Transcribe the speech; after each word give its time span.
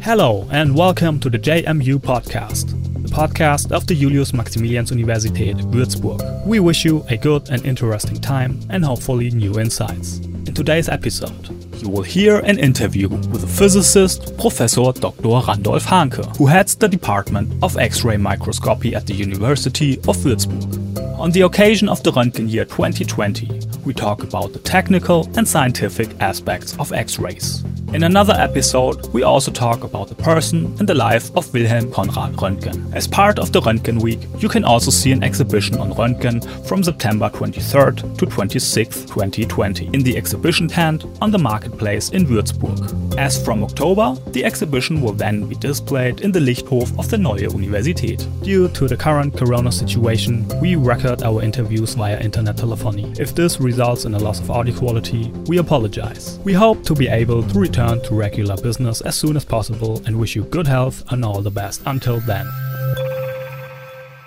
Hello, 0.00 0.46
and 0.52 0.76
welcome 0.76 1.18
to 1.18 1.28
the 1.28 1.36
JMU 1.36 1.98
podcast, 1.98 2.70
the 3.02 3.08
podcast 3.08 3.72
of 3.72 3.88
the 3.88 3.96
Julius 3.96 4.30
Maximilians 4.30 4.92
Universität 4.92 5.60
Würzburg. 5.72 6.46
We 6.46 6.60
wish 6.60 6.84
you 6.84 7.04
a 7.08 7.16
good 7.16 7.50
and 7.50 7.66
interesting 7.66 8.20
time 8.20 8.60
and 8.70 8.84
hopefully 8.84 9.30
new 9.30 9.58
insights. 9.58 10.18
In 10.46 10.54
today's 10.54 10.88
episode, 10.88 11.48
you 11.82 11.88
will 11.88 12.04
hear 12.04 12.38
an 12.38 12.60
interview 12.60 13.08
with 13.08 13.40
the 13.40 13.48
physicist, 13.48 14.38
Professor 14.38 14.92
Dr. 14.92 15.28
Randolf 15.28 15.84
Hanke, 15.84 16.36
who 16.36 16.46
heads 16.46 16.76
the 16.76 16.88
Department 16.88 17.52
of 17.64 17.76
X-ray 17.76 18.16
Microscopy 18.16 18.94
at 18.94 19.08
the 19.08 19.14
University 19.14 19.98
of 20.06 20.16
Würzburg. 20.18 20.87
On 21.18 21.32
the 21.32 21.40
occasion 21.40 21.88
of 21.88 22.00
the 22.04 22.12
Röntgen 22.12 22.48
year 22.48 22.64
2020, 22.64 23.60
we 23.84 23.92
talk 23.92 24.22
about 24.22 24.52
the 24.52 24.60
technical 24.60 25.28
and 25.36 25.48
scientific 25.48 26.08
aspects 26.20 26.78
of 26.78 26.92
X-rays. 26.92 27.64
In 27.94 28.02
another 28.02 28.34
episode, 28.34 29.06
we 29.14 29.22
also 29.22 29.50
talk 29.50 29.82
about 29.82 30.08
the 30.08 30.14
person 30.14 30.76
and 30.78 30.86
the 30.86 30.94
life 30.94 31.34
of 31.34 31.50
Wilhelm 31.54 31.90
Conrad 31.90 32.34
Röntgen. 32.34 32.94
As 32.94 33.08
part 33.08 33.38
of 33.38 33.50
the 33.50 33.62
Röntgen 33.62 34.02
Week, 34.02 34.20
you 34.38 34.48
can 34.50 34.62
also 34.62 34.90
see 34.90 35.10
an 35.10 35.24
exhibition 35.24 35.78
on 35.78 35.94
Röntgen 35.94 36.44
from 36.68 36.84
September 36.84 37.30
23rd 37.30 38.18
to 38.18 38.26
26th, 38.26 39.06
2020 39.06 39.86
in 39.94 40.02
the 40.02 40.18
exhibition 40.18 40.68
tent 40.68 41.06
on 41.22 41.30
the 41.30 41.38
marketplace 41.38 42.10
in 42.10 42.26
Würzburg. 42.26 43.16
As 43.16 43.42
from 43.42 43.64
October, 43.64 44.14
the 44.32 44.44
exhibition 44.44 45.00
will 45.00 45.14
then 45.14 45.46
be 45.46 45.56
displayed 45.56 46.20
in 46.20 46.30
the 46.30 46.40
Lichthof 46.40 46.96
of 46.98 47.08
the 47.08 47.16
Neue 47.16 47.48
Universität. 47.48 48.28
Due 48.44 48.68
to 48.68 48.86
the 48.86 48.98
current 48.98 49.34
corona 49.34 49.72
situation, 49.72 50.46
we 50.60 50.76
record 50.76 51.22
our 51.22 51.42
interviews 51.42 51.94
via 51.94 52.20
internet 52.20 52.58
telephony. 52.58 53.14
If 53.18 53.34
this 53.34 53.60
results 53.60 54.04
in 54.04 54.14
a 54.14 54.18
loss 54.18 54.40
of 54.40 54.50
audio 54.50 54.76
quality, 54.76 55.32
we 55.46 55.56
apologize. 55.56 56.38
We 56.44 56.52
hope 56.52 56.84
to 56.84 56.94
be 56.94 57.08
able 57.08 57.42
to 57.42 57.58
return 57.58 57.77
return 57.78 58.02
to 58.02 58.12
regular 58.12 58.56
business 58.56 59.00
as 59.02 59.16
soon 59.16 59.36
as 59.36 59.44
possible 59.44 60.02
and 60.04 60.18
wish 60.18 60.34
you 60.34 60.42
good 60.42 60.66
health 60.66 61.04
and 61.12 61.24
all 61.24 61.40
the 61.40 61.50
best 61.50 61.80
until 61.86 62.18
then. 62.18 62.44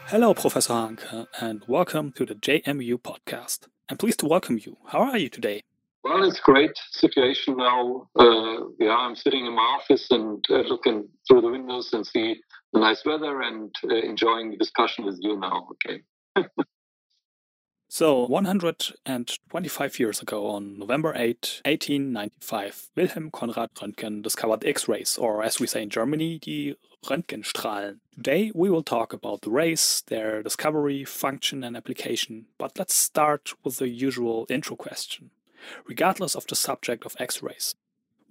Hello, 0.07 0.33
Professor 0.33 0.71
Hanke, 0.71 1.27
and 1.41 1.61
welcome 1.67 2.13
to 2.13 2.25
the 2.25 2.35
JMU 2.35 3.01
podcast. 3.01 3.67
I'm 3.89 3.97
pleased 3.97 4.19
to 4.19 4.25
welcome 4.25 4.57
you. 4.57 4.77
How 4.87 4.99
are 4.99 5.17
you 5.17 5.27
today? 5.27 5.63
Well, 6.01 6.23
it's 6.23 6.39
a 6.39 6.43
great 6.43 6.71
situation 6.91 7.57
now. 7.57 8.07
Uh, 8.17 8.67
yeah, 8.79 8.95
I'm 8.95 9.17
sitting 9.17 9.45
in 9.45 9.53
my 9.53 9.77
office 9.79 10.07
and 10.11 10.45
uh, 10.49 10.59
looking 10.59 11.09
through 11.27 11.41
the 11.41 11.49
windows 11.49 11.91
and 11.91 12.07
see 12.07 12.41
the 12.71 12.79
nice 12.79 13.03
weather 13.03 13.41
and 13.41 13.69
uh, 13.83 13.95
enjoying 13.95 14.51
the 14.51 14.57
discussion 14.57 15.03
with 15.03 15.17
you 15.19 15.37
now. 15.37 15.67
Okay. 15.71 16.01
So, 17.93 18.25
125 18.25 19.99
years 19.99 20.21
ago, 20.21 20.47
on 20.47 20.79
November 20.79 21.13
8, 21.13 21.59
1895, 21.65 22.89
Wilhelm 22.95 23.29
Conrad 23.31 23.73
Röntgen 23.75 24.21
discovered 24.21 24.63
X 24.65 24.87
rays, 24.87 25.17
or 25.17 25.43
as 25.43 25.59
we 25.59 25.67
say 25.67 25.83
in 25.83 25.89
Germany, 25.89 26.39
die 26.39 26.75
Röntgenstrahlen. 27.05 27.99
Today, 28.15 28.49
we 28.55 28.69
will 28.69 28.81
talk 28.81 29.11
about 29.11 29.41
the 29.41 29.49
rays, 29.49 30.03
their 30.07 30.41
discovery, 30.41 31.03
function, 31.03 31.65
and 31.65 31.75
application. 31.75 32.45
But 32.57 32.79
let's 32.79 32.93
start 32.93 33.55
with 33.65 33.79
the 33.79 33.89
usual 33.89 34.45
intro 34.49 34.77
question. 34.77 35.31
Regardless 35.85 36.33
of 36.33 36.47
the 36.47 36.55
subject 36.55 37.05
of 37.05 37.17
X 37.19 37.43
rays, 37.43 37.75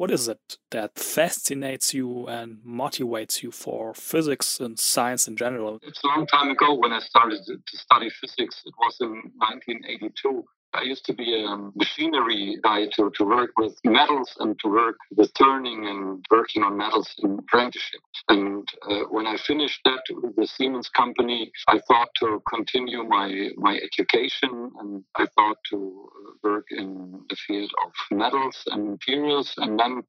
what 0.00 0.10
is 0.10 0.28
it 0.28 0.56
that 0.70 0.98
fascinates 0.98 1.92
you 1.92 2.26
and 2.26 2.56
motivates 2.66 3.42
you 3.42 3.50
for 3.50 3.92
physics 3.92 4.58
and 4.58 4.78
science 4.78 5.28
in 5.28 5.36
general? 5.36 5.78
It's 5.82 6.02
a 6.02 6.06
long 6.06 6.26
time 6.26 6.48
ago 6.48 6.72
when 6.72 6.90
I 6.90 7.00
started 7.00 7.40
to 7.44 7.76
study 7.76 8.08
physics. 8.08 8.62
It 8.64 8.72
was 8.78 8.96
in 9.02 9.10
1982. 9.36 10.42
I 10.72 10.82
used 10.82 11.04
to 11.06 11.12
be 11.12 11.44
a 11.44 11.56
machinery 11.74 12.58
guy 12.62 12.86
to, 12.96 13.10
to 13.16 13.24
work 13.24 13.50
with 13.56 13.76
metals 13.84 14.30
and 14.38 14.58
to 14.60 14.68
work 14.68 14.96
with 15.16 15.32
turning 15.34 15.86
and 15.88 16.24
working 16.30 16.62
on 16.62 16.76
metals 16.76 17.12
in 17.18 17.38
apprenticeship. 17.38 18.00
And 18.28 18.68
uh, 18.88 19.00
when 19.10 19.26
I 19.26 19.36
finished 19.36 19.80
that 19.84 20.02
with 20.10 20.36
the 20.36 20.46
Siemens 20.46 20.88
company, 20.88 21.50
I 21.66 21.80
thought 21.88 22.08
to 22.20 22.40
continue 22.48 23.02
my, 23.02 23.50
my 23.56 23.78
education 23.82 24.70
and 24.78 25.04
I 25.16 25.26
thought 25.36 25.58
to 25.70 26.08
work 26.44 26.66
in 26.70 27.20
the 27.28 27.36
field 27.46 27.70
of 27.84 27.92
metals 28.16 28.56
and 28.66 28.90
materials. 28.90 29.52
And 29.56 29.78
then 29.78 30.02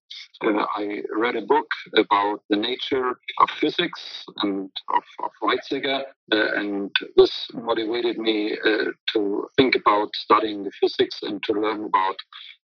uh, 0.43 0.65
I 0.75 1.01
read 1.15 1.35
a 1.35 1.41
book 1.41 1.67
about 1.97 2.43
the 2.49 2.57
nature 2.57 3.09
of 3.39 3.49
physics 3.59 4.25
and 4.43 4.69
of, 4.93 5.03
of 5.23 5.31
Weizsäcker. 5.41 6.03
Uh, 6.31 6.47
and 6.55 6.91
this 7.17 7.47
motivated 7.53 8.17
me 8.17 8.57
uh, 8.65 8.91
to 9.13 9.47
think 9.57 9.75
about 9.75 10.09
studying 10.15 10.50
studying 10.51 10.63
the 10.63 10.71
physics 10.79 11.19
and 11.23 11.41
to 11.43 11.53
learn 11.53 11.85
about 11.85 12.15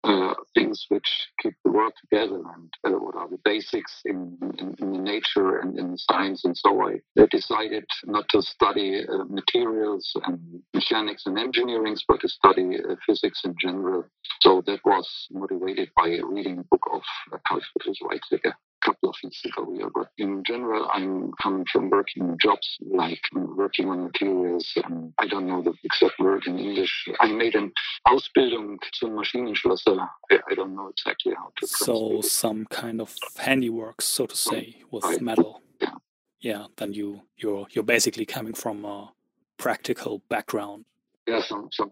uh, 0.04 0.32
things 0.54 0.86
which 0.90 1.28
keep 1.42 1.54
the 1.64 1.70
world 1.72 1.92
together 2.00 2.36
and 2.36 2.72
uh, 2.86 2.90
what 2.90 3.16
are 3.16 3.28
the 3.28 3.38
basics 3.44 4.00
in, 4.04 4.38
in, 4.58 4.74
in, 4.78 4.92
the 4.92 4.98
nature 4.98 5.58
and 5.58 5.76
in 5.76 5.98
science. 5.98 6.44
And 6.44 6.56
so 6.56 6.70
on. 6.70 7.00
I 7.18 7.26
decided 7.30 7.84
not 8.04 8.24
to 8.30 8.40
study 8.40 9.00
uh, 9.00 9.24
materials 9.28 10.08
and 10.24 10.38
mechanics 10.72 11.24
and 11.26 11.36
engineering, 11.36 11.96
but 12.06 12.20
to 12.20 12.28
study 12.28 12.78
uh, 12.78 12.94
physics 13.06 13.42
in 13.44 13.56
general. 13.60 14.04
So 14.40 14.62
that 14.66 14.80
was 14.84 15.26
motivated 15.32 15.90
by 15.96 16.16
reading 16.24 16.60
a 16.60 16.64
book 16.70 16.86
of 16.92 17.02
uh, 17.32 17.38
Carl 17.46 17.60
Friedrich 17.72 17.98
Weizsäcker 18.02 18.52
couple 18.88 19.10
of 19.10 19.16
weeks 19.22 19.44
ago. 19.44 19.62
Yeah, 19.78 19.88
but 19.94 20.08
in 20.18 20.42
general, 20.46 20.88
I'm 20.92 21.32
coming 21.42 21.64
from 21.72 21.90
working 21.90 22.36
jobs 22.40 22.78
like 22.80 23.20
working 23.34 23.88
on 23.88 24.04
materials. 24.04 24.66
And 24.84 25.12
I 25.18 25.26
don't 25.26 25.46
know 25.46 25.62
the 25.62 25.74
exact 25.84 26.18
word 26.18 26.42
in 26.46 26.58
English. 26.58 27.08
I 27.20 27.28
made 27.32 27.54
an 27.54 27.72
Ausbildung 28.06 28.78
zum 28.94 29.10
Maschinenschlosser. 29.16 29.98
I, 30.30 30.38
I 30.50 30.54
don't 30.54 30.74
know 30.74 30.88
exactly 30.88 31.34
how 31.34 31.52
to. 31.56 31.66
So 31.66 32.20
some 32.22 32.66
kind 32.66 33.00
of 33.00 33.14
handiwork, 33.36 34.00
so 34.02 34.26
to 34.26 34.36
say, 34.36 34.76
with 34.90 35.20
metal. 35.20 35.62
Yeah. 35.80 35.96
Yeah. 36.40 36.64
Then 36.76 36.92
you 36.94 37.22
you're 37.36 37.66
you're 37.70 37.84
basically 37.96 38.26
coming 38.26 38.54
from 38.54 38.84
a 38.84 39.12
practical 39.58 40.22
background 40.28 40.84
yeah, 41.28 41.42
some, 41.42 41.68
some. 41.72 41.90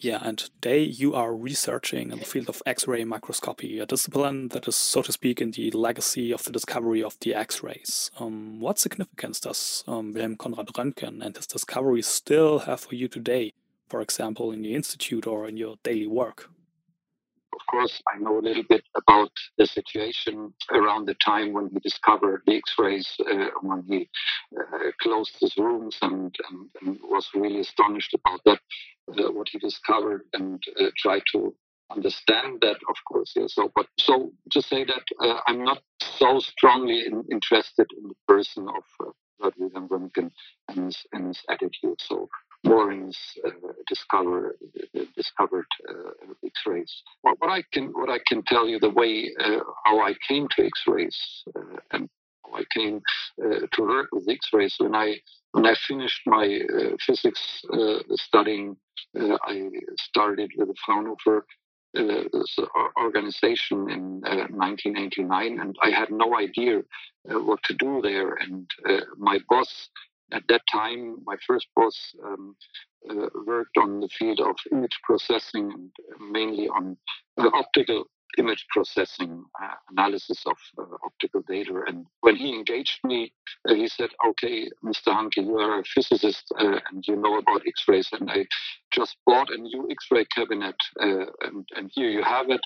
Yeah, 0.00 0.20
and 0.22 0.38
today 0.38 0.82
you 0.82 1.14
are 1.14 1.34
researching 1.34 2.12
in 2.12 2.18
the 2.18 2.24
field 2.24 2.48
of 2.48 2.62
X-ray 2.66 3.04
microscopy, 3.04 3.78
a 3.78 3.86
discipline 3.86 4.48
that 4.48 4.68
is, 4.68 4.76
so 4.76 5.02
to 5.02 5.12
speak, 5.12 5.40
in 5.40 5.52
the 5.52 5.70
legacy 5.70 6.32
of 6.32 6.44
the 6.44 6.52
discovery 6.52 7.02
of 7.02 7.16
the 7.20 7.34
X-rays. 7.34 8.10
Um, 8.18 8.60
what 8.60 8.78
significance 8.78 9.40
does 9.40 9.84
um, 9.86 10.12
Wilhelm 10.12 10.36
Conrad 10.36 10.66
Röntgen 10.68 11.24
and 11.24 11.36
his 11.36 11.46
discovery 11.46 12.02
still 12.02 12.60
have 12.60 12.80
for 12.80 12.94
you 12.94 13.08
today, 13.08 13.52
for 13.88 14.00
example, 14.00 14.52
in 14.52 14.64
your 14.64 14.76
institute 14.76 15.26
or 15.26 15.48
in 15.48 15.56
your 15.56 15.76
daily 15.82 16.06
work? 16.06 16.50
Course, 17.70 18.02
I 18.12 18.18
know 18.18 18.38
a 18.38 18.46
little 18.48 18.64
bit 18.68 18.84
about 18.96 19.30
the 19.56 19.66
situation 19.66 20.52
around 20.70 21.06
the 21.06 21.14
time 21.24 21.52
when 21.52 21.68
he 21.72 21.78
discovered 21.80 22.42
the 22.46 22.56
X-rays, 22.56 23.08
uh, 23.20 23.46
when 23.62 23.82
he 23.88 24.08
uh, 24.58 24.90
closed 25.00 25.36
his 25.40 25.56
rooms 25.56 25.96
and, 26.02 26.34
and, 26.50 26.70
and, 26.82 26.98
was 27.02 27.28
really 27.34 27.60
astonished 27.60 28.14
about 28.14 28.40
that, 28.44 28.60
uh, 29.08 29.32
what 29.32 29.48
he 29.50 29.58
discovered, 29.58 30.22
and 30.32 30.62
uh, 30.80 30.86
tried 30.96 31.22
to 31.32 31.54
understand 31.90 32.58
that, 32.60 32.76
of 32.88 32.96
course. 33.06 33.32
Yeah. 33.34 33.46
So, 33.48 33.70
but 33.74 33.86
so 33.98 34.32
to 34.52 34.62
say 34.62 34.84
that 34.84 35.04
uh, 35.22 35.40
I'm 35.46 35.64
not 35.64 35.82
so 36.00 36.38
strongly 36.38 37.06
in, 37.06 37.24
interested 37.30 37.86
in 37.96 38.08
the 38.08 38.14
person 38.26 38.68
of 38.68 39.06
uh, 39.06 39.50
Wilhelm 39.56 39.88
Röntgen 39.88 40.30
and 40.68 40.96
and 41.12 41.28
his 41.28 41.42
attitude. 41.48 42.00
So 42.00 42.28
Moorings 42.64 43.16
uh, 43.46 43.50
discover, 43.88 44.56
uh, 44.96 45.00
discovered 45.16 45.66
uh, 45.88 46.34
X-rays. 46.44 47.02
What, 47.22 47.36
what, 47.38 47.50
I 47.50 47.62
can 47.72 47.86
what 47.88 48.10
I 48.10 48.18
can 48.26 48.42
tell 48.42 48.68
you 48.68 48.80
the 48.80 48.90
way 48.90 49.30
uh, 49.38 49.60
how 49.84 50.00
I 50.00 50.14
came 50.26 50.48
to 50.56 50.66
X-rays 50.66 51.44
and 51.92 52.08
how 52.44 52.58
I 52.58 52.64
came 52.74 53.00
to 53.38 53.82
work 53.82 54.08
with 54.12 54.28
X-rays 54.28 54.74
when 54.78 54.94
I 54.94 55.16
when 55.52 55.66
I 55.66 55.74
finished 55.86 56.22
my 56.26 56.60
physics 57.06 57.62
studying, 58.14 58.76
I 59.16 59.70
started 59.98 60.50
with 60.56 60.68
the 60.68 60.74
Fraunhofer 60.84 61.46
uh, 61.96 62.22
organization 62.98 63.88
in 63.90 64.22
uh, 64.26 64.46
1989, 64.50 65.58
and 65.58 65.74
I 65.82 65.88
had 65.88 66.10
no 66.10 66.36
idea 66.36 66.80
uh, 66.80 67.40
what 67.40 67.62
to 67.64 67.74
do 67.74 68.00
there. 68.02 68.34
And 68.34 68.70
my 69.16 69.38
boss 69.48 69.88
at 70.32 70.42
that 70.48 70.62
time, 70.70 71.18
my 71.24 71.36
first 71.46 71.66
boss 71.74 72.14
um, 72.24 72.56
uh, 73.08 73.28
worked 73.46 73.76
on 73.78 74.00
the 74.00 74.08
field 74.08 74.40
of 74.40 74.56
image 74.72 74.98
processing 75.02 75.72
and 75.72 76.32
mainly 76.32 76.68
on 76.68 76.96
uh, 77.38 77.48
optical 77.54 78.04
image 78.36 78.66
processing, 78.70 79.42
uh, 79.62 79.74
analysis 79.90 80.44
of 80.46 80.56
uh, 80.78 80.96
optical 81.04 81.42
data. 81.48 81.82
And 81.86 82.06
when 82.20 82.36
he 82.36 82.54
engaged 82.54 83.00
me, 83.04 83.32
uh, 83.68 83.74
he 83.74 83.88
said, 83.88 84.10
Okay, 84.28 84.68
Mr. 84.84 85.08
Hanke, 85.08 85.44
you 85.44 85.58
are 85.58 85.80
a 85.80 85.84
physicist 85.84 86.44
uh, 86.58 86.78
and 86.90 87.04
you 87.06 87.16
know 87.16 87.38
about 87.38 87.62
X 87.66 87.84
rays. 87.88 88.08
And 88.12 88.30
I 88.30 88.46
just 88.92 89.16
bought 89.26 89.50
a 89.50 89.56
new 89.56 89.88
X 89.90 90.06
ray 90.10 90.26
cabinet, 90.26 90.76
and, 90.98 91.66
and 91.74 91.90
here 91.94 92.10
you 92.10 92.22
have 92.22 92.50
it 92.50 92.60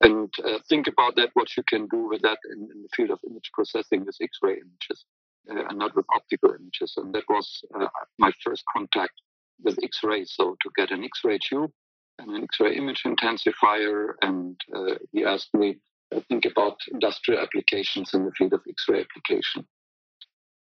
and 0.00 0.32
uh, 0.44 0.58
think 0.68 0.86
about 0.86 1.16
that 1.16 1.30
what 1.34 1.56
you 1.56 1.62
can 1.68 1.86
do 1.88 2.08
with 2.08 2.22
that 2.22 2.38
in, 2.52 2.68
in 2.72 2.82
the 2.82 2.88
field 2.94 3.10
of 3.10 3.18
image 3.28 3.50
processing 3.52 4.04
with 4.04 4.16
x-ray 4.22 4.52
images 4.52 5.04
uh, 5.16 5.17
and 5.48 5.78
not 5.78 5.96
with 5.96 6.06
optical 6.14 6.50
images. 6.50 6.94
And 6.96 7.14
that 7.14 7.24
was 7.28 7.62
uh, 7.74 7.88
my 8.18 8.32
first 8.44 8.64
contact 8.74 9.14
with 9.62 9.78
X-rays. 9.82 10.32
So 10.34 10.56
to 10.62 10.70
get 10.76 10.90
an 10.90 11.04
X-ray 11.04 11.38
tube 11.38 11.72
and 12.18 12.30
an 12.30 12.42
X-ray 12.44 12.76
image 12.76 13.02
intensifier, 13.04 14.12
and 14.22 14.60
uh, 14.74 14.94
he 15.12 15.24
asked 15.24 15.54
me 15.54 15.78
to 16.12 16.20
think 16.22 16.44
about 16.44 16.78
industrial 16.92 17.40
applications 17.40 18.14
in 18.14 18.24
the 18.24 18.32
field 18.32 18.52
of 18.52 18.60
X-ray 18.68 19.00
application. 19.00 19.66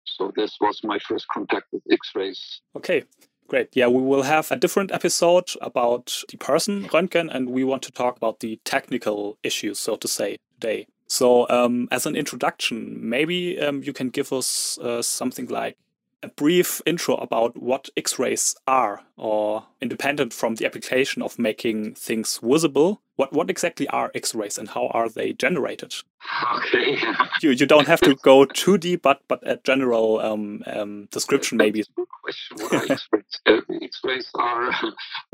So 0.04 0.32
this 0.36 0.56
was 0.60 0.80
my 0.84 0.98
first 0.98 1.26
contact 1.28 1.66
with 1.72 1.82
X-rays. 1.90 2.60
Okay. 2.76 3.04
Great. 3.48 3.76
Yeah, 3.76 3.86
we 3.86 4.02
will 4.02 4.22
have 4.22 4.50
a 4.50 4.56
different 4.56 4.90
episode 4.90 5.50
about 5.60 6.24
the 6.28 6.36
person, 6.36 6.88
Röntgen, 6.88 7.32
and 7.32 7.50
we 7.50 7.62
want 7.62 7.82
to 7.84 7.92
talk 7.92 8.16
about 8.16 8.40
the 8.40 8.58
technical 8.64 9.38
issues, 9.44 9.78
so 9.78 9.94
to 9.94 10.08
say, 10.08 10.38
today. 10.54 10.88
So, 11.08 11.48
um, 11.48 11.88
as 11.90 12.06
an 12.06 12.16
introduction, 12.16 12.98
maybe 13.00 13.60
um, 13.60 13.82
you 13.82 13.92
can 13.92 14.08
give 14.08 14.32
us 14.32 14.78
uh, 14.78 15.02
something 15.02 15.46
like 15.46 15.76
a 16.22 16.28
brief 16.28 16.80
intro 16.84 17.16
about 17.16 17.56
what 17.56 17.88
X-rays 17.96 18.56
are, 18.66 19.02
or 19.16 19.66
independent 19.80 20.32
from 20.32 20.56
the 20.56 20.66
application 20.66 21.22
of 21.22 21.38
making 21.38 21.94
things 21.94 22.40
visible. 22.42 23.00
What 23.16 23.32
what 23.32 23.50
exactly 23.50 23.86
are 23.88 24.10
X-rays 24.14 24.58
and 24.58 24.70
how 24.70 24.88
are 24.88 25.08
they 25.08 25.32
generated? 25.32 25.94
Okay. 26.56 26.96
you 27.42 27.50
you 27.50 27.66
don't 27.66 27.86
have 27.86 28.00
to 28.00 28.14
go 28.16 28.44
too 28.44 28.78
deep, 28.78 29.02
but 29.02 29.20
but 29.28 29.40
a 29.46 29.56
general 29.64 30.20
um, 30.20 30.62
um, 30.66 31.08
description 31.10 31.58
maybe. 31.58 31.84
question. 32.22 32.56
What 32.58 32.72
are 32.72 32.92
X-rays? 32.92 33.40
Uh, 33.46 33.60
X-rays 33.82 34.28
are 34.34 34.70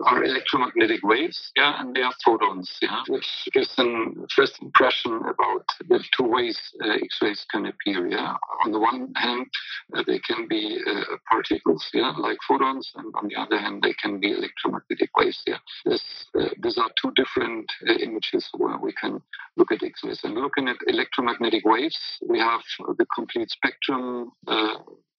are 0.04 0.24
electromagnetic 0.24 1.02
waves, 1.02 1.52
yeah, 1.56 1.80
and 1.80 1.94
they 1.94 2.02
are 2.02 2.12
photons, 2.24 2.70
yeah, 2.82 3.02
which 3.08 3.28
gives 3.52 3.72
an 3.78 4.26
first 4.34 4.60
impression 4.62 5.12
about 5.16 5.64
the 5.88 6.02
two 6.16 6.24
ways 6.24 6.58
uh, 6.84 6.98
X-rays 7.02 7.44
can 7.50 7.66
appear. 7.66 8.06
Yeah, 8.08 8.34
on 8.64 8.72
the 8.72 8.78
one 8.78 9.12
hand, 9.16 9.46
uh, 9.94 10.02
they 10.06 10.18
can 10.18 10.48
be 10.48 10.78
uh, 10.86 11.16
particles, 11.28 11.88
yeah, 11.94 12.12
like 12.18 12.38
photons, 12.46 12.90
and 12.96 13.12
on 13.14 13.28
the 13.28 13.36
other 13.36 13.58
hand, 13.58 13.82
they 13.82 13.94
can 13.94 14.20
be 14.20 14.32
electromagnetic 14.32 15.10
waves. 15.16 15.42
Yeah, 15.46 15.58
this, 15.84 16.02
uh, 16.38 16.48
these 16.62 16.78
are 16.78 16.90
two 17.00 17.12
different 17.16 17.70
uh, 17.88 17.94
images 17.94 18.48
where 18.56 18.78
we 18.78 18.92
can 18.92 19.22
look 19.56 19.72
at 19.72 19.82
X-rays. 19.82 20.20
And 20.24 20.34
looking 20.34 20.68
at 20.68 20.76
electromagnetic 20.88 21.64
waves, 21.64 21.99
we 22.29 22.38
have 22.38 22.62
the 22.99 23.06
complete 23.14 23.50
spectrum 23.50 24.32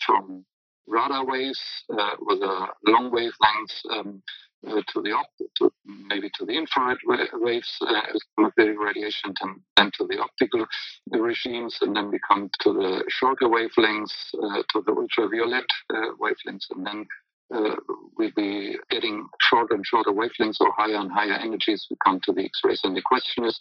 from 0.06 0.46
radar 0.88 1.26
waves 1.26 1.62
uh, 1.98 2.12
with 2.22 2.40
a 2.42 2.68
long 2.88 3.12
wavelength 3.12 3.74
um, 3.92 4.22
uh, 4.68 4.82
to 4.94 5.02
the 5.02 5.12
op- 5.12 5.50
to 5.58 5.70
maybe 5.86 6.30
to 6.38 6.46
the 6.46 6.54
infrared 6.54 6.98
waves, 7.34 7.70
uh, 7.82 8.02
electromagnetic 8.38 8.80
radiation, 8.80 9.34
and 9.42 9.60
then 9.78 9.92
to 9.98 10.08
the 10.08 10.20
optical 10.20 10.66
regimes, 11.12 11.78
and 11.82 11.96
then 11.96 12.12
we 12.12 12.20
come 12.28 12.50
to 12.62 12.74
the 12.74 13.04
shorter 13.10 13.48
wavelengths, 13.48 14.14
uh, 14.42 14.64
to 14.72 14.84
the 14.86 14.94
ultraviolet 14.94 15.66
uh, 15.94 16.10
wavelengths, 16.20 16.68
and 16.72 16.86
then 16.86 17.06
uh, 17.54 17.76
we'll 18.18 18.32
be 18.36 18.78
getting 18.90 19.28
shorter 19.42 19.76
and 19.76 19.86
shorter 19.86 20.12
wavelengths 20.12 20.60
or 20.60 20.72
higher 20.76 20.96
and 20.96 21.12
higher 21.12 21.34
energies. 21.34 21.86
We 21.90 21.98
come 22.04 22.20
to 22.24 22.34
the 22.34 22.46
X-rays, 22.46 22.82
and 22.84 22.96
the 22.96 23.02
question 23.02 23.46
is, 23.46 23.60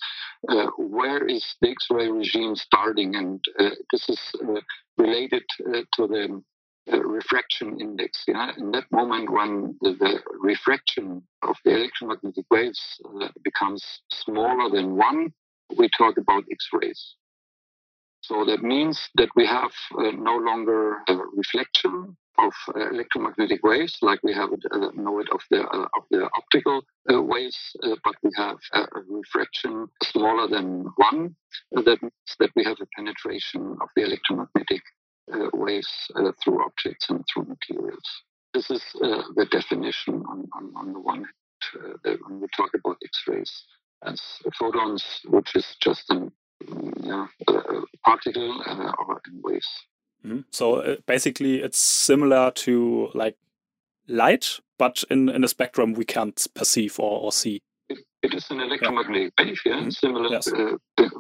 uh, 0.48 0.66
where 0.78 1.26
is 1.26 1.44
the 1.60 1.70
X-ray 1.70 2.08
regime 2.08 2.56
starting? 2.56 3.14
And 3.16 3.44
uh, 3.58 3.70
this 3.90 4.08
is 4.08 4.20
uh, 4.42 4.60
related 4.96 5.42
to 5.96 6.06
the 6.06 6.42
uh, 6.92 7.00
refraction 7.00 7.80
index. 7.80 8.24
Yeah, 8.26 8.50
in 8.58 8.72
that 8.72 8.90
moment 8.90 9.30
when 9.30 9.76
the, 9.82 9.92
the 9.92 10.20
refraction 10.40 11.22
of 11.42 11.56
the 11.64 11.76
electromagnetic 11.76 12.46
waves 12.50 12.80
uh, 13.20 13.28
becomes 13.44 13.84
smaller 14.10 14.68
than 14.70 14.96
one, 14.96 15.32
we 15.76 15.88
talk 15.96 16.16
about 16.18 16.44
X-rays. 16.50 17.14
So 18.22 18.44
that 18.44 18.62
means 18.62 19.00
that 19.16 19.28
we 19.36 19.46
have 19.46 19.72
uh, 19.98 20.10
no 20.12 20.36
longer 20.36 20.98
reflection 21.34 22.16
of 22.38 22.52
uh, 22.74 22.88
electromagnetic 22.90 23.62
waves 23.62 23.98
like 24.02 24.22
we 24.22 24.32
have 24.32 24.50
it, 24.52 24.60
uh, 24.72 24.90
know 24.94 25.20
it 25.20 25.28
of 25.32 25.40
the 25.50 25.60
uh, 25.62 25.86
of 25.96 26.04
the 26.10 26.28
optical 26.34 26.82
waves, 27.08 27.58
but 28.04 28.14
we 28.22 28.30
have 28.36 28.56
a 28.72 28.86
refraction 29.08 29.88
smaller 30.02 30.48
than 30.48 30.86
one. 30.96 31.34
that 31.72 32.00
means 32.00 32.36
that 32.38 32.50
we 32.56 32.64
have 32.64 32.76
a 32.80 32.86
penetration 32.96 33.76
of 33.80 33.88
the 33.96 34.02
electromagnetic 34.02 34.80
uh, 35.32 35.48
waves 35.52 36.10
uh, 36.16 36.32
through 36.42 36.64
objects 36.64 37.08
and 37.08 37.24
through 37.32 37.44
materials. 37.44 38.02
This 38.54 38.70
is 38.70 38.82
uh, 39.02 39.22
the 39.36 39.46
definition 39.46 40.22
on, 40.28 40.48
on, 40.54 40.72
on 40.76 40.92
the 40.92 41.00
one 41.00 41.24
hand 41.24 42.18
when 42.26 42.40
we 42.40 42.48
talk 42.56 42.70
about 42.74 42.96
X-rays 43.04 43.64
as 44.04 44.20
photons, 44.58 45.04
which 45.28 45.54
is 45.54 45.76
just 45.80 46.10
an 46.10 46.32
yeah, 47.02 47.26
particle 48.04 48.62
or 48.98 49.20
waves. 49.42 49.68
Mm 50.24 50.30
-hmm. 50.30 50.44
So 50.50 50.82
uh, 50.82 50.96
basically, 51.06 51.62
it's 51.62 52.04
similar 52.06 52.52
to 52.52 53.10
like 53.14 53.36
light, 54.06 54.60
but 54.78 55.04
in, 55.10 55.28
in 55.28 55.44
a 55.44 55.48
spectrum 55.48 55.94
we 55.94 56.04
can't 56.04 56.46
perceive 56.54 56.94
or, 56.98 57.20
or 57.24 57.32
see. 57.32 57.60
It 58.22 58.34
is 58.34 58.50
an 58.50 58.60
electromagnetic 58.60 59.32
wave, 59.38 59.60
yeah, 59.64 59.80
mm-hmm. 59.80 59.90
similar 59.90 60.30
yes. 60.30 60.46
uh, 60.46 60.76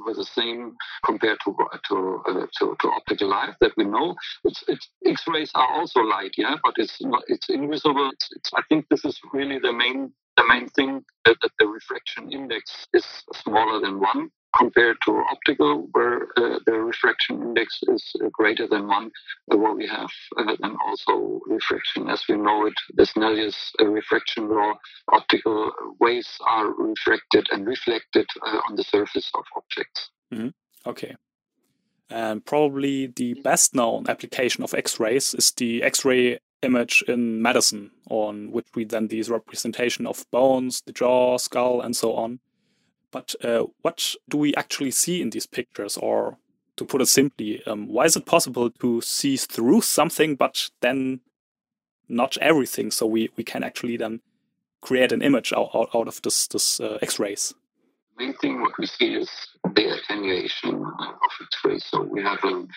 with 0.06 0.16
the 0.16 0.24
same 0.24 0.76
compared 1.04 1.38
to 1.44 1.56
to, 1.88 2.22
uh, 2.28 2.46
to, 2.58 2.76
to 2.80 2.88
optical 2.88 3.28
light 3.28 3.54
that 3.60 3.72
we 3.76 3.84
know. 3.84 4.14
It's, 4.44 4.62
it's, 4.68 4.88
X-rays 5.04 5.50
are 5.54 5.68
also 5.72 6.00
light, 6.00 6.34
yeah, 6.38 6.56
but 6.62 6.74
it's 6.76 7.00
not 7.00 7.24
it's 7.26 7.48
invisible. 7.48 8.08
It's, 8.12 8.28
it's, 8.36 8.50
I 8.54 8.62
think 8.68 8.86
this 8.88 9.04
is 9.04 9.18
really 9.32 9.58
the 9.58 9.72
main 9.72 10.12
the 10.36 10.46
main 10.46 10.68
thing 10.68 11.04
that, 11.24 11.36
that 11.42 11.50
the 11.58 11.66
refraction 11.66 12.32
index 12.32 12.86
is 12.94 13.04
smaller 13.34 13.80
than 13.80 14.00
one 14.00 14.30
compared 14.56 14.96
to 15.04 15.22
optical, 15.30 15.88
where 15.92 16.28
uh, 16.36 16.58
the 16.66 16.72
refraction 16.72 17.40
index 17.42 17.78
is 17.88 18.12
uh, 18.22 18.28
greater 18.32 18.66
than 18.66 18.86
one, 18.86 19.10
uh, 19.52 19.56
what 19.56 19.76
we 19.76 19.86
have 19.86 20.10
uh, 20.36 20.56
then 20.60 20.76
also 20.86 21.40
refraction 21.46 22.08
as 22.08 22.22
we 22.28 22.36
know 22.36 22.66
it, 22.66 22.74
the 22.94 23.04
Snellius 23.04 23.56
uh, 23.80 23.86
refraction 23.86 24.48
law, 24.48 24.74
optical 25.12 25.72
waves 26.00 26.38
are 26.46 26.68
refracted 26.68 27.46
and 27.52 27.66
reflected 27.66 28.26
uh, 28.46 28.60
on 28.68 28.76
the 28.76 28.84
surface 28.84 29.30
of 29.34 29.44
objects. 29.56 30.10
Mm-hmm. 30.32 30.48
Okay. 30.86 31.16
And 32.10 32.44
probably 32.44 33.06
the 33.06 33.34
best 33.34 33.74
known 33.74 34.04
application 34.08 34.62
of 34.62 34.74
X-rays 34.74 35.34
is 35.34 35.50
the 35.52 35.82
X-ray 35.82 36.38
image 36.62 37.02
in 37.08 37.40
medicine, 37.40 37.90
on 38.10 38.52
which 38.52 38.66
we 38.74 38.84
then 38.84 39.08
these 39.08 39.30
representation 39.30 40.06
of 40.06 40.24
bones, 40.30 40.82
the 40.86 40.92
jaw, 40.92 41.38
skull, 41.38 41.80
and 41.80 41.96
so 41.96 42.14
on. 42.14 42.40
But 43.12 43.34
uh, 43.44 43.66
what 43.82 44.14
do 44.28 44.38
we 44.38 44.54
actually 44.54 44.90
see 44.90 45.22
in 45.22 45.30
these 45.30 45.46
pictures? 45.46 45.96
Or 45.96 46.38
to 46.76 46.84
put 46.84 47.02
it 47.02 47.06
simply, 47.06 47.62
um, 47.66 47.86
why 47.86 48.06
is 48.06 48.16
it 48.16 48.26
possible 48.26 48.70
to 48.70 49.00
see 49.02 49.36
through 49.36 49.82
something 49.82 50.34
but 50.34 50.70
then 50.80 51.20
not 52.08 52.36
everything? 52.38 52.90
So 52.90 53.06
we, 53.06 53.30
we 53.36 53.44
can 53.44 53.62
actually 53.62 53.98
then 53.98 54.20
create 54.80 55.12
an 55.12 55.22
image 55.22 55.52
out, 55.52 55.70
out, 55.94 56.08
of 56.08 56.20
this, 56.22 56.48
this 56.48 56.80
uh, 56.80 56.98
X-rays. 57.02 57.54
The 58.16 58.24
main 58.24 58.34
thing 58.38 58.60
what 58.60 58.72
we 58.78 58.86
see 58.86 59.14
is 59.14 59.30
the 59.62 59.96
attenuation 59.96 60.74
of 60.74 61.30
X-rays. 61.40 61.84
So 61.84 62.02
we 62.02 62.22
have 62.22 62.42
an 62.42 62.68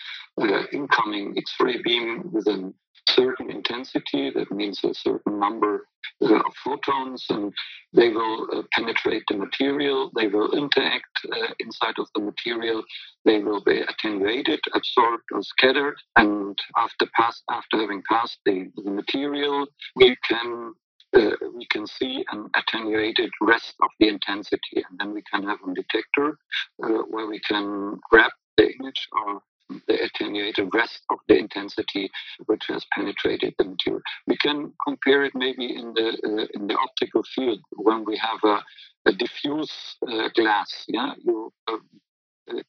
incoming 0.72 1.34
X-ray 1.36 1.82
beam 1.82 2.30
with 2.30 2.46
an 2.46 2.74
certain 3.08 3.50
intensity, 3.50 4.30
that 4.30 4.50
means 4.50 4.82
a 4.84 4.94
certain 4.94 5.38
number 5.38 5.86
of 6.20 6.54
photons, 6.64 7.24
and 7.30 7.52
they 7.92 8.08
will 8.08 8.46
uh, 8.52 8.62
penetrate 8.72 9.22
the 9.28 9.36
material, 9.36 10.10
they 10.16 10.28
will 10.28 10.52
interact 10.52 11.06
uh, 11.32 11.52
inside 11.60 11.94
of 11.98 12.08
the 12.14 12.20
material, 12.20 12.82
they 13.24 13.38
will 13.40 13.62
be 13.62 13.80
attenuated, 13.80 14.60
absorbed, 14.74 15.24
or 15.32 15.42
scattered, 15.42 15.96
and 16.16 16.58
after 16.76 17.06
pass, 17.14 17.42
after 17.50 17.80
having 17.80 18.02
passed 18.08 18.38
the, 18.46 18.70
the 18.76 18.90
material, 18.90 19.66
we 19.96 20.16
can 20.28 20.72
uh, 21.16 21.30
we 21.54 21.66
can 21.70 21.86
see 21.86 22.24
an 22.32 22.50
attenuated 22.56 23.30
rest 23.40 23.74
of 23.80 23.88
the 24.00 24.08
intensity, 24.08 24.84
and 24.88 24.98
then 24.98 25.14
we 25.14 25.22
can 25.32 25.42
have 25.44 25.58
a 25.66 25.74
detector 25.74 26.36
uh, 26.82 27.02
where 27.08 27.26
we 27.26 27.40
can 27.40 27.96
grab 28.10 28.30
the 28.56 28.68
image 28.80 29.08
or 29.12 29.40
the 29.68 30.04
attenuated 30.04 30.68
rest 30.74 31.00
of 31.10 31.18
the 31.28 31.36
intensity 31.36 32.10
which 32.46 32.64
has 32.68 32.84
penetrated 32.94 33.54
the 33.58 33.64
material. 33.64 34.02
We 34.26 34.36
can 34.36 34.72
compare 34.86 35.24
it 35.24 35.32
maybe 35.34 35.76
in 35.76 35.92
the 35.94 36.08
uh, 36.24 36.46
in 36.54 36.66
the 36.66 36.76
optical 36.76 37.22
field 37.34 37.60
when 37.72 38.04
we 38.04 38.16
have 38.18 38.38
a, 38.44 38.62
a 39.08 39.12
diffuse 39.12 39.96
uh, 40.08 40.28
glass. 40.34 40.84
Yeah, 40.88 41.12
you 41.24 41.52
uh, 41.68 41.78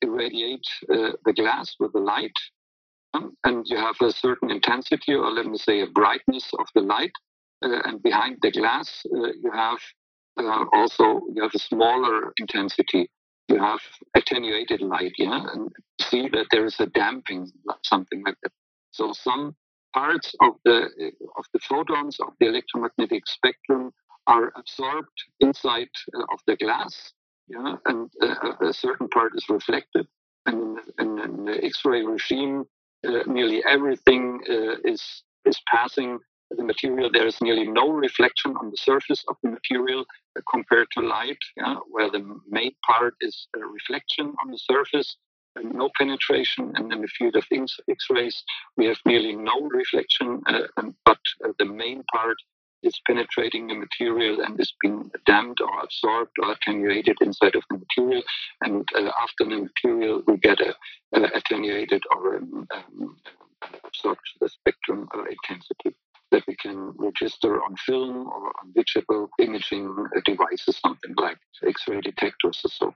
irradiate 0.02 0.68
uh, 0.92 1.12
the 1.26 1.34
glass 1.34 1.76
with 1.80 1.94
the 1.94 2.00
light, 2.00 2.38
um, 3.14 3.36
and 3.44 3.66
you 3.68 3.78
have 3.78 3.96
a 4.02 4.12
certain 4.12 4.50
intensity, 4.50 5.14
or 5.14 5.32
let 5.32 5.46
me 5.46 5.58
say, 5.58 5.82
a 5.82 5.88
brightness 5.88 6.50
of 6.60 6.66
the 6.74 6.82
light, 6.82 7.12
uh, 7.64 7.82
and 7.86 8.02
behind 8.02 8.38
the 8.42 8.52
glass 8.52 9.06
uh, 9.16 9.32
you 9.42 9.52
have 9.54 9.80
also 10.72 11.22
you 11.34 11.42
have 11.42 11.52
a 11.56 11.60
smaller 11.60 12.32
intensity 12.38 13.10
you 13.48 13.60
have 13.60 13.80
attenuated 14.16 14.82
light, 14.82 15.14
yeah, 15.18 15.46
and 15.54 15.72
see 16.02 16.28
that 16.30 16.48
there 16.52 16.66
is 16.66 16.80
a 16.80 16.88
damping, 16.88 17.52
something 17.84 18.24
like 18.26 18.36
that. 18.44 18.52
So 18.92 19.14
some 19.14 19.56
parts 19.94 20.36
of 20.42 20.54
the 20.66 20.90
of 21.38 21.46
the 21.54 21.60
photons 21.60 22.20
of 22.20 22.34
the 22.40 22.48
electromagnetic 22.48 23.28
spectrum 23.28 23.92
are 24.28 24.52
absorbed 24.56 25.24
inside 25.40 25.90
uh, 26.16 26.24
of 26.34 26.40
the 26.48 26.56
glass, 26.58 27.14
yeah, 27.48 27.76
and 27.86 28.10
uh, 28.22 28.54
a 28.62 28.74
certain 28.74 29.08
part 29.10 29.32
is 29.36 29.46
reflected. 29.50 30.08
And 30.46 30.80
in, 31.00 31.20
in 31.20 31.46
the 31.46 31.64
X-ray 31.64 32.04
regime, 32.04 32.66
uh, 33.06 33.24
nearly 33.28 33.64
everything 33.68 34.40
uh, 34.50 34.76
is 34.84 35.24
is 35.46 35.60
passing 35.68 36.20
the 36.50 36.64
material, 36.64 37.10
there 37.12 37.28
is 37.28 37.42
nearly 37.42 37.68
no 37.68 37.90
reflection 37.90 38.56
on 38.58 38.72
the 38.72 38.78
surface 38.78 39.24
of 39.28 39.36
the 39.44 39.50
material 39.50 40.06
compared 40.50 40.88
to 40.92 41.02
light, 41.02 41.38
yeah, 41.58 41.76
where 41.90 42.10
the 42.10 42.40
main 42.50 42.72
part 42.86 43.16
is 43.22 43.48
reflection 43.54 44.34
on 44.44 44.52
the 44.52 44.58
surface 44.58 45.18
and 45.56 45.74
no 45.74 45.90
penetration. 45.98 46.74
And 46.76 46.92
in 46.94 47.02
the 47.02 47.08
field 47.08 47.36
of 47.36 47.46
X-rays, 47.90 48.44
we 48.78 48.86
have 48.86 49.00
nearly 49.06 49.36
no 49.36 49.62
reflection, 49.62 50.42
uh, 50.48 50.64
but 51.06 51.20
uh, 51.44 51.52
the 51.60 51.66
main 51.66 52.04
part 52.14 52.38
is 52.84 53.02
penetrating 53.08 53.68
the 53.68 53.74
material 53.74 54.42
and 54.42 54.60
is 54.60 54.74
being 54.82 55.10
damped 55.26 55.60
or 55.62 55.80
absorbed 55.84 56.32
or 56.42 56.52
attenuated 56.52 57.18
inside 57.22 57.56
of 57.56 57.64
the 57.70 57.80
material. 57.80 58.22
And 58.62 58.88
uh, 58.96 59.12
after 59.22 59.46
the 59.46 59.68
material, 59.70 60.22
we 60.28 60.38
get 60.38 60.60
a, 60.62 60.76
attenuated 61.14 62.04
or 62.16 62.38
um, 62.38 62.68
um, 62.72 63.18
absorbed 63.84 64.22
spectrum 64.48 65.10
uh, 65.14 65.24
intensity 65.24 65.96
that 66.32 66.44
we 66.48 66.56
can 66.56 66.94
register 66.98 67.62
on 67.64 67.76
film 67.78 68.28
or 68.28 68.48
on 68.62 68.72
digital 68.76 69.30
imaging 69.40 69.96
devices, 70.26 70.78
something 70.78 71.14
like 71.18 71.38
X-ray 71.66 72.02
detectors 72.02 72.62
or 72.64 72.70
so. 72.70 72.96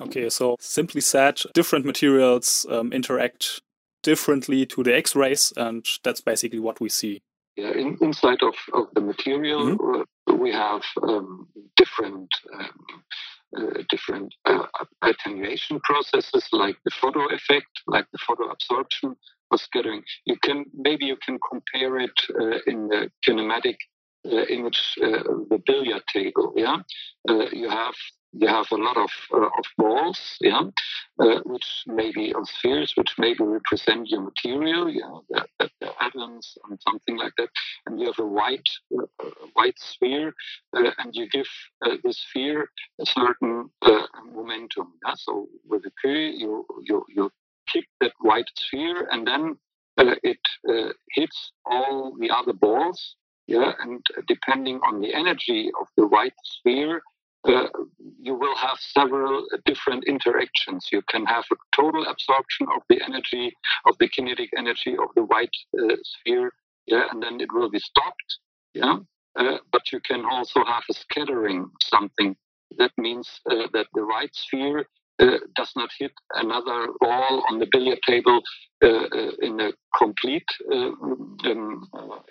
Okay, 0.00 0.28
so 0.30 0.56
simply 0.60 1.00
said, 1.00 1.40
different 1.52 1.84
materials 1.84 2.64
um, 2.70 2.92
interact 2.92 3.60
differently 4.02 4.64
to 4.66 4.82
the 4.82 4.94
X-rays, 4.94 5.52
and 5.56 5.84
that's 6.04 6.20
basically 6.20 6.60
what 6.60 6.80
we 6.80 6.88
see. 6.88 7.22
Yeah, 7.56 7.72
in, 7.72 7.98
inside 8.00 8.42
of, 8.42 8.54
of 8.72 8.86
the 8.94 9.00
material, 9.00 9.76
mm-hmm. 9.76 10.02
uh, 10.30 10.34
we 10.36 10.52
have 10.52 10.82
um, 11.02 11.48
different 11.76 12.28
um, 12.54 13.02
uh, 13.58 13.82
different 13.90 14.32
uh, 14.44 14.64
attenuation 15.02 15.80
processes, 15.80 16.48
like 16.52 16.76
the 16.84 16.90
photo 16.92 17.26
effect, 17.34 17.66
like 17.88 18.06
the 18.12 18.18
photo 18.18 18.44
absorption 18.44 19.16
or 19.50 19.58
scattering. 19.58 20.02
You 20.24 20.36
can 20.42 20.64
maybe 20.74 21.06
you 21.06 21.16
can 21.24 21.38
compare 21.50 21.98
it 21.98 22.18
uh, 22.38 22.58
in 22.66 22.88
the 22.88 23.10
kinematic 23.26 23.76
uh, 24.26 24.44
image, 24.46 24.80
uh, 25.02 25.22
the 25.50 25.60
billiard 25.66 26.02
table. 26.12 26.52
Yeah, 26.56 26.78
you 27.52 27.68
have 27.68 27.94
you 28.32 28.46
have 28.46 28.66
a 28.70 28.76
lot 28.76 28.96
of 28.96 29.10
uh, 29.32 29.46
of 29.46 29.64
balls, 29.76 30.18
yeah, 30.40 30.62
uh, 31.18 31.40
which 31.44 31.82
maybe 31.86 32.32
of 32.34 32.48
spheres, 32.48 32.92
which 32.94 33.14
maybe 33.18 33.42
represent 33.42 34.08
your 34.08 34.22
material, 34.22 34.88
yeah, 34.88 35.44
the, 35.58 35.68
the, 35.80 35.90
atoms 36.00 36.56
and 36.68 36.78
something 36.80 37.16
like 37.16 37.32
that, 37.38 37.48
and 37.86 37.98
you 37.98 38.06
have 38.06 38.18
a 38.18 38.26
white 38.26 38.68
uh, 38.96 39.06
white 39.54 39.78
sphere, 39.78 40.32
uh, 40.76 40.90
and 40.98 41.14
you 41.14 41.28
give 41.28 41.46
uh, 41.84 41.96
the 42.04 42.12
sphere 42.12 42.68
a 43.00 43.06
certain 43.06 43.68
uh, 43.82 44.06
momentum. 44.32 44.92
Yeah? 45.04 45.14
So 45.16 45.48
with 45.66 45.82
the 45.82 45.90
cue, 46.00 46.12
you 46.12 46.66
you 46.84 47.04
you 47.08 47.32
kick 47.72 47.86
that 48.00 48.12
white 48.20 48.50
sphere, 48.56 49.08
and 49.10 49.26
then 49.26 49.56
it 49.98 50.40
hits 51.12 51.52
all 51.66 52.16
the 52.18 52.30
other 52.30 52.52
balls. 52.52 53.16
Yeah, 53.46 53.72
and 53.80 54.00
depending 54.28 54.78
on 54.86 55.00
the 55.00 55.12
energy 55.12 55.72
of 55.80 55.88
the 55.96 56.06
white 56.06 56.34
sphere, 56.44 57.02
uh, 57.48 57.66
you 58.20 58.34
will 58.34 58.54
have 58.54 58.78
several 58.78 59.46
different 59.64 60.04
interactions. 60.04 60.88
You 60.92 61.02
can 61.08 61.24
have 61.26 61.44
a 61.50 61.56
total 61.74 62.06
absorption 62.06 62.68
of 62.74 62.82
the 62.88 63.02
energy, 63.02 63.52
of 63.86 63.96
the 63.98 64.08
kinetic 64.08 64.50
energy 64.56 64.92
of 64.92 65.08
the 65.16 65.24
white 65.24 65.56
uh, 65.82 65.96
sphere, 66.04 66.52
yeah, 66.86 67.04
and 67.10 67.22
then 67.22 67.40
it 67.40 67.48
will 67.52 67.70
be 67.70 67.78
stopped, 67.78 68.38
yeah. 68.74 68.98
Uh, 69.38 69.58
but 69.72 69.90
you 69.92 70.00
can 70.00 70.24
also 70.24 70.64
have 70.64 70.82
a 70.90 70.94
scattering, 70.94 71.70
something 71.82 72.36
that 72.78 72.92
means 72.98 73.28
uh, 73.50 73.66
that 73.72 73.86
the 73.94 74.04
white 74.04 74.34
sphere 74.34 74.80
uh, 74.80 74.82
does 75.54 75.72
not 75.76 75.90
hit 75.98 76.12
another 76.34 76.88
ball 77.00 77.44
on 77.48 77.58
the 77.58 77.66
billiard 77.70 77.98
table 78.06 78.40
uh, 78.82 79.06
in 79.42 79.60
a 79.60 79.72
complete 79.96 80.46
um, 80.72 81.36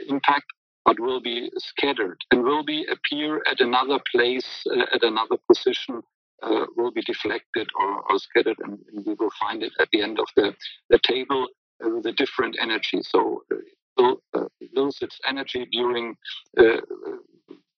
impact, 0.07 0.45
but 0.85 0.99
will 0.99 1.21
be 1.21 1.51
scattered 1.57 2.17
and 2.31 2.43
will 2.43 2.63
be 2.63 2.85
appear 2.91 3.43
at 3.51 3.59
another 3.59 3.99
place, 4.11 4.63
uh, 4.71 4.85
at 4.93 5.03
another 5.03 5.37
position, 5.47 6.01
uh, 6.41 6.65
will 6.77 6.91
be 6.91 7.01
deflected 7.01 7.67
or, 7.79 8.01
or 8.09 8.17
scattered, 8.17 8.57
and, 8.63 8.79
and, 8.93 9.05
we 9.05 9.13
will 9.15 9.31
find 9.39 9.61
it 9.61 9.73
at 9.79 9.89
the 9.91 10.01
end 10.01 10.19
of 10.19 10.27
the, 10.35 10.55
the 10.89 10.99
table 11.03 11.47
uh, 11.85 11.89
with 11.89 12.05
a 12.05 12.13
different 12.13 12.55
energy. 12.61 13.01
So 13.01 13.43
uh, 13.51 13.57
it 13.57 13.75
will 13.97 14.21
uh, 14.33 14.45
lose 14.73 14.97
its 15.01 15.19
energy 15.27 15.67
during 15.71 16.15
uh, 16.57 16.77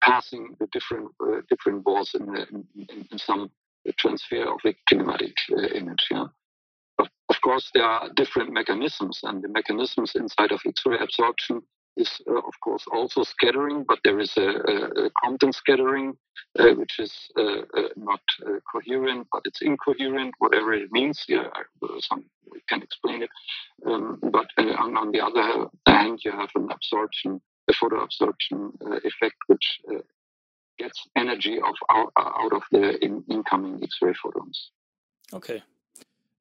passing 0.01 0.55
the 0.59 0.67
different 0.71 1.09
different 1.49 1.83
balls 1.83 2.15
in, 2.15 2.35
in, 2.35 3.05
in, 3.11 3.17
some 3.17 3.51
transfer 3.97 4.43
of 4.43 4.59
a 4.65 4.75
kinematic 4.89 5.33
image. 5.73 6.07
Yeah. 6.09 6.25
Of 6.99 7.41
course, 7.41 7.71
there 7.73 7.85
are 7.85 8.09
different 8.15 8.51
mechanisms, 8.51 9.21
and 9.23 9.41
the 9.41 9.47
mechanisms 9.47 10.13
inside 10.15 10.51
of 10.51 10.61
X-ray 10.65 10.99
absorption 10.99 11.61
is 11.97 12.21
uh, 12.29 12.37
of 12.37 12.53
course 12.63 12.85
also 12.91 13.23
scattering, 13.23 13.83
but 13.87 13.99
there 14.03 14.19
is 14.19 14.33
a, 14.37 14.41
a, 14.41 15.05
a 15.05 15.09
Compton 15.23 15.51
scattering, 15.51 16.13
uh, 16.59 16.73
which 16.75 16.99
is 16.99 17.13
uh, 17.37 17.61
uh 17.77 17.89
not 17.95 18.21
uh, 18.45 18.59
coherent, 18.71 19.27
but 19.31 19.41
it's 19.45 19.61
incoherent, 19.61 20.33
whatever 20.39 20.73
it 20.73 20.91
means. 20.91 21.23
Yeah, 21.27 21.47
some 21.99 22.25
we 22.51 22.61
can 22.69 22.81
explain 22.81 23.23
it. 23.23 23.29
Um, 23.85 24.19
but 24.21 24.47
uh, 24.57 24.75
on, 24.83 24.97
on, 24.97 25.11
the 25.11 25.21
other 25.21 25.67
hand, 25.87 26.19
you 26.23 26.31
have 26.31 26.49
an 26.55 26.69
absorption, 26.71 27.41
a 27.69 27.73
photo 27.73 28.03
absorption 28.03 28.71
effect, 29.03 29.35
which 29.47 29.79
gets 30.77 31.07
energy 31.15 31.57
of 31.57 31.75
out, 31.89 32.11
out 32.17 32.53
of 32.53 32.63
the 32.71 33.03
in, 33.03 33.23
incoming 33.29 33.79
X-ray 33.83 34.13
photons. 34.13 34.71
Okay. 35.33 35.63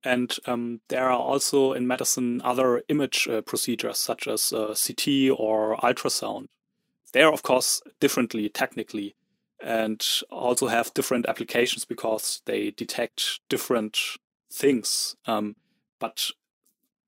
And 0.03 0.35
um, 0.47 0.81
there 0.89 1.07
are 1.11 1.19
also 1.19 1.75
in 1.75 1.87
medicine 1.87 2.41
other 2.43 2.83
image 2.89 3.29
uh, 3.29 3.43
procedures 3.43 3.99
such 3.99 4.27
as 4.27 4.53
uh, 4.53 4.75
CT 4.75 5.31
or 5.37 5.77
ultrasound. 5.77 6.47
They 7.13 7.23
are, 7.23 7.33
of 7.33 7.43
course, 7.43 7.83
differently 7.99 8.49
technically 8.49 9.15
and 9.63 10.07
also 10.31 10.69
have 10.69 10.95
different 10.95 11.27
applications 11.29 11.85
because 11.85 12.41
they 12.47 12.71
detect 12.71 13.41
different 13.49 13.99
things. 14.51 15.17
Um, 15.27 15.57
but 15.99 16.31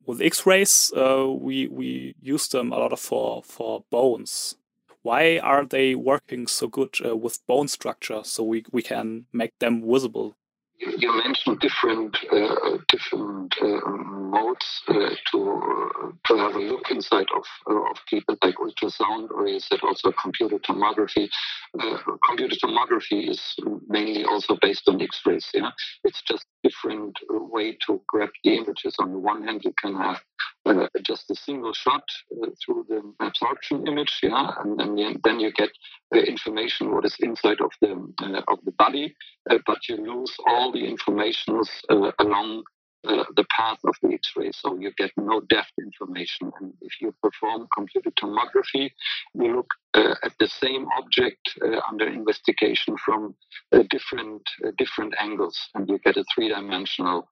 with 0.05 0.21
X-rays, 0.21 0.93
uh, 0.97 1.27
we 1.29 1.67
we 1.69 2.15
use 2.21 2.49
them 2.49 2.73
a 2.73 2.79
lot 2.79 2.99
for 2.99 3.43
for 3.43 3.85
bones. 3.91 4.57
Why 5.03 5.39
are 5.39 5.65
they 5.65 5.95
working 5.95 6.47
so 6.47 6.69
good 6.69 6.95
uh, 7.05 7.17
with 7.17 7.45
bone 7.47 7.69
structure 7.69 8.23
so 8.25 8.43
we 8.45 8.65
we 8.73 8.83
can 8.83 9.27
make 9.33 9.59
them 9.59 9.83
visible? 9.83 10.37
you 10.99 11.23
mentioned 11.25 11.61
different 11.61 12.17
uh, 12.33 12.79
different 12.89 13.55
uh, 13.61 13.81
modes 13.89 14.83
uh, 14.89 15.11
to 15.31 15.91
to 16.27 16.37
have 16.37 16.55
a 16.55 16.59
look 16.59 16.91
inside 16.91 17.27
of 17.37 17.45
uh, 17.71 17.91
of 17.91 17.97
people 18.09 18.37
like 18.43 18.57
ultrasound, 18.57 19.31
or 19.31 19.47
is 19.47 19.67
it 19.71 19.83
also 19.83 20.13
computer 20.13 20.59
tomography? 20.59 21.29
Uh, 21.79 21.99
computer 22.27 22.57
tomography 22.57 23.31
is 23.31 23.41
mainly 23.89 24.25
also 24.25 24.57
based 24.61 24.89
on 24.89 25.01
X-rays. 25.01 25.47
Yeah, 25.55 25.71
it's 26.05 26.23
just 26.23 26.47
different 26.63 27.17
way 27.29 27.77
to 27.87 28.01
grab 28.09 28.31
the 28.45 28.57
images. 28.57 28.95
On 28.99 29.13
the 29.13 29.19
one 29.19 29.45
hand, 29.45 29.63
you 29.65 29.73
can 29.81 29.95
have 29.95 30.21
uh, 30.65 30.87
just 31.03 31.31
a 31.31 31.35
single 31.35 31.73
shot 31.73 32.05
uh, 32.41 32.47
through 32.65 32.87
the 32.89 33.03
absorption 33.21 33.87
image, 33.87 34.21
yeah, 34.23 34.53
and 34.61 34.79
then 34.79 35.21
then 35.25 35.41
you 35.41 35.51
get 35.53 35.71
the 36.11 36.23
information 36.23 36.95
what 36.95 37.05
is 37.05 37.17
inside 37.21 37.61
of 37.61 37.73
the 37.81 37.93
uh, 38.23 38.43
of 38.53 38.59
the 38.65 38.73
body, 38.73 39.15
uh, 39.51 39.59
but 39.67 39.89
you 39.89 39.97
lose 39.97 40.35
all 40.47 40.71
the 40.71 40.85
informations 40.85 41.69
uh, 41.91 42.13
along 42.19 42.63
the 43.05 43.45
path 43.57 43.79
of 43.85 43.97
the 44.01 44.15
X-ray, 44.15 44.53
so 44.53 44.79
you 44.79 44.93
get 44.97 45.11
no 45.17 45.41
depth 45.41 45.73
information. 45.77 46.53
And 46.61 46.73
if 46.83 47.01
you 47.01 47.13
perform 47.21 47.67
computer 47.77 48.13
tomography, 48.13 48.93
you 49.35 49.57
look 49.57 49.71
at 49.95 50.33
the 50.39 50.47
same 50.47 50.87
object 50.97 51.59
under 51.91 52.07
investigation 52.07 52.97
from 53.05 53.35
different 53.91 54.43
different 54.79 55.15
angles, 55.19 55.59
and 55.75 55.89
you 55.89 55.99
get 55.99 56.17
a 56.17 56.25
three-dimensional 56.33 57.29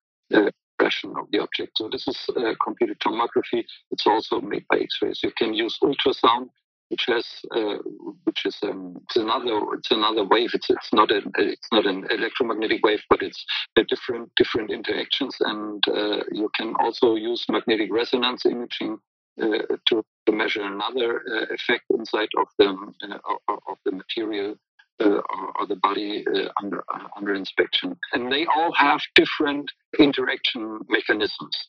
expression 0.80 1.14
of 1.18 1.26
the 1.30 1.38
object. 1.38 1.72
So 1.76 1.88
this 1.90 2.06
is 2.08 2.18
uh, 2.36 2.54
computed 2.64 2.98
tomography. 3.00 3.64
It's 3.90 4.06
also 4.06 4.40
made 4.40 4.64
by 4.68 4.78
X-rays. 4.78 5.20
You 5.22 5.32
can 5.36 5.54
use 5.54 5.78
ultrasound, 5.82 6.48
which 6.88 7.04
has 7.06 7.26
uh, 7.54 7.78
which 8.24 8.46
is 8.46 8.56
um, 8.62 8.96
it's 9.04 9.16
another 9.16 9.60
it's 9.78 9.90
another 9.90 10.24
wave. 10.24 10.50
It's 10.54 10.70
it's 10.70 10.92
not 10.92 11.10
an 11.10 11.30
it's 11.36 11.68
not 11.72 11.86
an 11.86 12.06
electromagnetic 12.10 12.84
wave, 12.84 13.02
but 13.08 13.22
it's 13.22 13.44
different 13.88 14.30
different 14.36 14.70
interactions. 14.70 15.36
And 15.40 15.82
uh, 15.88 16.22
you 16.32 16.48
can 16.56 16.74
also 16.80 17.14
use 17.16 17.44
magnetic 17.48 17.92
resonance 17.92 18.46
imaging 18.46 18.98
uh, 19.40 19.76
to, 19.88 20.04
to 20.26 20.32
measure 20.32 20.62
another 20.62 21.22
uh, 21.32 21.54
effect 21.54 21.84
inside 21.90 22.28
of 22.38 22.46
the 22.58 22.68
uh, 22.68 23.54
of 23.68 23.78
the 23.84 23.92
material 23.92 24.56
uh, 25.00 25.20
or, 25.58 25.66
the 25.66 25.76
body 25.76 26.24
uh, 26.34 26.48
under 26.62 26.84
uh, 26.94 27.06
under 27.16 27.34
inspection, 27.34 27.96
and 28.12 28.30
they 28.30 28.46
all 28.46 28.72
have 28.74 29.00
different 29.14 29.70
interaction 29.98 30.80
mechanisms. 30.88 31.68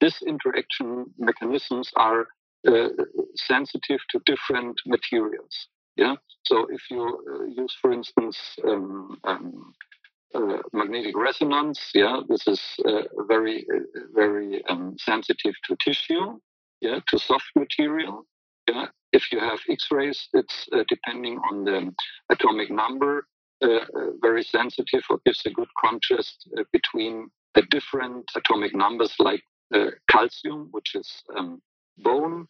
this 0.00 0.22
interaction 0.26 1.06
mechanisms 1.18 1.90
are 1.96 2.26
sensitive 3.36 4.00
to 4.10 4.20
different 4.26 4.76
materials. 4.86 5.68
Yeah. 5.96 6.16
So 6.44 6.66
if 6.70 6.82
you 6.90 7.02
use, 7.56 7.76
for 7.80 7.92
instance, 7.92 8.36
um, 8.66 9.18
um, 9.24 9.74
uh, 10.34 10.58
magnetic 10.72 11.16
resonance. 11.16 11.80
Yeah, 11.94 12.20
this 12.28 12.46
is 12.46 12.60
uh, 12.84 13.02
very, 13.28 13.64
uh, 13.72 14.00
very 14.14 14.64
um, 14.68 14.96
sensitive 14.98 15.54
to 15.64 15.76
tissue. 15.80 16.40
Yeah, 16.80 17.00
to 17.08 17.18
soft 17.18 17.50
material. 17.56 18.26
Yeah, 18.68 18.86
if 19.14 19.30
you 19.30 19.38
have 19.38 19.60
X-rays, 19.70 20.28
it's 20.34 20.68
uh, 20.72 20.82
depending 20.88 21.38
on 21.50 21.64
the 21.64 21.94
atomic 22.30 22.70
number, 22.70 23.26
uh, 23.62 23.68
uh, 23.68 24.10
very 24.20 24.42
sensitive 24.42 25.02
or 25.08 25.20
gives 25.24 25.40
a 25.46 25.50
good 25.50 25.68
contrast 25.82 26.48
between 26.72 27.30
the 27.54 27.62
different 27.70 28.28
atomic 28.36 28.74
numbers 28.74 29.14
like 29.18 29.42
calcium, 30.10 30.68
which 30.72 30.94
is 30.94 31.08
um, 31.36 31.62
bone, 31.98 32.46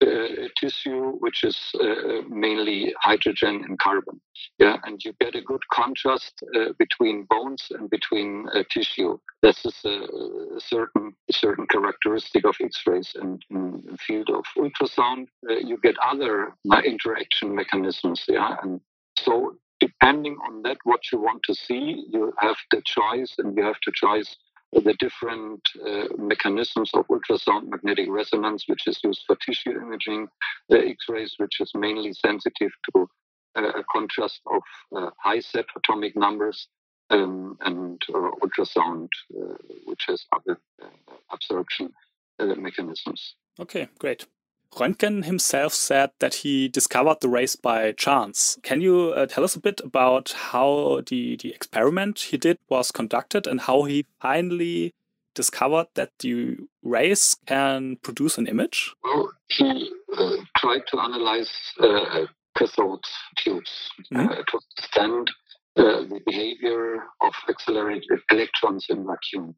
uh, 0.00 0.48
tissue, 0.56 1.12
which 1.18 1.42
is 1.42 1.58
uh, 1.80 2.22
mainly 2.28 2.94
hydrogen 3.00 3.64
and 3.66 3.78
carbon. 3.78 4.20
Yeah, 4.58 4.76
and 4.84 5.02
you 5.04 5.12
get 5.20 5.34
a 5.34 5.42
good 5.42 5.62
contrast 5.72 6.40
uh, 6.54 6.72
between 6.78 7.26
bones 7.28 7.66
and 7.70 7.90
between 7.90 8.46
tissue. 8.70 9.18
This 9.42 9.64
is 9.64 9.74
a, 9.84 10.60
certain 10.60 11.14
certain 11.30 11.66
characteristic 11.66 12.44
of 12.44 12.54
X-rays. 12.62 13.12
And 13.20 13.42
in 13.50 13.82
the 13.90 13.96
field 13.96 14.30
of 14.30 14.44
ultrasound, 14.56 15.26
you 15.48 15.78
get 15.82 15.96
other 16.04 16.54
interaction 16.84 17.54
mechanisms. 17.54 18.24
Yeah, 18.28 18.56
and 18.62 18.80
so 19.18 19.56
depending 19.80 20.36
on 20.46 20.62
that, 20.62 20.78
what 20.84 21.00
you 21.12 21.18
want 21.18 21.42
to 21.44 21.54
see, 21.54 22.04
you 22.10 22.32
have 22.38 22.56
the 22.70 22.82
choice, 22.84 23.34
and 23.38 23.56
you 23.56 23.64
have 23.64 23.80
to 23.80 23.92
choose 23.94 24.36
the 24.72 24.94
different 24.98 25.60
uh, 25.86 26.04
mechanisms 26.18 26.90
of 26.94 27.06
ultrasound 27.08 27.68
magnetic 27.68 28.06
resonance, 28.10 28.64
which 28.66 28.86
is 28.86 29.00
used 29.02 29.22
for 29.26 29.36
tissue 29.36 29.70
imaging, 29.70 30.28
the 30.68 30.78
X-rays, 30.78 31.34
which 31.38 31.60
is 31.60 31.70
mainly 31.74 32.12
sensitive 32.12 32.70
to 32.92 33.08
uh, 33.56 33.80
a 33.80 33.84
contrast 33.92 34.40
of 34.46 34.62
uh, 34.96 35.10
high 35.22 35.40
set 35.40 35.66
atomic 35.76 36.16
numbers, 36.16 36.68
um, 37.10 37.56
and 37.62 38.00
uh, 38.14 38.30
ultrasound, 38.42 39.08
uh, 39.34 39.54
which 39.86 40.04
has 40.08 40.24
other 40.32 40.58
uh, 40.82 40.86
absorption 41.32 41.90
mechanisms. 42.38 43.34
Okay, 43.58 43.88
great. 43.98 44.26
Röntgen 44.72 45.24
himself 45.24 45.74
said 45.74 46.10
that 46.18 46.34
he 46.36 46.68
discovered 46.68 47.20
the 47.20 47.28
rays 47.28 47.56
by 47.56 47.92
chance. 47.92 48.58
Can 48.62 48.80
you 48.80 49.12
uh, 49.16 49.26
tell 49.26 49.44
us 49.44 49.56
a 49.56 49.60
bit 49.60 49.80
about 49.84 50.32
how 50.32 51.02
the, 51.06 51.36
the 51.36 51.52
experiment 51.52 52.18
he 52.20 52.36
did 52.36 52.58
was 52.68 52.92
conducted 52.92 53.46
and 53.46 53.62
how 53.62 53.84
he 53.84 54.06
finally 54.20 54.94
discovered 55.34 55.86
that 55.94 56.10
the 56.18 56.56
rays 56.82 57.36
can 57.46 57.96
produce 58.02 58.38
an 58.38 58.46
image? 58.46 58.94
Well, 59.02 59.32
he 59.48 59.90
uh, 60.16 60.36
tried 60.58 60.82
to 60.88 61.00
analyze 61.00 61.50
uh, 61.80 62.26
cathode 62.56 63.06
tubes 63.36 63.90
mm 64.10 64.26
-hmm. 64.26 64.44
to 64.50 64.58
understand 64.62 65.30
uh, 65.76 66.00
the 66.10 66.20
behavior 66.30 66.82
of 67.26 67.34
accelerated 67.48 68.20
electrons 68.32 68.88
in 68.88 69.06
vacuum. 69.06 69.54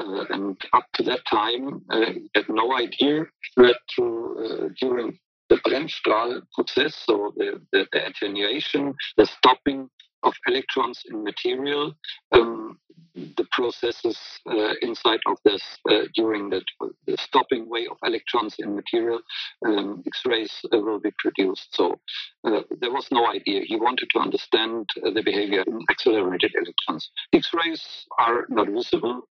Uh, 0.00 0.24
and 0.30 0.56
up 0.72 0.86
to 0.92 1.04
that 1.04 1.24
time, 1.24 1.80
uh, 1.90 2.06
had 2.34 2.48
no 2.48 2.76
idea 2.76 3.24
that 3.56 3.76
uh, 4.00 4.68
during 4.80 5.16
the 5.48 5.56
Bremsstrahl 5.56 6.40
process, 6.52 6.96
so 7.06 7.32
the, 7.36 7.60
the, 7.72 7.86
the, 7.92 8.06
attenuation, 8.06 8.94
the 9.16 9.26
stopping 9.26 9.88
of 10.24 10.34
electrons 10.48 11.02
in 11.08 11.22
material, 11.22 11.94
um, 12.32 12.78
the 13.14 13.46
processes 13.52 14.18
uh, 14.50 14.72
inside 14.82 15.20
of 15.26 15.36
this 15.44 15.62
uh, 15.88 16.06
during 16.14 16.50
the, 16.50 16.62
the, 17.06 17.16
stopping 17.16 17.68
way 17.68 17.86
of 17.88 17.96
electrons 18.04 18.56
in 18.58 18.74
material, 18.74 19.20
um, 19.64 20.02
X-rays 20.06 20.52
uh, 20.72 20.78
will 20.78 20.98
be 20.98 21.12
produced. 21.18 21.68
So 21.76 22.00
there 22.42 22.90
was 22.90 23.06
no 23.12 23.28
idea. 23.28 23.62
He 23.64 23.76
wanted 23.76 24.08
to 24.10 24.18
understand 24.18 24.88
the 24.96 25.22
behavior 25.22 25.62
in 25.66 25.78
accelerated 25.88 26.52
electrons. 26.56 27.10
X-rays 27.32 28.06
are 28.18 28.46
not 28.48 28.68
visible 28.68 29.28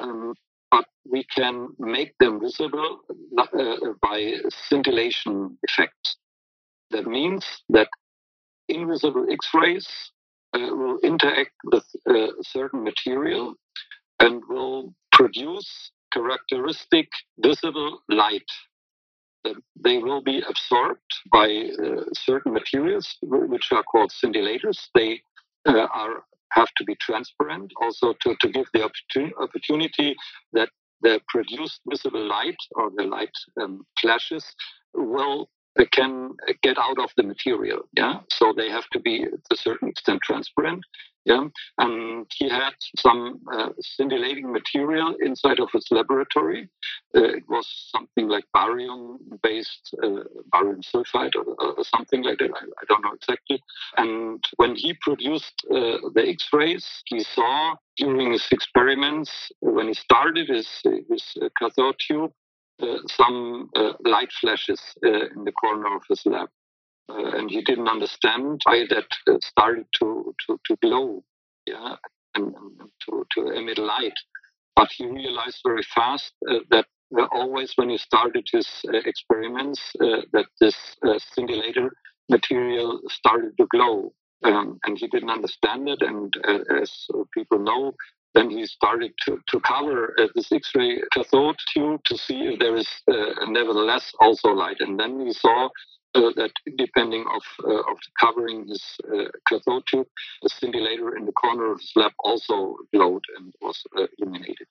um, 0.00 0.34
but 0.70 0.84
we 1.04 1.24
can 1.24 1.68
make 1.78 2.12
them 2.20 2.40
visible 2.40 3.00
uh, 3.38 3.76
by 4.02 4.34
scintillation 4.48 5.58
effects. 5.62 6.16
That 6.90 7.06
means 7.06 7.44
that 7.70 7.88
invisible 8.68 9.26
X-rays 9.30 9.88
uh, 10.54 10.58
will 10.58 10.98
interact 11.02 11.52
with 11.64 11.84
a 12.08 12.24
uh, 12.24 12.28
certain 12.42 12.84
material 12.84 13.54
and 14.20 14.42
will 14.48 14.94
produce 15.12 15.92
characteristic 16.12 17.08
visible 17.38 18.00
light. 18.08 18.50
They 19.76 19.98
will 19.98 20.20
be 20.20 20.42
absorbed 20.48 21.10
by 21.32 21.48
uh, 21.48 22.02
certain 22.12 22.52
materials, 22.52 23.16
which 23.22 23.68
are 23.72 23.82
called 23.84 24.10
scintillators. 24.10 24.78
They 24.94 25.22
uh, 25.66 25.86
are 25.92 26.24
have 26.52 26.68
to 26.76 26.84
be 26.84 26.96
transparent, 26.96 27.72
also 27.80 28.14
to, 28.22 28.34
to 28.40 28.48
give 28.48 28.66
the 28.74 28.82
opportunity 28.82 30.16
that 30.52 30.68
the 31.02 31.20
produced 31.28 31.80
visible 31.88 32.26
light 32.26 32.56
or 32.72 32.90
the 32.96 33.04
light 33.04 33.32
um, 33.60 33.84
flashes 34.00 34.44
will 34.94 35.48
uh, 35.78 35.84
can 35.92 36.30
get 36.62 36.76
out 36.78 36.98
of 36.98 37.10
the 37.16 37.22
material. 37.22 37.80
Yeah, 37.96 38.20
so 38.30 38.52
they 38.56 38.68
have 38.68 38.88
to 38.92 39.00
be 39.00 39.20
to 39.20 39.38
a 39.52 39.56
certain 39.56 39.88
extent 39.88 40.20
transparent. 40.22 40.84
Yeah, 41.26 41.48
and 41.76 42.26
he 42.34 42.48
had 42.48 42.72
some 42.98 43.40
uh, 43.52 43.68
scintillating 43.78 44.50
material 44.50 45.14
inside 45.20 45.60
of 45.60 45.68
his 45.70 45.86
laboratory. 45.90 46.70
Uh, 47.14 47.24
it 47.24 47.44
was 47.46 47.66
something 47.94 48.26
like 48.26 48.44
barium-based 48.54 49.94
uh, 50.02 50.24
barium 50.50 50.80
sulfide 50.80 51.32
or, 51.36 51.44
or, 51.62 51.84
something 51.84 52.22
like 52.22 52.38
that. 52.38 52.50
I, 52.54 52.64
I, 52.64 52.84
don't 52.88 53.04
know 53.04 53.12
exactly. 53.12 53.62
And 53.98 54.42
when 54.56 54.74
he 54.76 54.94
produced 55.02 55.62
uh, 55.70 55.98
the 56.14 56.24
X-rays, 56.26 56.86
he 57.04 57.20
saw 57.20 57.74
during 57.98 58.32
his 58.32 58.46
experiments 58.50 59.52
when 59.60 59.88
he 59.88 59.94
started 59.94 60.48
his 60.48 60.68
his 61.10 61.24
uh, 61.42 61.50
cathode 61.58 61.96
tube 61.98 62.32
uh, 62.82 62.96
some 63.08 63.68
light 64.06 64.32
flashes 64.40 64.80
in 65.02 65.44
the 65.44 65.52
corner 65.52 65.94
of 65.94 66.02
his 66.08 66.22
lab 66.24 66.48
uh, 67.10 67.36
and 67.36 67.50
he 67.50 67.62
didn't 67.62 67.88
understand 67.88 68.60
why 68.64 68.84
that 68.88 69.06
uh, 69.28 69.38
started 69.40 69.86
to, 69.98 70.34
to, 70.46 70.58
to 70.66 70.76
glow, 70.82 71.22
yeah, 71.66 71.96
and, 72.34 72.54
and 72.54 72.90
to, 73.04 73.26
to 73.34 73.50
emit 73.50 73.78
light. 73.78 74.18
But 74.76 74.88
he 74.96 75.06
realized 75.06 75.60
very 75.66 75.82
fast 75.94 76.32
uh, 76.48 76.60
that 76.70 76.86
always 77.32 77.72
when 77.76 77.90
he 77.90 77.98
started 77.98 78.46
his 78.52 78.68
uh, 78.88 78.98
experiments, 79.04 79.80
uh, 80.00 80.22
that 80.32 80.46
this 80.60 80.76
scintillator 81.02 81.90
material 82.30 83.00
started 83.08 83.52
to 83.58 83.66
glow. 83.70 84.12
Um, 84.42 84.78
and 84.86 84.96
he 84.96 85.06
didn't 85.08 85.28
understand 85.28 85.88
it. 85.88 86.00
And 86.00 86.32
as 86.80 86.90
people 87.34 87.58
know, 87.58 87.92
then 88.34 88.48
he 88.48 88.64
started 88.64 89.12
to, 89.26 89.38
to 89.48 89.60
cover 89.60 90.14
uh, 90.18 90.28
this 90.34 90.50
X-ray 90.52 91.02
cathode 91.12 91.56
tube 91.74 92.00
to 92.04 92.16
see 92.16 92.40
if 92.42 92.58
there 92.60 92.76
is 92.76 92.88
uh, 93.10 93.46
nevertheless 93.48 94.12
also 94.20 94.50
light. 94.50 94.76
And 94.80 94.98
then 94.98 95.26
he 95.26 95.32
saw 95.32 95.68
uh, 96.14 96.30
that 96.36 96.50
depending 96.76 97.24
of 97.34 97.42
uh, 97.64 97.80
of 97.92 97.98
covering 98.18 98.66
his 98.66 98.82
uh, 99.12 99.28
cathode 99.48 99.84
tube, 99.86 100.06
the 100.42 100.48
scintillator 100.48 101.16
in 101.16 101.24
the 101.24 101.32
corner 101.32 101.72
of 101.72 101.80
his 101.80 101.92
lab 101.96 102.12
also 102.24 102.76
glowed 102.92 103.22
and 103.36 103.52
was 103.60 103.82
uh, 103.96 104.06
illuminated. 104.18 104.66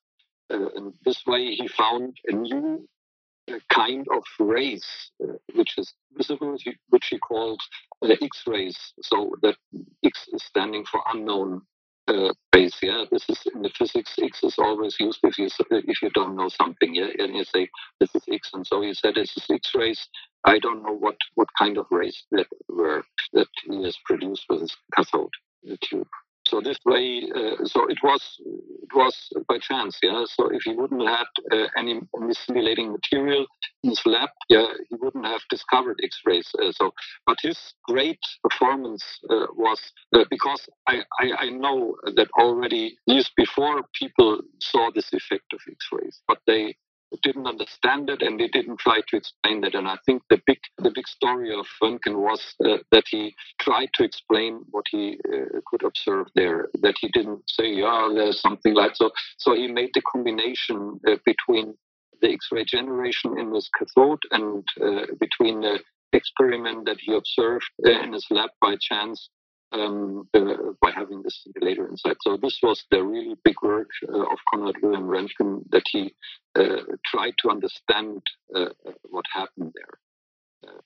Uh, 0.52 0.69
and 0.75 0.93
this 1.06 1.21
way, 1.25 1.54
he 1.56 1.67
found 1.67 2.17
a 2.28 2.34
new 2.34 2.88
uh, 3.49 3.60
kind 3.71 4.06
of 4.12 4.23
rays, 4.39 4.86
which 5.54 5.78
is 5.78 5.93
visible, 6.17 6.58
which 6.89 7.08
he 7.10 7.19
called 7.19 7.62
X-rays. 8.04 8.78
So 9.02 9.36
that 9.41 9.56
X 10.04 10.28
is 10.34 10.43
standing 10.43 10.84
for 10.91 11.02
unknown 11.13 11.62
uh. 12.08 12.34
Yeah, 12.82 13.06
this 13.12 13.23
is 13.30 13.39
in 13.54 13.62
the 13.62 13.69
physics. 13.78 14.15
X 14.21 14.43
is 14.43 14.56
always 14.58 14.95
used 14.99 15.19
if 15.23 15.38
you 15.38 15.47
if 15.69 16.02
you 16.02 16.10
don't 16.12 16.36
know 16.36 16.49
something. 16.49 16.93
Yeah, 16.93 17.08
and 17.17 17.36
you 17.36 17.43
say 17.43 17.69
this 17.99 18.13
is 18.15 18.23
X, 18.32 18.52
and 18.54 18.65
so 18.65 18.82
he 18.82 18.93
said 18.93 19.15
this 19.15 19.36
is 19.38 19.45
X 19.49 19.71
rays. 19.75 20.08
I 20.45 20.60
don't 20.60 20.84
know 20.84 20.95
what 20.95 21.17
what 21.36 21.49
kind 21.58 21.78
of 21.78 21.86
rays 21.91 22.23
that 22.32 22.47
were 22.67 23.04
that 23.34 23.47
he 23.65 23.84
has 23.84 23.97
produced 24.06 24.45
with 24.49 24.62
his 24.62 24.75
cathode 24.95 25.34
tube. 25.82 26.08
So 26.47 26.62
this 26.62 26.80
way, 26.84 27.30
uh, 27.36 27.63
so 27.65 27.86
it 27.88 27.99
was 28.02 28.23
it 28.39 28.95
was 28.95 29.15
by 29.47 29.60
chance, 29.60 29.99
yeah. 30.02 30.23
So 30.25 30.47
if 30.47 30.63
he 30.63 30.73
wouldn't 30.73 31.08
have 31.08 31.28
uh, 31.52 31.67
any 31.78 32.02
scintillating 32.32 32.91
material 32.91 33.45
in 33.84 33.91
his 33.91 34.02
lab, 34.06 34.30
yeah, 34.49 34.65
he 34.89 34.95
wouldn't 34.99 35.28
have 35.28 35.41
discovered 35.52 35.99
X-rays. 36.04 36.49
Uh, 36.60 36.71
so, 36.71 36.91
but 37.28 37.38
his 37.41 37.60
great 37.84 38.19
performance 38.41 39.04
uh, 39.30 39.45
was 39.56 39.80
uh, 40.15 40.25
because 40.32 40.67
I, 40.88 41.04
I, 41.19 41.32
I 41.38 41.49
know 41.49 41.95
that 42.15 42.30
already 42.39 42.97
years 43.06 43.30
before 43.38 43.84
people 43.93 44.41
saw 44.60 44.89
this 44.95 45.13
effect 45.13 45.54
of 45.54 45.60
X-rays, 45.69 46.21
but 46.28 46.39
they 46.47 46.75
didn't 47.24 47.48
understand 47.48 48.10
it 48.10 48.22
and 48.22 48.39
they 48.39 48.48
didn't 48.48 48.80
try 48.80 49.02
to 49.08 49.17
explain 49.17 49.62
that. 49.62 49.76
And 49.76 49.88
I 49.88 49.98
think 50.06 50.22
the 50.30 50.41
big 50.45 50.60
the 50.78 50.91
big 50.93 51.08
story 51.08 51.54
of 51.54 51.65
Röntgen 51.82 52.15
was 52.17 52.41
uh, 52.63 52.78
that 52.91 53.06
he 53.10 53.36
tried 53.60 53.89
to 53.95 54.04
explain 54.04 54.62
what 54.72 54.86
he 54.91 55.19
uh, 55.34 55.60
could 55.67 55.84
observe 55.84 56.28
there. 56.36 56.67
That 56.82 56.95
he 57.00 57.10
didn't 57.10 57.50
say, 57.50 57.74
"Yeah, 57.74 58.10
there's 58.13 58.41
something 58.41 58.74
like 58.74 58.95
so." 58.95 59.12
So 59.38 59.56
he 59.56 59.67
made 59.67 59.91
the 59.93 60.02
combination 60.02 61.00
uh, 61.08 61.15
between 61.26 61.76
the 62.22 62.32
X-ray 62.32 62.65
generation 62.65 63.39
in 63.39 63.54
his 63.54 63.69
cathode 63.78 64.22
and 64.32 64.63
uh, 64.82 65.06
between 65.19 65.62
the 65.62 65.80
experiment 66.12 66.86
that 66.86 66.98
he 67.00 67.13
observed 67.13 67.65
uh, 67.86 67.91
in 68.04 68.13
his 68.13 68.26
lab 68.30 68.50
by 68.62 68.76
chance 68.82 69.30
um, 69.72 70.28
uh, 70.34 70.40
by 70.82 70.92
having 70.92 71.22
this 71.22 71.46
scintillator 71.46 71.90
inside. 71.90 72.18
So 72.22 72.38
this 72.38 72.60
was 72.62 72.84
the 72.92 73.04
really 73.04 73.36
big 73.44 73.56
work 73.62 73.90
uh, 74.08 74.22
of 74.22 74.38
Conrad 74.52 74.76
Wilhelm 74.82 75.08
Röntgen 75.08 75.64
that 75.72 75.84
he 75.92 76.14
uh, 76.56 76.84
tried 77.06 77.34
to 77.40 77.50
understand 77.50 78.22
uh, 78.56 78.70
what 79.10 79.26
happened 79.34 79.74
there. 79.76 80.72
Uh, 80.72 80.82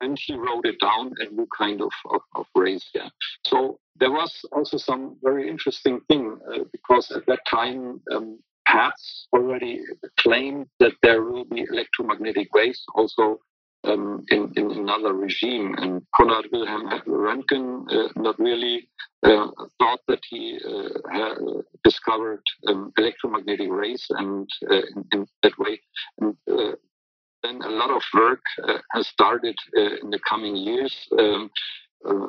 and 0.00 0.18
he 0.20 0.34
wrote 0.34 0.66
it 0.66 0.80
down 0.80 1.12
a 1.18 1.32
new 1.32 1.46
kind 1.56 1.80
of, 1.80 1.92
of, 2.12 2.20
of 2.34 2.46
race. 2.56 2.84
Yeah. 2.92 3.08
So 3.46 3.78
there 4.00 4.10
was 4.10 4.44
also 4.50 4.76
some 4.76 5.16
very 5.22 5.48
interesting 5.48 6.00
thing 6.08 6.38
uh, 6.52 6.64
because 6.72 7.10
at 7.12 7.24
that 7.26 7.40
time 7.48 8.00
um, 8.12 8.40
Hertz 8.66 9.28
already 9.32 9.80
claimed 10.18 10.66
that 10.80 10.92
there 11.02 11.22
will 11.22 11.44
be 11.44 11.64
electromagnetic 11.70 12.52
waves 12.54 12.82
also 12.94 13.40
um, 13.84 14.24
in, 14.30 14.52
in 14.56 14.70
another 14.70 15.12
regime. 15.14 15.74
And 15.78 16.02
Conrad 16.14 16.46
Wilhelm 16.52 16.88
Röntgen 17.06 17.90
uh, 17.90 18.08
not 18.16 18.38
really 18.38 18.88
uh, 19.22 19.46
thought 19.78 20.00
that 20.08 20.20
he 20.28 20.58
uh, 20.64 21.62
discovered 21.84 22.42
um, 22.66 22.92
electromagnetic 22.98 23.68
rays 23.70 24.04
and 24.10 24.48
uh, 24.70 24.74
in, 24.74 25.04
in, 25.12 25.26
that 25.42 25.58
way. 25.58 25.80
And 26.20 26.36
uh, 26.50 26.72
then 27.42 27.60
a 27.62 27.70
lot 27.70 27.90
of 27.90 28.02
work 28.14 28.42
uh, 28.68 28.78
has 28.92 29.06
started 29.08 29.56
in 29.74 30.10
the 30.10 30.20
coming 30.28 30.56
years. 30.56 30.94
Um, 31.18 31.50
uh, 32.08 32.26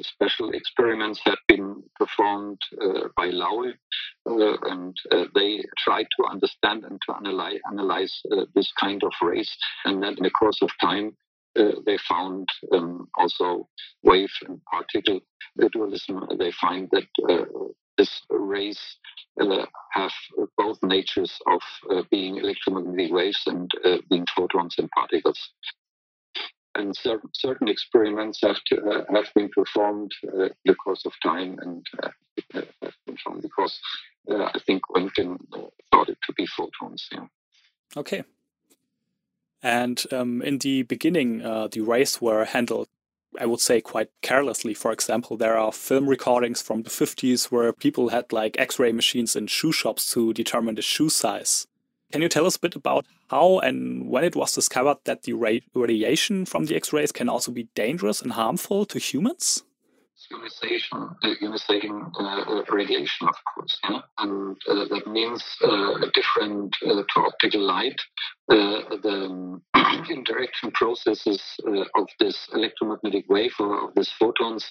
special 0.00 0.50
experiments 0.52 1.20
have 1.24 1.38
been 1.48 1.82
performed 1.96 2.58
uh, 2.80 3.08
by 3.16 3.26
Laue, 3.26 3.72
uh, 4.28 4.56
and 4.70 4.96
they 5.34 5.62
try 5.78 6.02
to 6.02 6.24
understand 6.30 6.84
and 6.84 7.00
to 7.06 7.16
analyze, 7.16 7.58
analyze 7.70 8.22
this 8.54 8.72
kind 8.78 9.02
of 9.02 9.12
rays. 9.22 9.50
And 9.84 10.02
then 10.02 10.14
in 10.16 10.22
the 10.22 10.30
course 10.30 10.60
of 10.62 10.70
time, 10.80 11.16
they 11.54 11.98
found 12.08 12.46
um, 12.72 13.08
also 13.16 13.66
wave 14.02 14.32
and 14.46 14.60
particle 14.64 15.20
dualism. 15.72 16.28
They 16.38 16.52
find 16.60 16.88
that 16.92 17.06
this 17.96 18.10
uh, 19.40 19.66
have 19.92 20.12
both 20.56 20.78
natures 20.82 21.32
of 21.46 21.60
uh, 21.90 22.02
being 22.10 22.36
electromagnetic 22.36 23.12
waves 23.12 23.42
and 23.46 23.70
uh, 23.84 23.96
being 24.10 24.26
photons 24.36 24.74
and 24.78 24.90
particles 24.90 25.38
and 26.76 26.96
cer- 26.96 27.20
certain 27.32 27.68
experiments 27.68 28.40
have 28.42 28.62
to, 28.66 28.80
uh, 28.82 29.04
have 29.14 29.32
been 29.34 29.48
performed 29.48 30.12
uh, 30.26 30.44
in 30.44 30.50
the 30.64 30.74
course 30.74 31.04
of 31.06 31.12
time 31.22 31.58
and 31.62 31.86
uh, 32.02 32.10
have 32.82 32.94
shown 33.16 33.40
because 33.40 33.80
uh, 34.30 34.44
I 34.54 34.58
think 34.66 34.82
uh, 34.94 35.08
thought 35.90 36.08
it 36.08 36.18
to 36.26 36.32
be 36.34 36.46
photons. 36.46 37.08
Yeah. 37.12 37.26
Okay. 37.96 38.24
And 39.62 40.02
um, 40.12 40.42
in 40.42 40.58
the 40.58 40.82
beginning, 40.82 41.42
uh, 41.42 41.68
the 41.68 41.80
rays 41.80 42.20
were 42.20 42.44
handled, 42.44 42.88
I 43.40 43.46
would 43.46 43.60
say, 43.60 43.80
quite 43.80 44.10
carelessly. 44.22 44.74
For 44.74 44.92
example, 44.92 45.36
there 45.36 45.56
are 45.56 45.72
film 45.72 46.08
recordings 46.08 46.62
from 46.62 46.82
the 46.82 46.90
50s 46.90 47.46
where 47.46 47.72
people 47.72 48.10
had 48.10 48.32
like 48.32 48.60
X 48.60 48.78
ray 48.78 48.92
machines 48.92 49.34
in 49.34 49.46
shoe 49.46 49.72
shops 49.72 50.12
to 50.12 50.32
determine 50.32 50.74
the 50.74 50.82
shoe 50.82 51.08
size. 51.08 51.66
Can 52.12 52.22
you 52.22 52.28
tell 52.28 52.46
us 52.46 52.56
a 52.56 52.60
bit 52.60 52.76
about 52.76 53.04
how 53.30 53.58
and 53.58 54.08
when 54.08 54.24
it 54.24 54.36
was 54.36 54.54
discovered 54.54 54.98
that 55.04 55.24
the 55.24 55.32
radiation 55.32 56.46
from 56.46 56.66
the 56.66 56.76
X-rays 56.76 57.12
can 57.12 57.28
also 57.28 57.50
be 57.50 57.68
dangerous 57.74 58.22
and 58.22 58.32
harmful 58.32 58.86
to 58.86 58.98
humans? 58.98 59.64
Ionization, 60.32 61.08
uh, 61.22 61.34
ionizing 61.42 62.10
uh, 62.18 62.62
radiation, 62.72 63.28
of 63.28 63.34
course, 63.54 63.78
yeah? 63.88 64.00
and 64.18 64.56
uh, 64.68 64.84
that 64.88 65.06
means 65.06 65.44
uh, 65.64 65.94
different 66.14 66.74
uh, 66.86 67.02
to 67.02 67.20
optical 67.20 67.60
light. 67.60 67.98
Uh, 68.50 68.96
the 69.02 69.60
interaction 70.10 70.70
processes 70.72 71.42
of 71.96 72.06
this 72.20 72.48
electromagnetic 72.54 73.24
wave 73.28 73.52
or 73.58 73.88
of 73.88 73.94
these 73.94 74.10
photons 74.18 74.64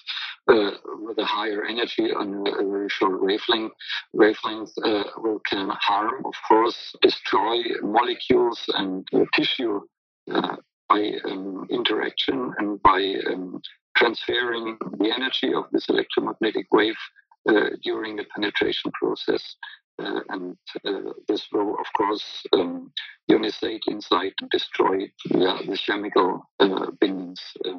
with 0.48 1.18
a 1.18 1.24
higher 1.24 1.64
energy 1.64 2.10
on 2.12 2.46
a 2.46 2.66
very 2.66 2.88
short 2.88 3.22
wavelength, 3.22 3.72
wavelength 4.12 4.72
will 5.18 5.40
can 5.48 5.70
harm, 5.80 6.24
of 6.24 6.34
course, 6.48 6.94
destroy 7.02 7.58
molecules 7.82 8.64
and 8.74 9.06
tissue 9.34 9.80
by 10.88 11.12
um, 11.24 11.66
interaction 11.70 12.52
and 12.58 12.82
by 12.82 13.14
um, 13.30 13.60
transferring 13.96 14.76
the 14.98 15.12
energy 15.12 15.52
of 15.54 15.64
this 15.72 15.88
electromagnetic 15.88 16.66
wave 16.72 16.96
uh, 17.48 17.70
during 17.82 18.16
the 18.16 18.24
penetration 18.34 18.90
process. 18.92 19.56
Uh, 19.98 20.20
and 20.28 20.56
uh, 20.84 21.12
this 21.26 21.46
will, 21.52 21.74
of 21.80 21.86
course, 21.96 22.44
um, 22.52 22.92
ionicate 23.30 23.80
inside 23.86 24.32
and 24.40 24.50
destroy 24.50 25.10
the 25.30 25.78
chemical 25.86 26.42
uh, 26.60 26.90
bindings 27.00 27.40
uh, 27.64 27.70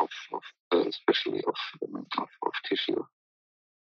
of, 0.00 0.08
of 0.32 0.42
uh, 0.72 0.88
especially 0.88 1.42
of, 1.46 1.54
um, 1.94 2.06
of, 2.16 2.28
of 2.46 2.52
tissue. 2.66 3.04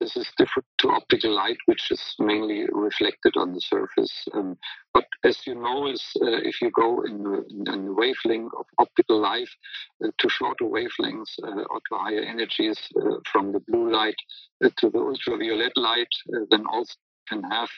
This 0.01 0.17
is 0.17 0.27
different 0.39 0.67
to 0.79 0.91
optical 0.91 1.35
light, 1.35 1.59
which 1.67 1.91
is 1.91 2.03
mainly 2.19 2.67
reflected 2.73 3.35
on 3.37 3.53
the 3.53 3.61
surface. 3.61 4.27
Um, 4.33 4.57
but 4.95 5.05
as 5.25 5.47
you 5.47 5.55
know, 5.55 5.87
is 5.87 6.03
uh, 6.23 6.41
if 6.43 6.63
you 6.63 6.71
go 6.71 7.03
in 7.03 7.23
the, 7.23 7.45
in 7.73 7.85
the 7.85 7.93
wavelength 7.93 8.53
of 8.59 8.65
optical 8.79 9.21
light 9.21 9.49
uh, 10.03 10.09
to 10.19 10.29
shorter 10.29 10.65
wavelengths 10.65 11.39
uh, 11.45 11.65
or 11.71 11.81
to 11.89 11.97
higher 11.97 12.23
energies 12.23 12.79
uh, 12.97 13.17
from 13.31 13.53
the 13.53 13.61
blue 13.61 13.93
light 13.93 14.17
uh, 14.65 14.71
to 14.79 14.89
the 14.89 14.99
ultraviolet 14.99 15.73
light, 15.77 16.09
uh, 16.35 16.41
then 16.51 16.65
also 16.73 16.95
can 17.29 17.43
have 17.45 17.69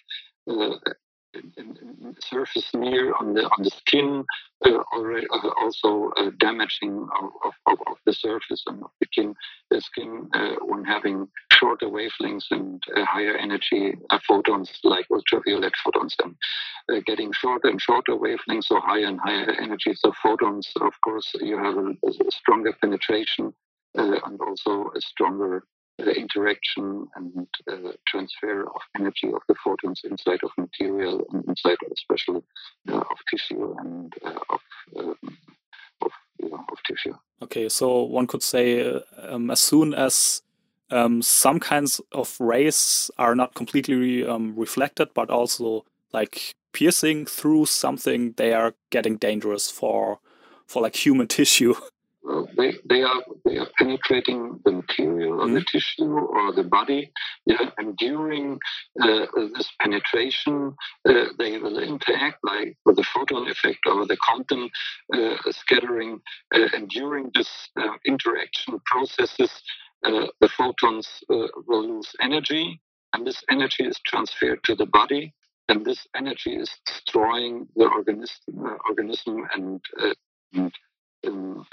surface 2.21 2.69
near 2.75 3.15
on 3.15 3.35
the 3.35 3.45
on 3.45 3.63
the 3.63 3.71
skin, 3.71 4.25
uh, 4.65 4.71
uh, 4.71 5.49
also 5.61 6.11
uh, 6.17 6.31
damaging 6.39 7.09
of, 7.21 7.53
of, 7.67 7.79
of, 7.87 7.97
the 8.07 8.13
surface 8.13 8.63
and 8.67 8.83
of 8.83 8.91
the 9.01 9.07
skin, 9.07 9.35
the 9.71 9.81
skin 9.81 10.29
uh, 10.35 10.55
when 10.63 10.85
having 10.85 11.29
shorter 11.53 11.87
wavelengths 11.87 12.51
and 12.51 12.83
uh, 12.97 13.05
higher 13.05 13.37
energy 13.37 13.95
uh, 14.11 14.19
photons 14.27 14.71
like 14.85 15.07
ultraviolet 15.11 15.73
photons 15.85 16.17
and 16.23 17.05
getting 17.07 17.33
shorter 17.33 17.69
and 17.69 17.81
shorter 17.81 18.13
wavelengths 18.13 18.71
or 18.71 18.81
higher 18.81 19.07
and 19.07 19.21
higher 19.21 19.51
energies 19.61 20.01
of 20.05 20.15
photons. 20.23 20.71
Of 20.81 20.93
course, 21.03 21.31
you 21.41 21.57
have 21.59 21.77
a, 21.77 21.91
a 22.07 22.31
stronger 22.31 22.73
penetration 22.81 23.53
and 23.95 24.41
also 24.41 24.91
a 24.97 25.01
stronger 25.01 25.65
interaction 25.99 27.07
and 27.15 27.47
uh, 27.71 27.93
transfer 28.07 28.63
of 28.63 28.81
energy 28.99 29.29
of 29.29 29.43
the 29.49 29.55
photons 29.63 30.01
inside 30.05 30.41
of 30.43 30.51
material 30.57 31.25
and 31.33 31.45
inside 31.47 31.77
especially 31.93 32.43
uh, 32.89 32.99
of 32.99 33.19
tissue 33.31 33.75
and 33.79 34.13
uh, 34.25 34.39
of, 34.51 34.61
um, 34.99 35.39
of, 36.03 36.11
of, 36.43 36.79
tissue. 36.87 37.15
Okay, 37.43 37.69
so 37.69 38.03
one 38.03 38.27
could 38.27 38.43
say 38.43 39.01
um, 39.29 39.51
as 39.51 39.61
soon 39.61 39.95
as 39.95 40.43
um, 40.91 41.23
some 41.23 41.61
kinds 41.61 42.01
of 42.13 42.37
rays 42.41 43.11
are 43.19 43.35
not 43.35 43.55
completely 43.55 44.27
um, 44.27 44.55
reflected, 44.57 45.09
but 45.15 45.31
also 45.31 45.85
like 46.13 46.55
piercing 46.73 47.27
through 47.27 47.67
something, 47.67 48.33
they 48.37 48.53
are 48.53 48.75
getting 48.91 49.17
dangerous 49.17 49.71
for 49.71 50.19
for 50.67 50.83
like 50.83 50.97
human 50.97 51.29
tissue. 51.39 51.75
They, 52.57 52.75
they 52.89 53.03
are 53.03 53.23
they 53.45 53.59
are 53.59 53.69
penetrating 53.79 54.61
the 54.65 54.73
material 54.73 55.39
mm-hmm. 55.39 55.55
the 55.55 55.65
tissue 55.71 56.05
or 56.05 56.53
the 56.53 56.63
body, 56.63 57.11
yeah, 57.47 57.71
and 57.79 57.97
during 57.97 58.59
uh, 59.01 59.27
this 59.55 59.69
penetration, 59.81 60.75
uh, 61.09 61.25
they 61.39 61.59
will 61.59 61.79
interact 61.79 62.39
like 62.43 62.77
with 62.85 62.97
the 62.97 63.05
photon 63.15 63.49
effect 63.49 63.79
or 63.87 64.07
the 64.07 64.17
Compton 64.25 64.69
uh, 65.15 65.37
scattering, 65.51 66.21
uh, 66.55 66.69
and 66.75 66.89
during 66.89 67.31
this 67.35 67.51
uh, 67.81 67.97
interaction 68.07 68.79
processes, 68.87 69.51
uh, 70.05 70.27
the 70.41 70.49
photons 70.49 71.09
will 71.29 71.51
lose 71.67 72.11
energy, 72.21 72.81
and 73.15 73.27
this 73.27 73.43
energy 73.51 73.85
is 73.85 73.99
transferred 74.07 74.63
to 74.65 74.75
the 74.75 74.87
body, 74.87 75.35
and 75.69 75.85
this 75.85 76.07
energy 76.17 76.55
is 76.55 76.71
destroying 76.87 77.67
the 77.77 77.87
organism, 77.87 78.79
organism 78.89 79.47
and, 79.55 79.81
and 80.53 80.73
and, 81.25 81.65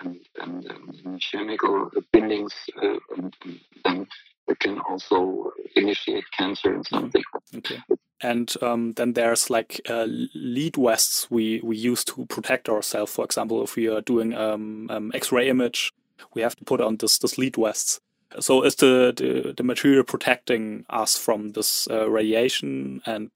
and, 0.41 0.65
and 1.05 1.23
chemical 1.31 1.89
bindings, 2.11 2.53
uh, 2.81 2.97
and, 3.17 3.35
then 3.83 4.07
it 4.47 4.59
can 4.59 4.79
also 4.79 5.51
initiate 5.75 6.25
cancer 6.37 6.73
and 6.73 6.85
something. 6.85 7.23
Okay. 7.55 7.79
And 8.21 8.53
um, 8.61 8.93
then 8.93 9.13
there's 9.13 9.49
like 9.49 9.79
uh, 9.87 10.07
lead 10.33 10.75
vests 10.75 11.29
we, 11.29 11.61
we 11.63 11.77
use 11.77 12.03
to 12.05 12.25
protect 12.25 12.67
ourselves. 12.67 13.13
For 13.13 13.23
example, 13.23 13.63
if 13.63 13.75
we 13.75 13.87
are 13.87 14.01
doing 14.01 14.33
um, 14.33 14.89
um, 14.89 15.11
X-ray 15.13 15.47
image, 15.47 15.93
we 16.33 16.41
have 16.41 16.55
to 16.57 16.65
put 16.65 16.81
on 16.81 16.97
this 16.97 17.17
this 17.17 17.37
lead 17.37 17.55
vests. 17.55 18.01
So 18.39 18.63
is 18.63 18.75
the, 18.75 19.13
the, 19.15 19.53
the 19.53 19.63
material 19.63 20.03
protecting 20.03 20.85
us 20.89 21.17
from 21.17 21.51
this 21.51 21.87
uh, 21.89 22.09
radiation 22.09 23.01
and 23.05 23.31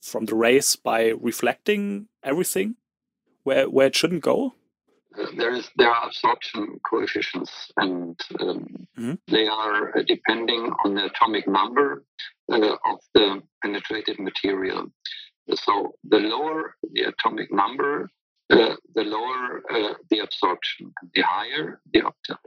from 0.00 0.26
the 0.26 0.34
rays 0.34 0.76
by 0.76 1.08
reflecting 1.20 2.08
everything 2.22 2.76
where 3.42 3.68
where 3.68 3.88
it 3.88 3.96
shouldn't 3.96 4.22
go? 4.22 4.54
There 5.36 5.54
is 5.54 5.68
there 5.76 5.90
are 5.90 6.06
absorption 6.06 6.78
coefficients, 6.88 7.50
and 7.76 8.18
um, 8.40 8.66
mm-hmm. 8.98 9.14
they 9.28 9.46
are 9.46 9.96
uh, 9.96 10.02
depending 10.06 10.70
on 10.84 10.94
the 10.94 11.06
atomic 11.06 11.48
number 11.48 12.04
uh, 12.52 12.76
of 12.84 12.98
the 13.14 13.42
penetrated 13.62 14.18
material. 14.18 14.86
So 15.52 15.94
the 16.04 16.18
lower 16.18 16.76
the 16.92 17.02
atomic 17.02 17.52
number, 17.52 18.08
uh, 18.50 18.76
the 18.94 19.02
lower 19.02 19.62
uh, 19.70 19.94
the 20.10 20.20
absorption. 20.20 20.92
The 21.14 21.22
higher 21.22 21.80
the 21.92 22.02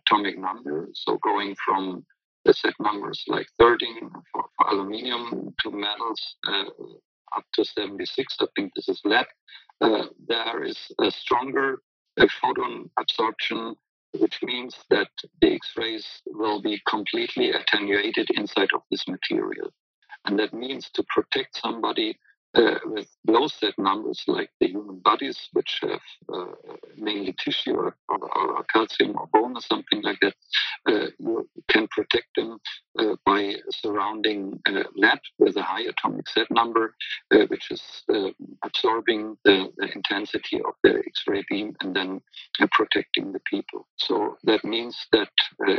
atomic 0.07 0.37
number, 0.37 0.89
so 0.93 1.17
going 1.17 1.55
from 1.65 2.05
the 2.45 2.53
set 2.53 2.73
numbers 2.79 3.23
like 3.27 3.47
13 3.59 4.09
for, 4.31 4.43
for 4.57 4.67
aluminium 4.69 5.53
to 5.61 5.71
metals 5.71 6.35
uh, 6.45 6.65
up 7.37 7.45
to 7.53 7.63
76, 7.63 8.35
I 8.39 8.45
think 8.55 8.73
this 8.75 8.89
is 8.89 9.01
lead. 9.05 9.25
Uh, 9.81 10.07
there 10.27 10.63
is 10.63 10.77
a 11.01 11.09
stronger 11.09 11.79
photon 12.41 12.89
absorption 12.99 13.75
which 14.13 14.39
means 14.43 14.77
that 14.89 15.09
the 15.41 15.53
X-rays 15.55 16.05
will 16.27 16.61
be 16.61 16.81
completely 16.87 17.51
attenuated 17.51 18.29
inside 18.35 18.69
of 18.73 18.81
this 18.91 19.07
material. 19.07 19.71
And 20.25 20.37
that 20.39 20.53
means 20.53 20.89
to 20.93 21.03
protect 21.09 21.57
somebody 21.59 22.17
uh, 22.55 22.79
with 22.85 23.07
low 23.27 23.47
Z 23.47 23.73
numbers 23.77 24.23
like 24.27 24.49
the 24.59 24.67
human 24.67 24.99
bodies, 24.99 25.49
which 25.53 25.79
have 25.81 25.99
uh, 26.31 26.45
mainly 26.97 27.33
tissue 27.33 27.73
or, 27.73 27.95
or, 28.09 28.37
or, 28.37 28.63
calcium 28.65 29.15
or 29.17 29.27
bone 29.33 29.55
or 29.57 29.61
something 29.61 30.01
like 30.03 30.19
that, 30.21 30.35
uh, 30.87 31.07
you 31.17 31.49
can 31.69 31.87
protect 31.87 32.27
them 32.35 32.59
uh, 32.99 33.15
by 33.25 33.55
surrounding 33.71 34.59
uh, 34.67 34.83
lead 34.95 35.19
with 35.39 35.57
a 35.57 35.63
high 35.63 35.81
atomic 35.81 36.29
set 36.29 36.49
number, 36.51 36.93
uh, 37.33 37.45
which 37.47 37.71
is 37.71 37.81
absorbing 38.63 39.35
the, 39.45 39.71
the, 39.77 39.91
intensity 39.93 40.57
of 40.57 40.73
the 40.83 41.01
X-ray 41.07 41.43
beam 41.49 41.75
and 41.81 41.95
then 41.95 42.21
protecting 42.71 43.31
the 43.31 43.39
people. 43.49 43.87
So 43.97 44.37
that 44.43 44.63
means 44.63 44.95
that 45.11 45.29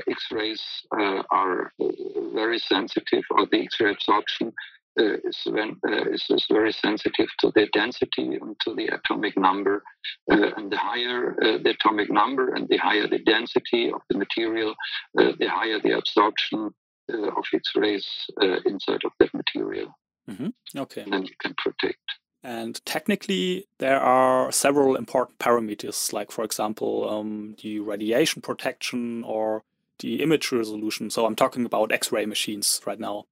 X-rays 0.09 0.63
are 0.93 1.73
very 2.35 2.59
sensitive, 2.59 3.25
or 3.31 3.47
the 3.47 3.63
X-ray 3.63 3.93
absorption 3.93 4.53
is, 4.97 5.39
when, 5.47 5.77
uh, 5.87 6.11
is, 6.11 6.25
is, 6.31 6.47
very 6.51 6.73
sensitive 6.73 7.29
to 7.41 7.53
the 7.55 7.67
density 7.73 8.39
and 8.41 8.57
to 8.61 8.75
the 8.75 8.87
atomic 8.89 9.37
number. 9.37 9.83
Uh, 10.31 10.51
and 10.57 10.71
the 10.71 10.77
higher 10.77 11.35
the 11.39 11.71
atomic 11.71 12.11
number 12.11 12.55
and 12.55 12.69
the 12.69 12.77
higher 12.77 13.07
the 13.07 13.19
density 13.19 13.93
of 13.93 14.01
the 14.11 14.19
material, 14.19 14.75
the 15.15 15.49
higher 15.49 15.81
the 15.81 15.97
absorption 15.97 16.71
of 17.11 17.45
X-rays 17.53 18.07
inside 18.65 19.05
of 19.05 19.13
that 19.19 19.33
material. 19.35 19.97
Mm-hmm. 20.31 20.79
Okay. 20.79 21.03
And 21.03 21.13
then 21.13 21.25
you 21.25 21.35
can 21.39 21.55
protect. 21.59 21.99
And 22.43 22.85
technically, 22.85 23.67
there 23.79 24.01
are 24.01 24.53
several 24.53 24.97
important 24.97 25.39
parameters, 25.39 26.13
like, 26.13 26.31
for 26.31 26.45
example, 26.45 27.09
um, 27.09 27.57
the 27.63 27.81
radiation 27.81 28.43
protection 28.43 29.25
or 29.25 29.65
the 30.01 30.23
image 30.23 30.53
resolution. 30.53 31.09
So 31.09 31.25
I'm 31.25 31.37
talking 31.37 31.65
about 31.65 31.91
X 31.91 32.13
ray 32.13 32.27
machines 32.27 32.83
right 32.85 33.01
now. 33.01 33.25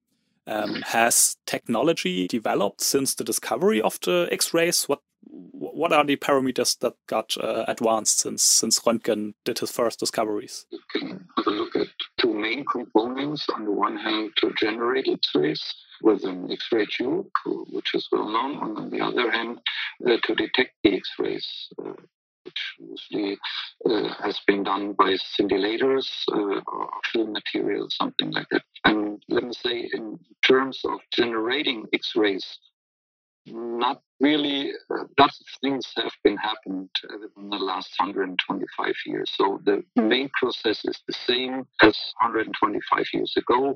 Um, 0.47 0.83
has 0.87 1.37
technology 1.47 2.27
developed 2.27 2.81
since 2.81 3.15
the 3.15 3.25
discovery 3.25 3.81
of 3.81 4.01
the 4.01 4.29
X-rays? 4.31 4.85
What 4.85 5.01
what 5.25 5.93
are 5.93 6.05
the 6.05 6.17
parameters 6.17 6.79
that 6.81 6.95
got 7.07 7.37
uh, 7.37 7.65
advanced 7.69 8.19
since 8.19 8.43
since 8.43 8.81
Röntgen 8.81 9.35
did 9.45 9.61
his 9.61 9.71
first 9.71 10.01
discoveries? 10.01 10.67
You 10.71 10.81
can 10.91 11.27
have 11.37 11.47
a 11.47 11.51
look 11.51 11.77
at 11.77 11.87
two 12.19 12.35
main 12.35 12.65
components. 12.65 13.47
On 13.55 13.65
the 13.65 13.71
one 13.71 13.97
hand, 13.97 14.33
to 14.39 14.53
generate 14.59 15.09
X-rays 15.09 15.63
with 16.03 16.25
an 16.25 16.51
X-ray 16.51 16.87
tube, 16.87 17.29
which 17.71 17.95
is 17.95 18.09
well 18.11 18.29
known. 18.29 18.63
And 18.63 18.79
on 18.79 18.91
the 18.91 19.01
other 19.01 19.31
hand, 19.31 19.61
uh, 20.05 20.17
to 20.25 20.35
detect 20.35 20.75
the 20.83 20.95
X-rays. 20.97 21.69
Uh, 21.79 21.93
which 22.45 22.75
usually 22.79 23.39
uh, 23.89 24.15
has 24.23 24.39
been 24.47 24.63
done 24.63 24.93
by 24.93 25.17
scintillators 25.17 26.09
uh, 26.33 26.61
or 26.67 26.89
film 27.13 27.33
material, 27.33 27.89
something 27.91 28.31
like 28.31 28.47
that. 28.51 28.63
And 28.85 29.23
let 29.29 29.45
me 29.45 29.53
say, 29.53 29.89
in 29.93 30.19
terms 30.47 30.81
of 30.85 30.99
generating 31.13 31.87
X-rays, 31.93 32.59
not 33.47 34.01
really 34.21 34.73
uh, 34.91 35.05
lots 35.19 35.41
of 35.41 35.47
things 35.61 35.93
have 35.97 36.13
been 36.23 36.37
happened 36.37 36.89
in 37.37 37.51
the 37.51 37.57
last 37.57 37.91
125 37.99 38.95
years. 39.07 39.33
So 39.35 39.61
the 39.65 39.83
main 39.97 40.31
process 40.41 40.85
is 40.85 41.01
the 41.09 41.15
same 41.27 41.67
as 41.83 41.99
125 42.21 43.05
years 43.13 43.35
ago. 43.37 43.75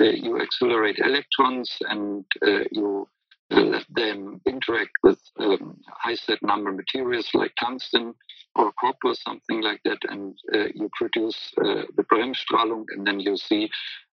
Uh, 0.00 0.04
you 0.04 0.40
accelerate 0.40 0.98
electrons 1.00 1.76
and 1.88 2.24
uh, 2.46 2.64
you 2.70 3.08
let 3.50 3.84
them 3.90 4.40
interact 4.46 4.90
with 5.02 5.20
um, 5.40 5.78
high 5.88 6.14
Z 6.14 6.36
number 6.42 6.72
materials 6.72 7.28
like 7.34 7.52
tungsten 7.58 8.14
or 8.54 8.72
copper, 8.80 9.14
something 9.14 9.62
like 9.62 9.80
that, 9.84 9.98
and 10.08 10.36
uh, 10.54 10.66
you 10.74 10.90
produce 10.94 11.52
uh, 11.58 11.82
the 11.96 12.04
Bremsstrahlung, 12.04 12.84
and 12.90 13.06
then 13.06 13.20
you 13.20 13.36
see 13.36 13.70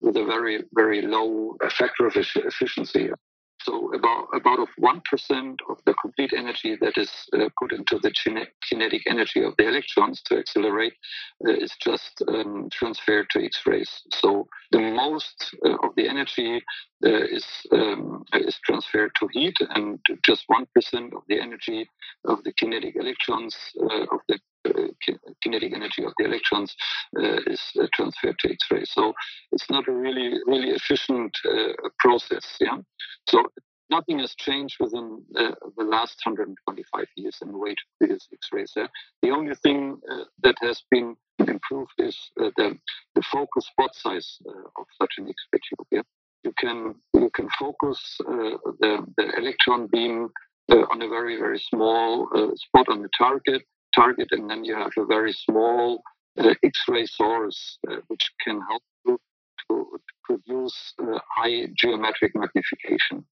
with 0.00 0.16
a 0.16 0.24
very, 0.24 0.62
very 0.74 1.02
low 1.02 1.56
factor 1.70 2.06
of 2.06 2.16
efficiency 2.16 3.10
so 3.62 3.92
about 3.94 4.28
about 4.34 4.58
of 4.58 4.68
one 4.78 5.00
percent 5.08 5.60
of 5.68 5.78
the 5.86 5.94
complete 5.94 6.32
energy 6.36 6.76
that 6.80 6.96
is 6.96 7.10
uh, 7.34 7.48
put 7.58 7.72
into 7.72 7.98
the 7.98 8.12
kinetic 8.68 9.02
energy 9.08 9.42
of 9.42 9.54
the 9.58 9.68
electrons 9.68 10.22
to 10.22 10.38
accelerate 10.38 10.94
uh, 11.46 11.52
is 11.52 11.74
just 11.80 12.22
um, 12.28 12.68
transferred 12.72 13.28
to 13.30 13.44
X-rays. 13.44 14.02
So 14.12 14.48
the 14.72 14.80
most 14.80 15.56
uh, 15.64 15.76
of 15.82 15.94
the 15.96 16.08
energy 16.08 16.62
uh, 17.04 17.24
is 17.24 17.46
um, 17.72 18.24
is 18.34 18.58
transferred 18.64 19.12
to 19.20 19.28
heat, 19.32 19.56
and 19.74 19.98
just 20.24 20.44
one 20.46 20.66
percent 20.74 21.12
of 21.14 21.22
the 21.28 21.40
energy 21.40 21.88
of 22.24 22.42
the 22.44 22.52
kinetic 22.52 22.96
electrons 22.96 23.56
uh, 23.80 24.04
of 24.14 24.20
the 24.28 24.38
kinetic 25.42 25.72
energy 25.74 26.04
of 26.04 26.12
the 26.18 26.24
electrons 26.24 26.74
uh, 27.18 27.38
is 27.46 27.60
uh, 27.80 27.86
transferred 27.94 28.38
to 28.40 28.50
X-rays. 28.50 28.90
So 28.92 29.12
it's 29.52 29.68
not 29.70 29.88
a 29.88 29.92
really 29.92 30.38
really 30.46 30.70
efficient 30.70 31.36
process. 31.98 32.44
Yeah. 32.60 32.78
So 33.28 33.44
nothing 33.90 34.18
has 34.18 34.34
changed 34.34 34.76
within 34.80 35.22
uh, 35.36 35.52
the 35.76 35.84
last 35.84 36.20
125 36.24 37.06
years 37.16 37.38
in 37.42 37.52
the 37.52 37.58
way 37.58 37.70
to 37.70 37.82
produce 37.98 38.28
X-rays. 38.32 38.72
Uh, 38.76 38.86
the 39.22 39.30
only 39.30 39.54
thing 39.62 39.98
uh, 40.10 40.24
that 40.42 40.56
has 40.60 40.82
been 40.90 41.16
improved 41.46 41.92
is 41.98 42.16
the, 42.36 42.76
the 43.14 43.22
focus 43.32 43.66
spot 43.66 43.94
size 43.94 44.38
of 44.46 44.86
such 45.00 45.14
an 45.18 45.28
X-ray 45.28 45.60
tube. 45.68 45.86
Yeah? 45.90 46.02
You 46.44 46.52
can 46.58 46.94
you 47.14 47.30
can 47.34 47.48
focus 47.58 48.00
the, 48.18 49.04
the 49.16 49.32
electron 49.36 49.88
beam 49.90 50.28
on 50.70 51.02
a 51.02 51.08
very 51.08 51.36
very 51.36 51.58
small 51.58 52.28
spot 52.56 52.86
on 52.88 53.02
the 53.02 53.08
target 53.16 53.62
target, 53.94 54.28
and 54.30 54.48
then 54.50 54.64
you 54.64 54.74
have 54.74 54.92
a 54.96 55.06
very 55.06 55.32
small 55.32 56.02
uh, 56.38 56.54
X-ray 56.62 57.06
source 57.06 57.78
uh, 57.90 57.96
which 58.08 58.30
can 58.44 58.60
help 58.68 58.82
you 59.06 59.18
to, 59.68 59.86
to 59.92 60.14
produce 60.24 60.94
uh, 61.02 61.18
high 61.36 61.66
geometric 61.76 62.32
magnification. 62.34 63.24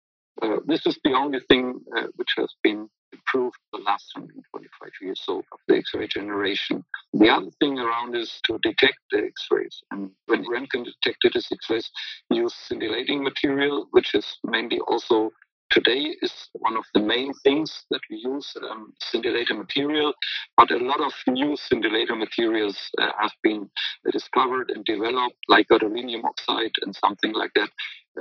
Uh, 0.41 0.57
this 0.65 0.85
is 0.85 0.99
the 1.03 1.13
only 1.13 1.39
thing 1.47 1.79
uh, 1.97 2.07
which 2.15 2.33
has 2.35 2.53
been 2.61 2.89
improved 3.13 3.55
the 3.71 3.79
last 3.79 4.11
125 4.15 4.89
years 5.01 5.21
so 5.23 5.39
of 5.39 5.59
the 5.67 5.75
X-ray 5.77 6.07
generation. 6.07 6.83
The 7.13 7.29
other 7.29 7.51
thing 7.59 7.79
around 7.79 8.15
is 8.15 8.39
to 8.45 8.59
detect 8.61 8.97
the 9.11 9.19
X-rays. 9.19 9.81
And 9.91 10.11
when 10.25 10.43
Röntgen 10.43 10.83
detected 10.83 11.33
his 11.35 11.47
X-rays, 11.51 11.89
use 12.29 12.53
scintillating 12.53 13.23
material, 13.23 13.87
which 13.91 14.13
is 14.13 14.25
mainly 14.43 14.79
also 14.79 15.31
today 15.69 16.15
is 16.21 16.49
one 16.53 16.77
of 16.77 16.85
the 16.93 16.99
main 16.99 17.33
things 17.43 17.83
that 17.91 18.01
we 18.09 18.17
use, 18.17 18.55
um, 18.69 18.93
scintillator 19.03 19.57
material. 19.57 20.13
But 20.57 20.71
a 20.71 20.77
lot 20.77 21.01
of 21.01 21.13
new 21.27 21.55
scintillator 21.55 22.17
materials 22.17 22.77
uh, 22.97 23.09
have 23.19 23.33
been 23.43 23.69
discovered 24.11 24.71
and 24.73 24.85
developed, 24.85 25.37
like 25.47 25.67
gadolinium 25.67 26.23
oxide 26.23 26.71
and 26.83 26.95
something 26.95 27.33
like 27.33 27.51
that, 27.55 27.69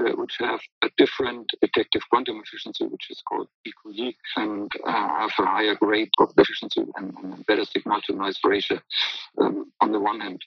uh, 0.00 0.12
which 0.16 0.37
have 0.40 0.61
a 0.83 0.88
different 0.96 1.48
detective 1.61 2.02
quantum 2.11 2.42
efficiency, 2.44 2.85
which 2.87 3.11
is 3.11 3.22
called 3.28 3.48
DQE, 3.66 4.14
and 4.37 4.70
uh, 4.87 4.92
have 4.92 5.33
a 5.38 5.46
higher 5.46 5.76
grade 5.76 6.11
of 6.18 6.33
efficiency 6.37 6.85
and, 6.96 7.14
and 7.22 7.46
better 7.46 7.64
signal 7.64 8.00
to 8.02 8.14
noise 8.14 8.38
ratio 8.44 8.78
um, 9.40 9.72
on 9.80 9.92
the 9.92 10.00
one 10.00 10.20
hand. 10.20 10.40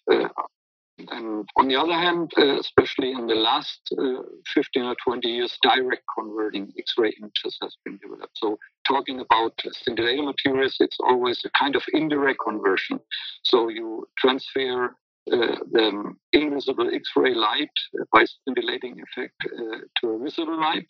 Uh, 0.99 1.15
and 1.15 1.49
on 1.55 1.67
the 1.67 1.75
other 1.75 1.93
hand, 1.93 2.31
uh, 2.38 2.60
especially 2.60 3.12
in 3.12 3.27
the 3.27 3.36
last 3.36 3.79
uh, 3.97 4.21
15 4.53 4.83
or 4.83 4.95
20 5.03 5.27
years, 5.27 5.57
direct 5.62 6.03
converting 6.17 6.73
X-ray 6.77 7.13
images 7.21 7.57
has 7.62 7.75
been 7.86 7.97
developed. 7.97 8.38
So 8.38 8.57
talking 8.88 9.19
about 9.19 9.53
scintillator 9.88 10.25
materials, 10.25 10.77
it's 10.79 10.97
always 10.99 11.43
a 11.45 11.49
kind 11.57 11.75
of 11.75 11.83
indirect 11.93 12.39
conversion. 12.43 12.99
So 13.43 13.69
you 13.69 14.07
transfer 14.17 14.95
uh, 15.31 15.55
the 15.71 16.13
invisible 16.31 16.89
X-ray 16.93 17.33
light 17.33 17.69
by 18.13 18.25
scintillating 18.25 19.01
effect 19.01 19.36
uh, 19.45 19.79
to 20.01 20.10
a 20.10 20.19
visible 20.19 20.60
light. 20.60 20.88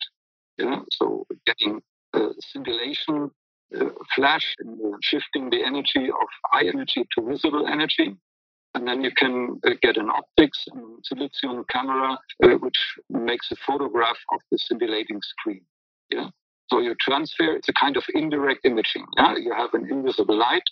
Yeah, 0.58 0.80
so 0.92 1.26
getting 1.46 1.80
uh, 2.14 2.30
scintillation 2.40 3.30
uh, 3.78 3.84
flash 4.14 4.54
and 4.60 4.78
shifting 5.02 5.50
the 5.50 5.62
energy 5.62 6.08
of 6.08 6.28
high 6.46 6.66
energy 6.66 7.06
to 7.14 7.26
visible 7.26 7.66
energy. 7.66 8.16
And 8.74 8.86
then 8.86 9.02
you 9.02 9.10
can 9.16 9.60
uh, 9.66 9.70
get 9.82 9.96
an 9.96 10.10
optics 10.10 10.64
and 10.72 11.04
silicon 11.04 11.64
camera, 11.70 12.18
uh, 12.42 12.48
which 12.60 12.78
makes 13.08 13.50
a 13.50 13.56
photograph 13.66 14.18
of 14.32 14.40
the 14.50 14.58
scintillating 14.58 15.20
screen. 15.22 15.62
Yeah. 16.10 16.28
So 16.70 16.80
you 16.80 16.94
transfer, 17.00 17.56
it's 17.56 17.68
a 17.68 17.72
kind 17.72 17.96
of 17.96 18.04
indirect 18.14 18.64
imaging. 18.64 19.06
Yeah? 19.16 19.34
You 19.36 19.54
have 19.56 19.70
an 19.72 19.88
invisible 19.90 20.38
light, 20.38 20.62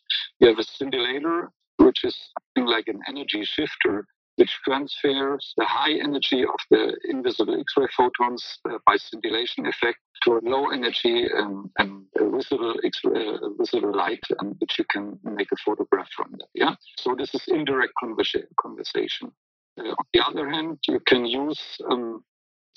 you 0.40 0.48
have 0.48 0.58
a 0.58 0.62
scintillator, 0.62 1.48
which 1.78 2.04
is 2.04 2.16
like 2.56 2.86
an 2.88 3.00
energy 3.08 3.44
shifter, 3.44 4.06
which 4.36 4.58
transfers 4.64 5.54
the 5.56 5.64
high 5.64 5.92
energy 5.92 6.42
of 6.44 6.60
the 6.70 6.96
invisible 7.04 7.58
X-ray 7.58 7.88
photons 7.96 8.58
uh, 8.68 8.78
by 8.86 8.96
scintillation 8.96 9.66
effect 9.66 9.98
to 10.22 10.38
a 10.38 10.40
low 10.42 10.70
energy 10.70 11.26
um, 11.36 11.70
and 11.78 12.04
visible 12.14 12.74
uh, 12.74 13.48
visible 13.58 13.94
light, 13.96 14.24
and 14.40 14.56
which 14.58 14.78
you 14.78 14.84
can 14.90 15.18
make 15.24 15.50
a 15.52 15.56
photograph 15.64 16.08
from 16.16 16.32
that. 16.38 16.48
Yeah. 16.54 16.74
So 16.98 17.14
this 17.16 17.34
is 17.34 17.42
indirect 17.48 17.92
conversa- 18.02 18.46
conversation. 18.60 19.32
Uh, 19.78 19.90
on 19.90 20.06
the 20.12 20.26
other 20.26 20.50
hand, 20.50 20.78
you 20.88 21.00
can 21.06 21.26
use 21.26 21.60
um, 21.90 22.24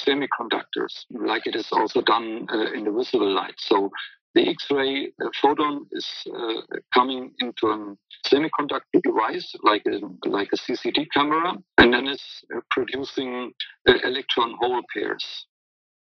semiconductors, 0.02 1.06
like 1.12 1.46
it 1.46 1.56
is 1.56 1.68
also 1.72 2.02
done 2.02 2.48
uh, 2.52 2.72
in 2.72 2.86
the 2.86 2.92
visible 2.92 3.32
light. 3.32 3.56
So 3.58 3.92
the 4.36 4.48
X-ray 4.48 5.12
photon 5.42 5.86
is 5.92 6.08
uh, 6.34 6.62
coming 6.94 7.32
into 7.40 7.68
a 7.68 7.96
semiconductor 8.28 9.02
device 9.04 9.56
like 9.64 9.84
a, 9.88 10.00
like 10.28 10.50
a 10.54 10.58
CCD 10.58 11.08
camera, 11.14 11.54
and 11.78 11.94
then 11.94 12.08
it's 12.08 12.44
uh, 12.56 12.60
producing 12.70 13.52
uh, 13.88 13.94
electron 14.04 14.56
hole 14.60 14.82
pairs. 14.94 15.46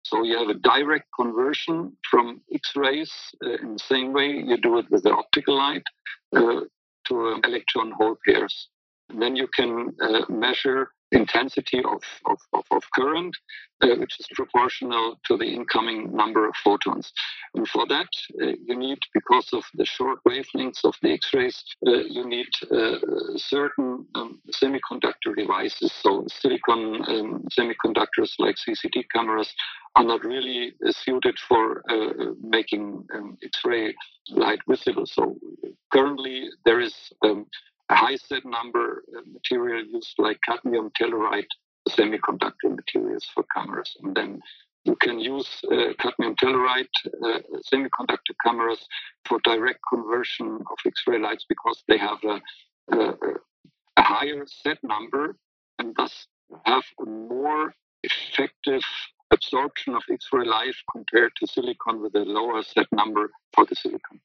So 0.03 0.23
you 0.23 0.37
have 0.37 0.49
a 0.49 0.59
direct 0.59 1.07
conversion 1.19 1.97
from 2.09 2.41
X-rays 2.53 3.11
uh, 3.43 3.57
in 3.61 3.73
the 3.73 3.79
same 3.79 4.13
way 4.13 4.27
you 4.27 4.57
do 4.57 4.77
it 4.77 4.85
with 4.91 5.03
the 5.03 5.11
optical 5.11 5.57
light 5.57 5.83
uh, 6.35 6.61
to 7.07 7.41
electron 7.43 7.91
hole 7.91 8.15
pairs. 8.27 8.69
And 9.09 9.21
then 9.21 9.35
you 9.35 9.47
can 9.55 9.95
uh, 10.01 10.21
measure 10.29 10.89
intensity 11.15 11.79
of, 11.79 12.01
of, 12.25 12.63
of, 12.71 12.83
current, 12.93 13.35
uh, 13.81 13.95
which 13.97 14.19
is 14.19 14.27
proportional 14.33 15.19
to 15.25 15.37
the 15.37 15.45
incoming 15.45 16.15
number 16.15 16.47
of 16.47 16.55
photons. 16.63 17.11
And 17.55 17.67
for 17.67 17.87
that, 17.87 18.07
uh, 18.41 18.53
you 18.65 18.77
need, 18.77 18.99
because 19.13 19.49
of 19.53 19.63
the 19.73 19.85
short 19.85 20.19
wavelengths 20.27 20.83
of 20.83 20.95
the 21.01 21.11
X-rays, 21.13 21.63
uh, 21.87 21.91
you 21.91 22.27
need 22.27 22.47
uh, 22.71 22.97
certain 23.37 24.05
um, 24.15 24.39
semiconductor 24.51 25.35
devices. 25.35 25.91
So 26.01 26.25
silicon 26.27 27.01
um, 27.07 27.45
semiconductors 27.57 28.31
like 28.39 28.55
CCD 28.55 29.05
cameras 29.13 29.53
are 29.95 30.03
not 30.03 30.23
really 30.23 30.73
uh, 30.85 30.91
suited 30.91 31.37
for 31.47 31.81
uh, 31.89 32.33
making 32.41 33.05
um, 33.13 33.37
X-ray 33.43 33.95
light 34.29 34.59
visible. 34.67 35.05
So 35.05 35.37
currently 35.91 36.49
there 36.65 36.81
is 36.81 36.93
um, 37.23 37.45
a 37.89 37.95
high 37.95 38.15
Z 38.15 38.41
number 38.45 39.03
material 39.31 39.85
used 39.85 40.15
like 40.17 40.39
cadmium 40.47 40.91
telluride 40.99 41.47
semiconductor 41.89 42.75
materials 42.75 43.25
for 43.33 43.45
cameras. 43.55 43.95
And 44.01 44.15
then 44.15 44.39
you 44.85 44.95
can 45.01 45.19
use 45.19 45.47
uh, 45.71 45.93
cadmium 45.99 46.35
telluride 46.35 46.87
uh, 47.23 47.39
semiconductor 47.71 48.35
cameras 48.43 48.85
for 49.25 49.39
direct 49.43 49.79
conversion 49.91 50.59
of 50.71 50.77
X-ray 50.85 51.19
lights 51.19 51.45
because 51.47 51.83
they 51.87 51.97
have 51.97 52.19
a, 52.23 52.41
a, 52.95 53.13
a 53.97 54.01
higher 54.01 54.45
Z 54.45 54.75
number 54.83 55.37
and 55.79 55.95
thus 55.95 56.27
have 56.65 56.83
a 57.01 57.05
more 57.05 57.73
effective 58.03 58.81
absorption 59.31 59.95
of 59.95 60.03
X-ray 60.11 60.45
light 60.45 60.75
compared 60.91 61.31
to 61.37 61.47
silicon 61.47 62.01
with 62.01 62.15
a 62.15 62.19
lower 62.19 62.61
Z 62.61 62.85
number 62.91 63.31
for 63.53 63.65
the 63.65 63.75
silicon. 63.75 64.21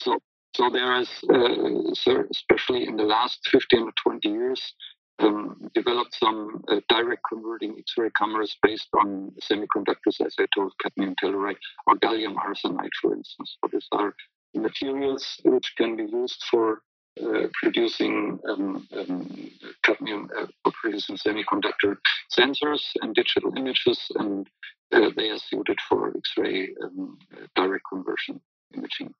So 0.00 0.18
so 0.54 0.70
there 0.70 1.00
is, 1.00 1.08
uh, 1.30 2.22
especially 2.30 2.86
in 2.86 2.96
the 2.96 3.04
last 3.04 3.40
15 3.50 3.82
or 3.82 3.92
20 4.02 4.28
years, 4.28 4.74
um, 5.18 5.70
developed 5.74 6.14
some 6.14 6.62
uh, 6.68 6.80
direct 6.88 7.22
converting 7.28 7.76
X-ray 7.78 8.10
cameras 8.18 8.56
based 8.62 8.88
on 8.98 9.32
semiconductors, 9.40 10.20
as 10.24 10.34
I 10.38 10.46
told, 10.54 10.72
cadmium 10.82 11.14
telluride 11.22 11.56
or 11.86 11.96
gallium 11.96 12.34
arsenide, 12.34 12.90
for 13.00 13.14
instance. 13.14 13.56
So 13.60 13.70
these 13.72 13.86
are 13.92 14.14
materials 14.54 15.40
which 15.44 15.72
can 15.76 15.96
be 15.96 16.04
used 16.04 16.42
for 16.50 16.82
uh, 17.22 17.46
producing 17.62 18.38
um, 18.48 18.88
um, 18.96 19.50
cadmium 19.84 20.30
uh, 20.38 20.46
producing 20.80 21.16
semiconductor 21.16 21.96
sensors 22.36 22.82
and 23.02 23.14
digital 23.14 23.52
images, 23.56 24.00
and 24.16 24.48
uh, 24.92 25.10
they 25.16 25.28
are 25.28 25.38
suited 25.38 25.78
for 25.88 26.16
X-ray 26.16 26.70
um, 26.82 27.18
direct 27.54 27.84
conversion 27.92 28.40
imaging. 28.74 29.12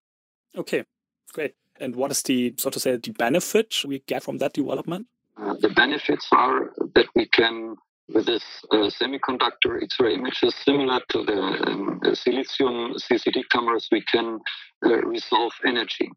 Okay, 0.57 0.85
Great. 1.33 1.55
And 1.81 1.97
what 1.97 2.11
is 2.11 2.23
the, 2.23 2.55
so 2.59 2.71
to 2.71 2.79
say, 2.79 2.97
the 2.97 3.13
benefit 3.13 3.75
we 3.87 4.01
get 4.01 4.23
from 4.23 4.39
that 4.39 4.53
development? 4.53 5.07
Uh, 5.37 5.55
the 5.61 5.71
benefits 5.71 6.29
are 6.31 6.73
that 6.95 7.07
we 7.15 7.27
can, 7.27 7.77
with 8.13 8.27
this 8.27 8.45
uh, 8.71 8.91
semiconductor 9.01 9.83
X-ray 9.83 10.15
images 10.15 10.55
similar 10.65 11.01
to 11.09 11.25
the 11.25 11.41
um, 11.67 12.01
silicium 12.05 12.95
CCD 13.01 13.43
cameras, 13.51 13.89
we 13.91 14.03
can 14.03 14.39
uh, 14.85 14.99
resolve 15.07 15.53
energy. 15.67 16.11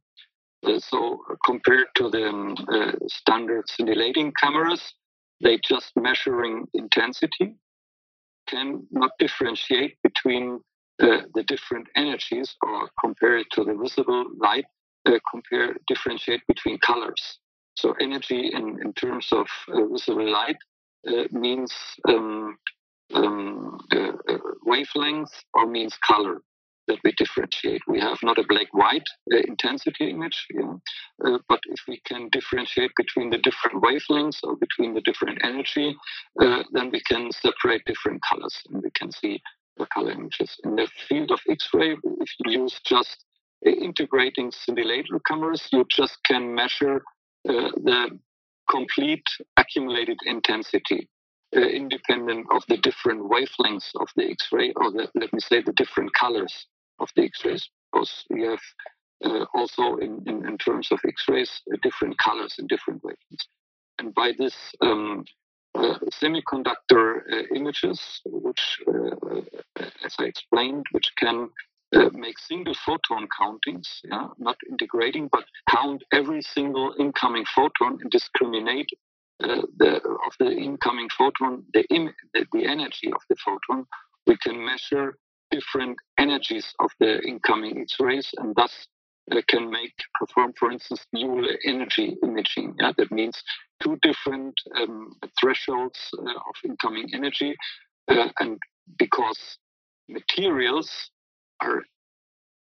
Uh, 0.65 0.79
so 0.79 1.19
compared 1.45 1.87
to 1.95 2.09
the 2.09 2.27
um, 2.27 2.55
uh, 2.71 2.91
standard 3.07 3.63
scintillating 3.69 4.33
cameras, 4.41 4.93
they 5.41 5.59
just 5.63 5.91
measuring 5.95 6.65
intensity 6.73 7.55
can 8.47 8.85
not 8.91 9.11
differentiate 9.19 9.97
between 10.03 10.59
uh, 11.01 11.21
the 11.33 11.43
different 11.43 11.87
energies 11.95 12.55
or 12.61 12.89
compare 12.99 13.37
it 13.37 13.47
to 13.51 13.63
the 13.63 13.75
visible 13.75 14.25
light 14.37 14.65
uh, 15.05 15.19
compare, 15.29 15.75
differentiate 15.87 16.41
between 16.47 16.77
colors. 16.79 17.39
So 17.77 17.93
energy 17.99 18.51
in, 18.53 18.79
in 18.83 18.93
terms 18.93 19.27
of 19.31 19.47
uh, 19.73 19.85
visible 19.91 20.31
light 20.31 20.57
uh, 21.07 21.25
means 21.31 21.73
um, 22.07 22.57
um, 23.13 23.79
uh, 23.93 24.13
uh, 24.29 24.37
wavelength 24.65 25.31
or 25.53 25.67
means 25.67 25.95
color 26.05 26.41
that 26.87 26.97
we 27.03 27.11
differentiate. 27.13 27.81
We 27.87 27.99
have 27.99 28.17
not 28.23 28.37
a 28.37 28.45
black-white 28.47 29.03
uh, 29.33 29.37
intensity 29.47 30.09
image, 30.09 30.47
but 31.17 31.59
if 31.65 31.79
we 31.87 31.99
can 32.05 32.29
differentiate 32.29 32.91
between 32.95 33.31
the 33.31 33.39
different 33.39 33.83
wavelengths 33.83 34.39
or 34.43 34.55
between 34.55 34.93
the 34.93 35.01
different 35.01 35.39
energy, 35.43 35.95
then 36.37 36.91
we 36.91 37.01
can 37.01 37.31
separate 37.31 37.83
different 37.85 38.21
colors 38.29 38.55
and 38.69 38.83
we 38.83 38.91
can 38.91 39.11
see 39.11 39.41
the 39.77 39.87
color 39.87 40.11
images. 40.11 40.55
In 40.63 40.75
the 40.75 40.87
field 41.09 41.31
of 41.31 41.39
X-ray, 41.49 41.93
if 41.93 42.29
you 42.39 42.61
use 42.61 42.79
just 42.85 43.25
integrating 43.71 44.51
scintillator 44.51 45.19
cameras, 45.25 45.67
you 45.71 45.85
just 45.89 46.17
can 46.23 46.53
measure 46.53 47.03
uh, 47.47 47.69
the 47.83 48.19
complete 48.69 49.25
accumulated 49.57 50.17
intensity 50.25 51.09
uh, 51.55 51.59
independent 51.59 52.45
of 52.51 52.63
the 52.67 52.77
different 52.77 53.21
wavelengths 53.21 53.89
of 53.99 54.07
the 54.15 54.29
X-ray, 54.29 54.73
or 54.75 54.91
the, 54.91 55.07
let 55.15 55.31
me 55.31 55.39
say 55.39 55.61
the 55.61 55.73
different 55.73 56.13
colors 56.13 56.67
of 56.99 57.09
the 57.15 57.23
X-rays, 57.23 57.69
because 57.91 58.25
you 58.29 58.49
have 58.49 58.59
uh, 59.23 59.45
also 59.53 59.95
in, 59.97 60.21
in, 60.25 60.45
in, 60.45 60.57
terms 60.57 60.91
of 60.91 60.99
X-rays 61.07 61.61
uh, 61.71 61.77
different 61.81 62.17
colors 62.17 62.55
and 62.57 62.67
different 62.67 63.01
wavelengths. 63.03 63.47
And 63.99 64.13
by 64.13 64.33
this 64.37 64.55
um, 64.81 65.23
uh, 65.75 65.99
semiconductor 66.21 67.21
uh, 67.31 67.43
images, 67.55 68.21
which, 68.25 68.79
as 70.03 70.15
I 70.19 70.23
explained, 70.23 70.85
which 70.91 71.11
can 71.17 71.49
make 72.13 72.37
single 72.39 72.73
photon 72.85 73.27
countings, 73.39 73.87
yeah, 74.03 74.27
not 74.37 74.57
integrating, 74.69 75.29
but 75.31 75.43
count 75.69 76.03
every 76.11 76.41
single 76.41 76.93
incoming 76.99 77.45
photon 77.55 77.97
and 78.01 78.11
discriminate 78.11 78.89
uh, 79.43 79.61
the, 79.77 79.97
of 79.97 80.33
the 80.39 80.51
incoming 80.51 81.09
photon, 81.17 81.63
the, 81.73 81.83
Im- 81.93 82.13
the, 82.33 82.45
the 82.53 82.65
energy 82.65 83.11
of 83.11 83.21
the 83.29 83.35
photon. 83.43 83.85
We 84.27 84.37
can 84.37 84.65
measure 84.65 85.17
different 85.51 85.97
energies 86.17 86.73
of 86.79 86.89
the 86.99 87.21
incoming 87.21 87.79
X-rays 87.79 88.29
and 88.37 88.55
thus 88.55 88.87
uh, 89.31 89.41
can 89.47 89.69
make 89.69 89.93
perform, 90.15 90.53
for 90.57 90.71
instance, 90.71 91.05
dual 91.13 91.47
energy 91.65 92.15
imaging. 92.23 92.75
Yeah, 92.79 92.91
that 92.97 93.11
means 93.11 93.41
two 93.81 93.97
different 94.01 94.53
um, 94.75 95.13
thresholds 95.39 95.99
uh, 96.17 96.31
of 96.31 96.55
incoming 96.63 97.09
energy, 97.13 97.55
uh, 98.07 98.29
and 98.39 98.59
because 98.97 99.57
materials 100.07 100.89
are 101.61 101.83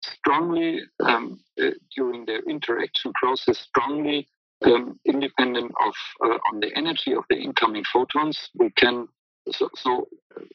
strongly 0.04 0.82
um, 1.04 1.40
uh, 1.62 1.72
during 1.96 2.26
their 2.26 2.42
interaction 2.50 3.12
process 3.14 3.58
strongly 3.60 4.28
um, 4.66 5.00
independent 5.06 5.72
of 5.86 5.94
uh, 6.24 6.38
on 6.52 6.60
the 6.60 6.72
energy 6.76 7.14
of 7.14 7.24
the 7.30 7.36
incoming 7.36 7.84
photons. 7.92 8.50
We 8.56 8.70
can 8.72 9.08
so, 9.52 9.70
so 9.76 10.08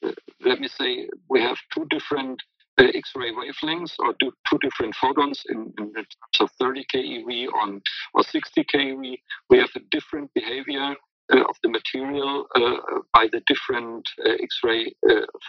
uh, 0.04 0.12
let 0.44 0.60
me 0.60 0.68
say 0.68 1.08
we 1.28 1.40
have 1.40 1.56
two 1.72 1.86
different 1.90 2.40
uh, 2.78 2.86
X-ray 2.94 3.32
wavelengths 3.32 3.94
or 3.98 4.14
two, 4.20 4.32
two 4.48 4.58
different 4.58 4.94
photons 4.94 5.42
in, 5.48 5.72
in 5.78 5.92
terms 5.92 6.06
of 6.40 6.50
30 6.58 6.84
keV 6.92 7.46
on 7.62 7.80
or 8.14 8.22
60 8.22 8.64
keV. 8.64 9.18
We 9.48 9.58
have 9.58 9.70
a 9.76 9.80
different 9.90 10.30
behavior 10.34 10.80
uh, 10.80 10.94
of 11.30 11.56
the 11.62 11.68
material 11.68 12.46
uh, 12.56 13.00
by 13.12 13.28
the 13.32 13.40
different 13.46 14.08
uh, 14.26 14.32
X-ray 14.40 14.92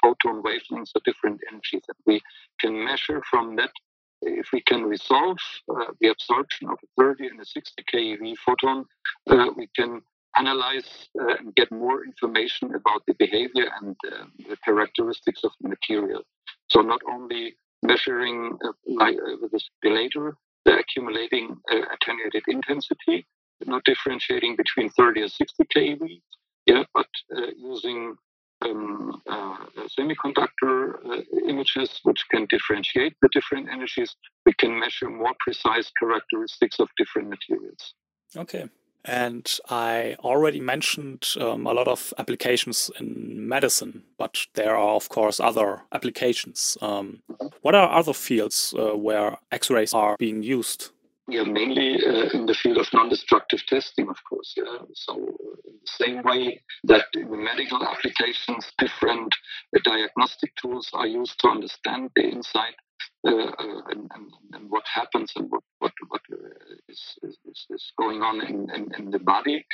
photon 0.02 0.44
wavelengths 0.44 0.92
or 0.96 1.02
different 1.06 1.40
energies 1.52 1.82
that 1.88 1.98
we 2.06 2.22
can 2.60 2.84
measure 2.84 3.22
from 3.30 3.56
that. 3.56 3.72
If 4.24 4.50
we 4.54 4.62
can 4.62 4.84
resolve 4.84 5.40
the 6.00 6.10
absorption 6.10 6.70
of 6.70 6.78
a 6.84 7.02
30 7.02 7.28
and 7.28 7.40
a 7.40 7.46
60 7.46 7.84
keV 7.92 8.36
photon, 8.46 8.86
we 9.58 9.68
can 9.76 10.02
analyze 10.38 11.10
uh, 11.20 11.36
and 11.40 11.56
get 11.56 11.72
more 11.72 12.04
information 12.06 12.74
about 12.76 13.02
the 13.08 13.14
behavior 13.14 13.66
and 13.82 13.96
uh, 14.12 14.26
the 14.50 14.58
characteristics 14.64 15.44
of 15.44 15.52
the 15.62 15.70
material. 15.70 16.22
So 16.70 16.82
not 16.82 17.02
only 17.10 17.56
measuring 17.84 18.58
uh, 18.64 18.72
like 18.88 19.18
with 19.42 19.52
the 19.52 19.60
scintillator 19.60 20.34
the 20.64 20.78
accumulating 20.78 21.58
attenuated 21.92 22.44
intensity, 22.48 23.26
not 23.66 23.84
differentiating 23.86 24.56
between 24.56 24.90
30 24.90 25.22
and 25.22 25.32
60 25.32 25.64
keV, 25.76 26.22
yeah, 26.66 26.84
but 26.94 27.08
uh, 27.36 27.48
using 27.58 28.16
um, 28.64 29.22
uh, 29.28 29.58
semiconductor 30.00 30.96
uh, 31.06 31.22
images 31.48 32.00
which 32.04 32.24
can 32.30 32.46
differentiate 32.50 33.16
the 33.22 33.30
different 33.32 33.70
energies, 33.70 34.16
we 34.46 34.54
can 34.54 34.80
measure 34.80 35.10
more 35.10 35.34
precise 35.40 35.92
characteristics 36.00 36.80
of 36.80 36.88
different 36.98 37.30
materials. 37.30 37.94
Okay. 38.36 38.70
And 39.04 39.52
I 39.68 40.16
already 40.20 40.60
mentioned 40.60 41.28
um, 41.40 41.66
a 41.66 41.74
lot 41.74 41.88
of 41.88 42.14
applications 42.20 42.92
in 43.00 43.48
medicine, 43.48 44.04
but 44.20 44.38
there 44.54 44.76
are, 44.76 44.96
of 44.96 45.10
course, 45.10 45.40
other 45.40 45.82
applications. 45.92 46.78
Um, 46.82 47.24
What 47.62 47.76
are 47.76 47.90
other 47.90 48.14
fields 48.14 48.74
uh, 48.78 48.96
where 48.96 49.38
X-rays 49.52 49.94
are 49.94 50.16
being 50.18 50.44
used? 50.44 50.92
Yeah, 51.28 51.44
mainly 51.44 52.04
uh, 52.06 52.30
in 52.34 52.46
the 52.46 52.54
field 52.54 52.78
of 52.78 52.88
non-destructive 52.94 53.66
testing, 53.68 54.10
of 54.10 54.18
course. 54.28 54.54
Yeah. 54.58 54.80
So, 54.94 55.14
uh, 55.14 55.70
in 55.70 55.76
the 55.82 56.06
same 56.06 56.24
way 56.24 56.62
that 56.86 57.06
in 57.14 57.30
the 57.30 57.38
medical 57.38 57.84
applications, 57.86 58.72
different 58.78 59.34
uh, 59.76 59.80
diagnostic 59.84 60.56
tools 60.56 60.90
are 60.94 61.08
used 61.08 61.40
to 61.40 61.50
understand 61.50 62.10
the 62.16 62.24
inside 62.24 62.76
uh, 63.28 63.32
uh, 63.32 63.82
and, 63.90 64.10
and, 64.16 64.32
and, 64.54 64.70
what 64.70 64.84
happens 64.92 65.32
and 65.36 65.50
what 65.50 65.64
what, 65.80 65.92
what 66.10 66.22
is, 66.90 67.18
is, 67.24 67.38
is 67.70 67.92
going 67.98 68.22
on 68.22 68.42
in, 68.42 68.68
in, 68.76 68.92
in 68.98 69.12
the 69.12 69.20
body. 69.20 69.66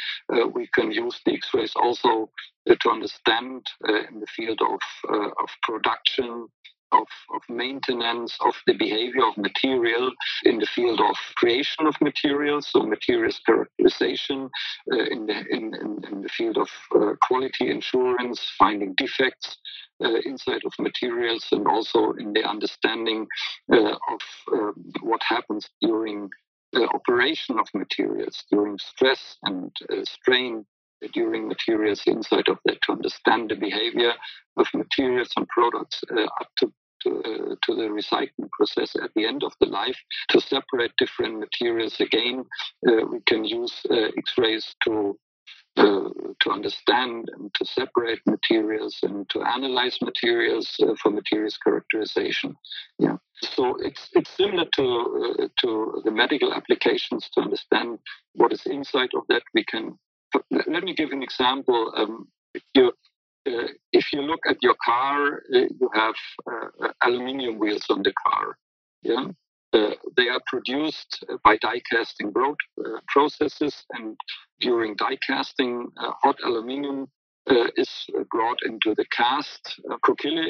we 0.53 0.67
can 0.73 0.91
use 0.91 1.19
the 1.25 1.33
X-rays 1.33 1.73
also 1.75 2.29
to 2.67 2.89
understand 2.89 3.65
in 4.09 4.19
the 4.19 4.27
field 4.35 4.59
of 4.61 4.79
of 5.09 5.49
production 5.63 6.47
of, 6.91 7.07
of 7.33 7.41
maintenance 7.49 8.37
of 8.41 8.53
the 8.65 8.73
behavior 8.73 9.25
of 9.27 9.37
material 9.37 10.11
in 10.43 10.59
the 10.59 10.65
field 10.67 10.99
of 10.99 11.15
creation 11.35 11.85
of 11.85 11.95
materials, 12.01 12.67
so 12.71 12.81
materials 12.83 13.39
characterization, 13.45 14.49
uh, 14.91 15.03
in, 15.05 15.25
the, 15.25 15.43
in, 15.49 15.73
in, 15.75 15.99
in, 16.11 16.21
the 16.21 16.29
field 16.29 16.57
of 16.57 16.69
uh, 16.95 17.13
quality 17.21 17.69
insurance, 17.69 18.39
finding 18.57 18.93
defects 18.95 19.57
uh, 20.03 20.19
inside 20.25 20.61
of 20.65 20.73
materials, 20.79 21.45
and 21.51 21.67
also 21.67 22.13
in 22.13 22.33
the 22.33 22.43
understanding 22.43 23.27
uh, 23.71 23.91
of 23.91 24.21
uh, 24.53 24.71
what 25.01 25.21
happens 25.27 25.69
during 25.81 26.29
the 26.73 26.87
operation 26.93 27.59
of 27.59 27.67
materials, 27.73 28.43
during 28.51 28.77
stress 28.77 29.37
and 29.43 29.71
uh, 29.91 30.03
strain 30.03 30.65
during 31.13 31.47
materials 31.47 32.01
inside 32.05 32.47
of 32.47 32.57
that 32.65 32.81
to 32.83 32.93
understand 32.93 33.49
the 33.49 33.55
behavior 33.55 34.13
of 34.57 34.67
materials 34.73 35.29
and 35.37 35.47
products 35.47 36.03
uh, 36.11 36.23
up 36.23 36.49
to 36.57 36.71
to, 37.03 37.19
uh, 37.19 37.55
to, 37.63 37.75
the 37.75 37.83
recycling 37.83 38.49
process 38.51 38.95
at 38.95 39.11
the 39.15 39.23
end 39.23 39.43
of 39.43 39.53
the 39.59 39.67
life. 39.67 39.95
To 40.29 40.41
separate 40.41 40.91
different 40.97 41.37
materials 41.39 41.99
again 41.99 42.43
uh, 42.87 43.05
we 43.05 43.19
can 43.27 43.45
use 43.45 43.73
uh, 43.91 44.09
x-rays 44.17 44.75
to 44.85 45.15
uh, 45.77 46.09
to 46.41 46.49
understand 46.51 47.29
and 47.37 47.53
to 47.53 47.63
separate 47.63 48.19
materials 48.25 48.97
and 49.03 49.29
to 49.29 49.43
analyze 49.43 49.99
materials 50.01 50.75
uh, 50.81 50.95
for 51.01 51.11
materials 51.11 51.55
characterization. 51.63 52.55
Yeah. 52.97 53.17
So 53.41 53.75
it's 53.75 54.09
it's 54.13 54.35
similar 54.35 54.65
to 54.75 55.37
uh, 55.39 55.47
to 55.61 56.01
the 56.03 56.09
medical 56.09 56.51
applications 56.51 57.29
to 57.33 57.41
understand 57.41 57.99
what 58.33 58.51
is 58.51 58.65
inside 58.65 59.09
of 59.15 59.23
that. 59.29 59.43
We 59.53 59.63
can 59.65 59.99
let 60.51 60.83
me 60.83 60.93
give 60.93 61.11
an 61.11 61.23
example. 61.23 61.93
Um, 61.95 62.27
if 62.53 62.63
you 62.73 62.91
uh, 63.47 63.67
if 63.93 64.11
you 64.11 64.21
look 64.21 64.41
at 64.47 64.57
your 64.61 64.75
car, 64.83 65.41
uh, 65.55 65.59
you 65.79 65.89
have 65.93 66.15
uh, 66.51 66.89
aluminium 67.03 67.57
wheels 67.59 67.85
on 67.89 68.03
the 68.03 68.13
car. 68.25 68.57
Yeah, 69.03 69.27
uh, 69.73 69.91
they 70.17 70.27
are 70.27 70.41
produced 70.47 71.23
by 71.43 71.57
die 71.57 71.81
casting 71.89 72.31
broad, 72.31 72.57
uh, 72.83 72.99
processes, 73.07 73.85
and 73.93 74.17
during 74.59 74.95
die 74.95 75.17
casting, 75.25 75.87
uh, 75.97 76.11
hot 76.21 76.37
aluminium 76.43 77.07
is 77.77 77.89
brought 78.29 78.59
into 78.65 78.93
the 78.95 79.05
cast. 79.15 79.79
Uh, 79.89 79.95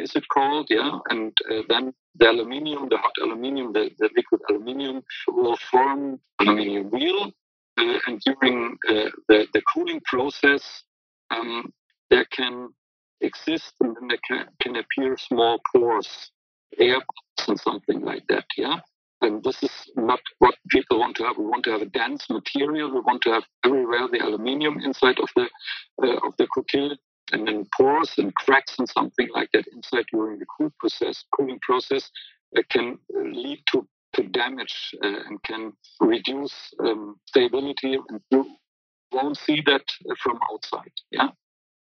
is 0.02 0.16
it 0.16 0.28
called? 0.30 0.68
Yeah, 0.70 0.98
and 1.10 1.38
then 1.70 1.94
the 2.20 2.32
aluminium, 2.32 2.90
the 2.90 2.98
hot 2.98 3.14
aluminium, 3.22 3.74
the, 3.74 3.92
the 4.00 4.10
liquid 4.16 4.42
aluminium, 4.50 5.04
will 5.28 5.58
form 5.58 6.20
aluminium 6.40 6.90
wheel 6.90 7.32
uh, 7.78 8.00
and 8.08 8.22
during 8.22 8.78
uh, 8.90 9.10
the, 9.28 9.48
the 9.54 9.62
cooling 9.74 10.02
process, 10.06 10.84
um, 11.32 11.72
there 12.10 12.26
can 12.26 12.70
exist 13.22 13.74
and 13.82 13.96
then 13.96 14.08
there 14.08 14.20
can, 14.28 14.46
can 14.62 14.76
appear 14.76 15.18
small 15.18 15.60
pores, 15.72 16.32
air 16.80 16.96
bubbles 16.96 17.48
and 17.48 17.60
something 17.60 18.02
like 18.02 18.24
that. 18.30 18.46
Yeah. 18.58 18.80
And 19.22 19.44
this 19.44 19.64
is 19.64 19.72
not 19.96 20.20
what 20.40 20.56
people 20.70 21.00
want 21.00 21.18
to 21.18 21.24
have. 21.24 21.38
We 21.38 21.46
want 21.46 21.64
to 21.66 21.72
have 21.72 21.82
a 21.82 21.86
dense 21.86 22.30
material. 22.30 22.94
We 22.94 23.00
want 23.00 23.24
to 23.24 23.32
have 23.32 23.44
everywhere 23.66 24.08
the 24.12 24.20
aluminium 24.20 24.80
inside 24.84 25.20
of 25.20 25.30
the 25.36 25.50
uh, 26.04 26.18
of 26.28 26.34
the 26.38 26.48
coquille, 26.54 26.96
and 27.32 27.48
then 27.48 27.66
pores 27.76 28.14
and 28.20 28.34
cracks 28.36 28.76
and 28.78 28.88
something 28.88 29.28
like 29.34 29.50
that 29.54 29.66
inside 29.74 30.06
during 30.12 30.38
the 30.38 30.46
cool 30.56 30.72
process, 30.80 31.24
cooling 31.36 31.60
process, 31.62 32.12
that 32.54 32.70
can 32.70 33.00
lead 33.10 33.60
to 33.72 33.88
to 34.18 34.24
damage 34.24 34.96
uh, 35.04 35.20
and 35.28 35.42
can 35.44 35.74
reduce 36.00 36.54
um, 36.80 37.16
stability, 37.26 37.98
and 38.10 38.22
you 38.32 38.46
won't 39.12 39.38
see 39.38 39.62
that 39.66 39.86
from 40.22 40.38
outside. 40.52 40.92
Yeah. 41.12 41.30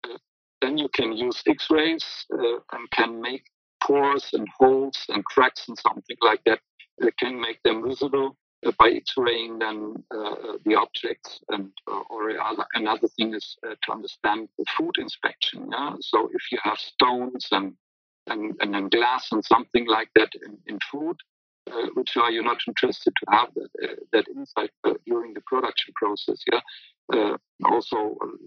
Uh, 0.05 0.19
then 0.61 0.77
you 0.79 0.89
can 0.89 1.13
use 1.13 1.43
X-rays 1.47 2.05
uh, 2.33 2.59
and 2.73 2.91
can 2.91 3.21
make 3.21 3.45
pores 3.83 4.31
and 4.33 4.47
holes 4.59 4.99
and 5.09 5.25
cracks 5.25 5.69
and 5.69 5.79
something 5.79 6.17
like 6.21 6.43
that. 6.45 6.61
Uh, 7.03 7.11
can 7.19 7.41
make 7.41 7.61
them 7.65 7.87
visible 7.89 8.37
uh, 8.67 8.73
by 8.79 8.91
X-raying 8.91 9.59
then 9.59 9.95
uh, 10.11 10.59
the 10.65 10.75
objects. 10.75 11.41
And 11.49 11.71
or 12.11 12.31
other, 12.41 12.67
another 12.75 13.09
thing 13.17 13.35
is 13.35 13.57
to 13.63 13.93
understand 13.93 14.49
the 14.59 14.65
food 14.77 14.95
inspection. 14.99 15.69
Yeah. 15.73 15.95
So 16.01 16.31
if 16.33 16.53
you 16.53 16.59
have 16.63 16.79
stones 16.79 17.49
and 17.51 17.75
and, 18.27 18.55
and 18.61 18.91
glass 18.91 19.29
and 19.33 19.45
something 19.45 19.87
like 19.87 20.09
that 20.17 20.31
in, 20.47 20.57
in 20.67 20.79
food, 20.91 21.17
uh, 21.73 21.87
which 21.95 22.17
are 22.17 22.31
you 22.31 22.43
not 22.43 22.59
interested 22.67 23.13
to 23.19 23.27
have 23.31 23.49
that, 23.55 23.69
uh, 23.83 23.95
that 24.13 24.29
insight 24.29 24.71
uh, 24.85 24.95
during 25.07 25.35
the 25.35 25.41
production 25.43 25.93
process? 25.97 26.43
Yeah. 26.53 26.61
Uh, 27.13 27.37
also 27.67 28.17
um, 28.23 28.39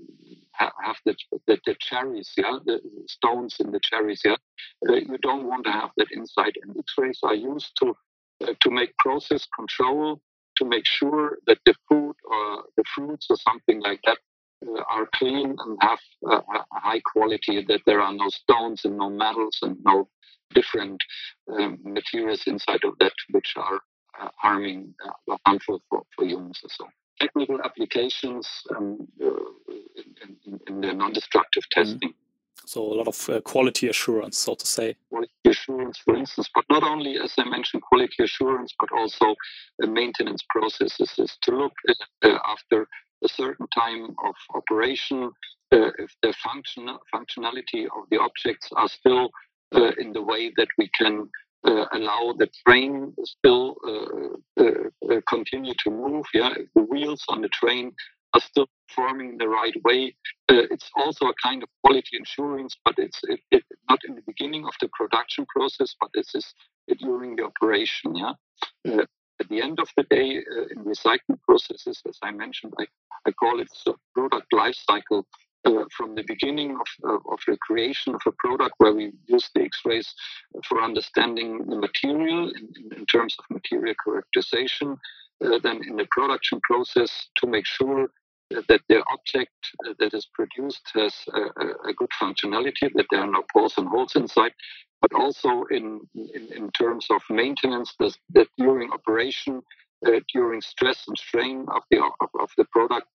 have 0.54 0.96
the, 1.06 1.16
the, 1.46 1.60
the, 1.66 1.76
cherries, 1.80 2.32
yeah, 2.36 2.58
the 2.66 2.80
stones 3.08 3.56
in 3.60 3.72
the 3.72 3.80
cherries, 3.80 4.22
yeah. 4.26 4.36
Uh, 4.90 4.94
you 4.94 5.18
don't 5.22 5.46
want 5.46 5.64
to 5.66 5.72
have 5.72 5.92
that 5.98 6.12
insight, 6.12 6.56
and 6.64 6.76
X-rays 6.78 7.20
are 7.24 7.36
used 7.36 7.72
to 7.80 7.96
uh, 8.44 8.54
to 8.62 8.70
make 8.70 8.96
process 8.98 9.48
control 9.56 10.22
to 10.58 10.66
make 10.66 10.86
sure 10.86 11.38
that 11.48 11.60
the 11.66 11.76
food 11.88 12.16
or 12.26 12.64
the 12.78 12.84
fruits 12.96 13.28
or 13.30 13.38
something 13.38 13.80
like 13.82 14.00
that 14.06 14.18
are 14.90 15.08
clean 15.14 15.56
and 15.58 15.78
have 15.82 16.00
high 16.72 17.02
quality, 17.12 17.64
that 17.68 17.82
there 17.86 18.02
are 18.02 18.14
no 18.14 18.28
stones 18.30 18.86
and 18.86 18.98
no 18.98 19.10
metals 19.10 19.60
and 19.62 19.78
no 19.86 20.08
different 20.54 21.02
um, 21.52 21.80
materials 21.84 22.44
inside 22.48 22.84
of 22.84 22.94
that 23.00 23.14
which 23.32 23.54
are 23.56 23.80
uh, 24.20 24.30
harming, 24.38 24.94
uh, 25.06 25.38
harmful 25.46 25.82
for, 25.90 26.04
for 26.16 26.26
humans 26.26 26.60
or 26.64 26.70
so. 26.70 26.88
Technical 27.20 27.60
applications 27.64 28.48
um, 28.76 29.08
uh, 29.22 29.26
in, 29.26 30.36
in, 30.46 30.60
in, 30.68 30.82
the 30.82 30.94
non-destructive 30.94 31.64
mm. 31.64 31.70
testing. 31.70 32.14
So 32.66 32.82
a 32.82 32.96
lot 32.96 33.08
of 33.08 33.30
uh, 33.30 33.42
quality 33.42 33.88
assurance, 33.88 34.38
so 34.38 34.56
to 34.56 34.66
say. 34.66 34.96
Quality 35.10 35.32
assurance, 35.46 36.00
for 36.00 36.16
instance, 36.16 36.50
but 36.54 36.66
not 36.70 36.84
only, 36.84 37.18
as 37.18 37.34
I 37.38 37.48
mentioned, 37.48 37.84
quality 37.84 38.24
assurance, 38.24 38.74
but 38.80 38.90
also 38.92 39.36
maintenance 39.80 40.44
processes 40.50 41.14
is 41.18 41.38
to 41.44 41.52
look 41.52 41.74
at, 41.88 42.30
uh, 42.30 42.40
after 42.46 42.88
a 43.24 43.30
certain 43.30 43.68
time 43.74 44.16
of 44.26 44.36
operation 44.54 45.32
uh, 45.72 45.92
if 46.00 46.12
the 46.22 46.34
function 46.44 46.88
functionality 47.14 47.86
of 47.86 48.10
the 48.10 48.18
objects 48.18 48.70
are 48.76 48.88
still 48.88 49.30
uh, 49.76 49.92
in 50.00 50.14
the 50.14 50.22
way 50.22 50.52
that 50.56 50.68
we 50.78 50.90
can 50.98 51.30
uh, 51.68 51.86
allow 51.92 52.34
the 52.38 52.48
train 52.66 53.14
still 53.24 53.76
uh, 53.86 55.20
continue 55.28 55.74
to 55.84 55.92
move. 55.92 56.26
Yeah, 56.34 56.54
if 56.56 56.68
the 56.74 56.84
wheels 56.84 57.24
on 57.28 57.42
the 57.42 57.50
train 57.50 57.92
are 58.34 58.40
still 58.40 58.68
forming 58.96 59.38
the 59.38 59.48
right 59.48 59.76
way. 59.84 60.16
it's 60.50 60.90
also 60.96 61.26
a 61.26 61.34
kind 61.44 61.64
of 61.64 61.70
quality 61.84 62.18
assurance, 62.24 62.78
but 62.86 62.96
it's 62.98 63.20
it, 63.24 63.40
it, 63.52 63.64
not 63.90 64.00
in 64.08 64.16
the 64.16 64.22
beginning 64.26 64.66
of 64.66 64.74
the 64.80 64.90
production 64.94 65.46
process, 65.54 65.96
but 66.00 66.10
this 66.14 66.34
is 66.34 66.46
during 67.00 67.36
the 67.36 67.44
operation. 67.44 68.16
Yeah. 68.16 68.34
at 69.40 69.50
the 69.50 69.62
end 69.62 69.80
of 69.80 69.90
the 69.98 70.04
day, 70.04 70.42
in 70.72 70.86
recycling 70.86 71.42
processes, 71.44 72.02
as 72.08 72.18
I 72.24 72.32
mentioned, 72.32 72.74
I, 72.80 72.86
I 73.26 73.32
call 73.32 73.60
it 73.60 73.68
product 74.14 74.54
life 74.54 74.76
cycle 74.90 75.26
uh, 75.68 75.86
from 75.96 76.16
the 76.16 76.24
beginning 76.28 76.78
of, 76.80 77.20
of, 77.32 77.40
the 77.46 77.58
creation 77.58 78.16
of 78.16 78.22
a 78.26 78.32
product 78.40 78.74
where 78.78 78.94
we 78.94 79.12
use 79.26 79.50
the 79.54 79.62
X-rays 79.62 80.14
for 80.68 80.82
understanding 80.82 81.66
the 81.68 81.76
material 81.76 82.50
in, 82.50 82.98
in 82.98 83.06
terms 83.06 83.36
of 83.38 83.46
material 83.50 83.94
characterization, 84.04 84.98
uh, 85.44 85.60
then 85.64 85.82
in 85.88 85.98
the 85.98 86.08
production 86.10 86.60
process 86.64 87.12
to 87.36 87.48
make 87.48 87.66
sure 87.66 88.08
that 88.50 88.82
the 88.88 89.04
object 89.12 89.52
that 90.00 90.14
is 90.14 90.26
produced 90.34 90.90
has 90.94 91.14
a, 91.34 91.90
a, 91.90 91.94
good 91.94 92.10
functionality, 92.22 92.90
that 92.96 93.06
there 93.12 93.22
are 93.22 93.32
no 93.32 93.44
pores 93.52 93.74
and 93.78 93.90
holes 93.90 94.16
inside, 94.16 94.54
but 95.02 95.14
also 95.14 95.66
in, 95.70 96.00
in, 96.16 96.48
in 96.56 96.72
terms 96.72 97.08
of 97.10 97.22
maintenance, 97.30 97.94
that 98.00 98.48
during 98.58 98.90
operation, 98.94 99.62
uh, 100.06 100.12
during 100.34 100.62
stress 100.62 101.04
and 101.10 101.18
strain 101.18 101.66
of 101.76 101.82
the, 101.92 101.98
of, 101.98 102.30
of 102.40 102.50
the 102.58 102.66
product, 102.72 103.08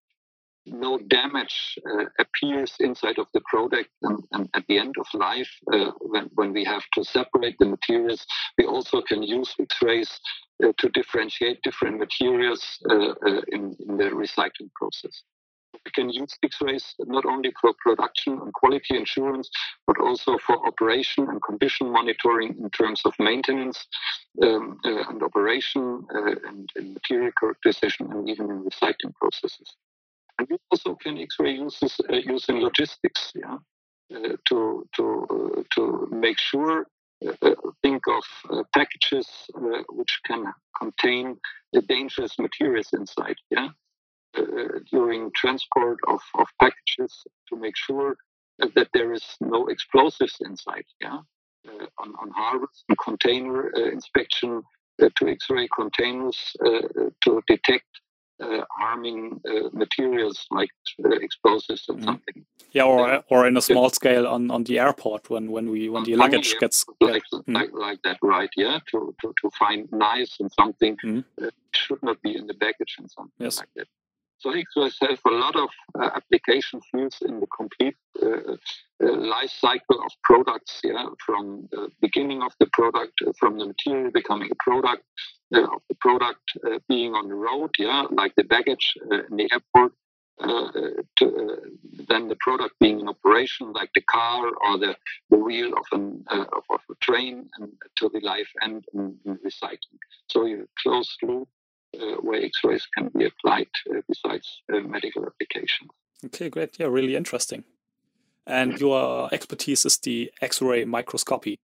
no 0.66 0.98
damage 1.08 1.78
uh, 1.90 2.04
appears 2.18 2.74
inside 2.80 3.18
of 3.18 3.26
the 3.34 3.40
product 3.46 3.90
and, 4.02 4.22
and, 4.32 4.48
at 4.54 4.64
the 4.68 4.78
end 4.78 4.94
of 4.98 5.06
life 5.14 5.50
uh, 5.72 5.90
when, 6.00 6.30
when 6.34 6.52
we 6.52 6.64
have 6.64 6.84
to 6.94 7.04
separate 7.04 7.56
the 7.58 7.66
materials 7.66 8.24
we 8.58 8.64
also 8.64 9.02
can 9.02 9.22
use 9.22 9.54
x-rays 9.60 10.20
uh, 10.62 10.72
to 10.78 10.88
differentiate 10.90 11.62
different 11.62 11.98
materials 11.98 12.78
uh, 12.90 13.14
uh, 13.26 13.40
in, 13.48 13.76
in 13.88 13.96
the 13.96 14.04
recycling 14.04 14.70
process 14.74 15.22
We 15.84 15.90
can 15.90 16.10
use 16.10 16.36
X-rays 16.42 16.94
not 16.98 17.24
only 17.24 17.52
for 17.60 17.72
production 17.78 18.34
and 18.40 18.52
quality 18.52 19.02
assurance, 19.02 19.50
but 19.86 19.98
also 19.98 20.38
for 20.38 20.64
operation 20.66 21.28
and 21.28 21.42
condition 21.42 21.90
monitoring 21.90 22.56
in 22.62 22.70
terms 22.70 23.02
of 23.04 23.14
maintenance 23.18 23.86
um, 24.42 24.78
uh, 24.84 25.08
and 25.08 25.22
operation 25.22 26.06
and, 26.10 26.70
and, 26.76 26.94
material 26.94 27.32
characterization 27.38 28.12
and 28.12 28.28
even 28.28 28.50
in 28.50 28.64
recycling 28.64 29.14
processes. 29.14 29.76
We 30.48 30.56
also 30.70 30.94
can 30.96 31.18
X-ray 31.18 31.54
uses 31.54 32.00
uh, 32.10 32.16
use 32.16 32.48
in 32.48 32.60
logistics, 32.60 33.32
yeah, 33.34 33.58
uh, 34.14 34.36
to 34.48 34.86
to 34.96 35.04
uh, 35.30 35.62
to 35.74 36.08
make 36.10 36.38
sure 36.38 36.86
uh, 37.26 37.54
think 37.82 38.02
of 38.08 38.24
uh, 38.50 38.62
packages 38.74 39.28
uh, 39.54 39.82
which 39.90 40.20
can 40.26 40.44
contain 40.78 41.36
dangerous 41.88 42.38
materials 42.38 42.88
inside. 42.92 43.36
Yeah, 43.50 43.68
during 44.90 45.30
transport 45.36 45.98
of, 46.08 46.20
of 46.34 46.46
packages 46.60 47.12
to 47.48 47.56
make 47.56 47.76
sure 47.76 48.16
that 48.58 48.88
there 48.92 49.12
is 49.12 49.24
no 49.40 49.66
explosives 49.68 50.36
inside. 50.40 50.86
Yeah, 51.00 51.18
on 51.98 52.14
on 52.20 52.32
and 52.88 52.98
container 52.98 53.68
inspection 53.92 54.62
to 54.98 55.28
X-ray 55.28 55.68
containers 55.74 56.38
to 57.24 57.42
detect 57.46 57.86
uh, 58.42 58.64
harming 58.78 59.40
uh, 59.48 59.68
materials 59.72 60.46
like 60.50 60.70
uh, 61.04 61.10
explosives 61.10 61.88
and 61.88 62.00
mm. 62.00 62.04
something. 62.04 62.44
Yeah, 62.72 62.84
or 62.84 63.22
or 63.28 63.46
in 63.46 63.56
a 63.56 63.62
small 63.62 63.90
scale 63.90 64.26
on, 64.26 64.50
on 64.50 64.64
the 64.64 64.78
airport 64.78 65.28
when, 65.30 65.50
when 65.50 65.70
we 65.70 65.88
when 65.90 66.04
the 66.04 66.16
luggage 66.16 66.54
gets 66.58 66.86
like, 67.00 67.22
mm. 67.32 67.42
like, 67.46 67.70
like 67.72 68.00
that, 68.02 68.18
right? 68.22 68.50
Yeah, 68.56 68.78
to, 68.90 69.14
to, 69.20 69.34
to 69.42 69.50
find 69.58 69.90
knives 69.92 70.36
and 70.40 70.50
something 70.52 70.96
mm. 71.04 71.24
should 71.72 72.02
not 72.02 72.20
be 72.22 72.34
in 72.36 72.46
the 72.46 72.54
baggage 72.54 72.96
and 72.98 73.10
something 73.10 73.32
yes. 73.38 73.58
like 73.58 73.68
that. 73.76 73.88
So 74.42 74.50
X-rays 74.50 74.96
have 75.02 75.20
a 75.24 75.30
lot 75.30 75.54
of 75.54 75.68
uh, 75.94 76.10
application 76.16 76.80
fields 76.90 77.22
in 77.22 77.38
the 77.38 77.46
complete 77.46 77.94
uh, 78.20 78.26
uh, 78.26 79.16
life 79.16 79.50
cycle 79.50 80.02
of 80.04 80.10
products, 80.24 80.80
yeah, 80.82 81.06
from 81.24 81.68
the 81.70 81.88
beginning 82.00 82.42
of 82.42 82.52
the 82.58 82.66
product, 82.72 83.12
uh, 83.24 83.32
from 83.38 83.56
the 83.56 83.66
material 83.66 84.10
becoming 84.10 84.50
a 84.50 84.56
product, 84.56 85.04
uh, 85.54 85.62
of 85.62 85.82
the 85.88 85.94
product 86.00 86.42
uh, 86.66 86.80
being 86.88 87.14
on 87.14 87.28
the 87.28 87.36
road, 87.36 87.70
yeah, 87.78 88.06
like 88.10 88.34
the 88.34 88.42
baggage 88.42 88.94
in 89.30 89.36
the 89.36 89.48
airport, 89.52 89.92
to, 91.18 91.58
then 92.08 92.26
the 92.26 92.36
product 92.40 92.74
being 92.80 92.98
in 92.98 93.08
operation, 93.08 93.72
like 93.72 93.90
the 93.94 94.00
car 94.10 94.46
or 94.66 94.76
the, 94.76 94.96
the 95.30 95.36
wheel 95.36 95.72
of, 95.74 95.86
an, 95.92 96.24
of, 96.30 96.64
of, 96.68 96.80
a 96.90 96.94
train, 97.00 97.48
and 97.58 97.70
to 97.94 98.10
the 98.12 98.20
life 98.20 98.48
end 98.64 98.84
and, 98.94 99.14
in 99.24 99.38
recycling. 99.46 100.00
So 100.26 100.46
you 100.46 100.68
close 100.82 101.16
loop 101.22 101.46
uh, 101.46 101.61
where 102.20 102.42
X-rays 102.42 102.86
can 102.96 103.10
be 103.16 103.26
applied 103.26 103.68
uh, 103.90 104.00
besides 104.08 104.62
uh, 104.72 104.80
medical 104.80 105.26
applications. 105.26 105.90
Okay, 106.24 106.48
great. 106.48 106.78
Yeah, 106.78 106.86
really 106.86 107.16
interesting. 107.16 107.64
And 108.46 108.80
your 108.80 109.32
expertise 109.32 109.84
is 109.84 109.98
the 109.98 110.32
X-ray 110.40 110.84
microscopy. 110.84 111.58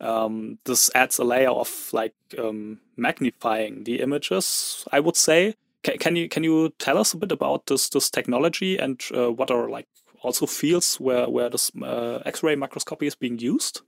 Um, 0.00 0.58
this 0.64 0.90
adds 0.94 1.18
a 1.18 1.24
layer 1.24 1.50
of 1.50 1.90
like 1.92 2.14
um, 2.38 2.80
magnifying 2.96 3.84
the 3.84 4.00
images. 4.00 4.84
I 4.90 5.00
would 5.00 5.16
say. 5.16 5.54
Can, 5.82 5.98
can, 5.98 6.16
you 6.16 6.28
can 6.30 6.42
you 6.42 6.70
tell 6.78 6.96
us 6.96 7.12
a 7.12 7.18
bit 7.18 7.30
about 7.30 7.66
this 7.66 7.90
this 7.90 8.08
technology 8.08 8.78
and 8.78 9.00
uh, 9.14 9.30
what 9.30 9.50
are 9.50 9.68
like 9.68 9.86
also 10.22 10.46
fields 10.46 10.96
where 10.98 11.28
where 11.28 11.50
this 11.50 11.70
uh, 11.82 12.20
X-ray 12.24 12.56
microscopy 12.56 13.06
is 13.06 13.14
being 13.14 13.38
used? 13.38 13.82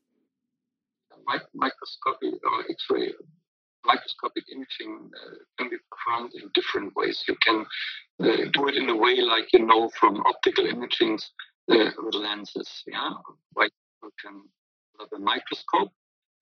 Microscopy 1.54 2.32
or 2.44 2.70
X-ray 2.70 3.12
microscopic 3.86 4.44
imaging 4.52 5.10
uh, 5.14 5.34
can 5.58 5.70
be 5.70 5.76
performed 5.90 6.32
in 6.34 6.50
different 6.54 6.94
ways. 6.96 7.24
You 7.28 7.36
can 7.42 7.64
uh, 8.22 8.48
do 8.52 8.68
it 8.68 8.76
in 8.76 8.88
a 8.90 8.96
way 8.96 9.20
like 9.20 9.52
you 9.52 9.64
know 9.64 9.88
from 10.00 10.22
optical 10.26 10.66
imaging 10.66 11.18
uh, 11.70 11.90
with 11.98 12.14
lenses. 12.14 12.82
Yeah, 12.86 13.10
like 13.56 13.72
you 14.02 14.10
can 14.22 14.42
have 15.00 15.08
a 15.14 15.18
microscope. 15.18 15.92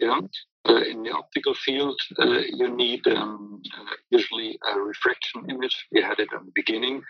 Yeah, 0.01 0.21
uh, 0.69 0.83
in 0.91 1.03
the 1.05 1.11
optical 1.13 1.55
field, 1.55 2.01
uh, 2.19 2.41
you 2.49 2.75
need 2.75 3.07
um, 3.07 3.63
uh, 3.79 3.95
usually 4.11 4.59
a 4.75 4.79
refraction 4.81 5.49
image. 5.49 5.87
We 5.93 6.03
had 6.03 6.19
it 6.19 6.29
in 6.33 6.47
the 6.47 6.53
beginning, 6.55 7.03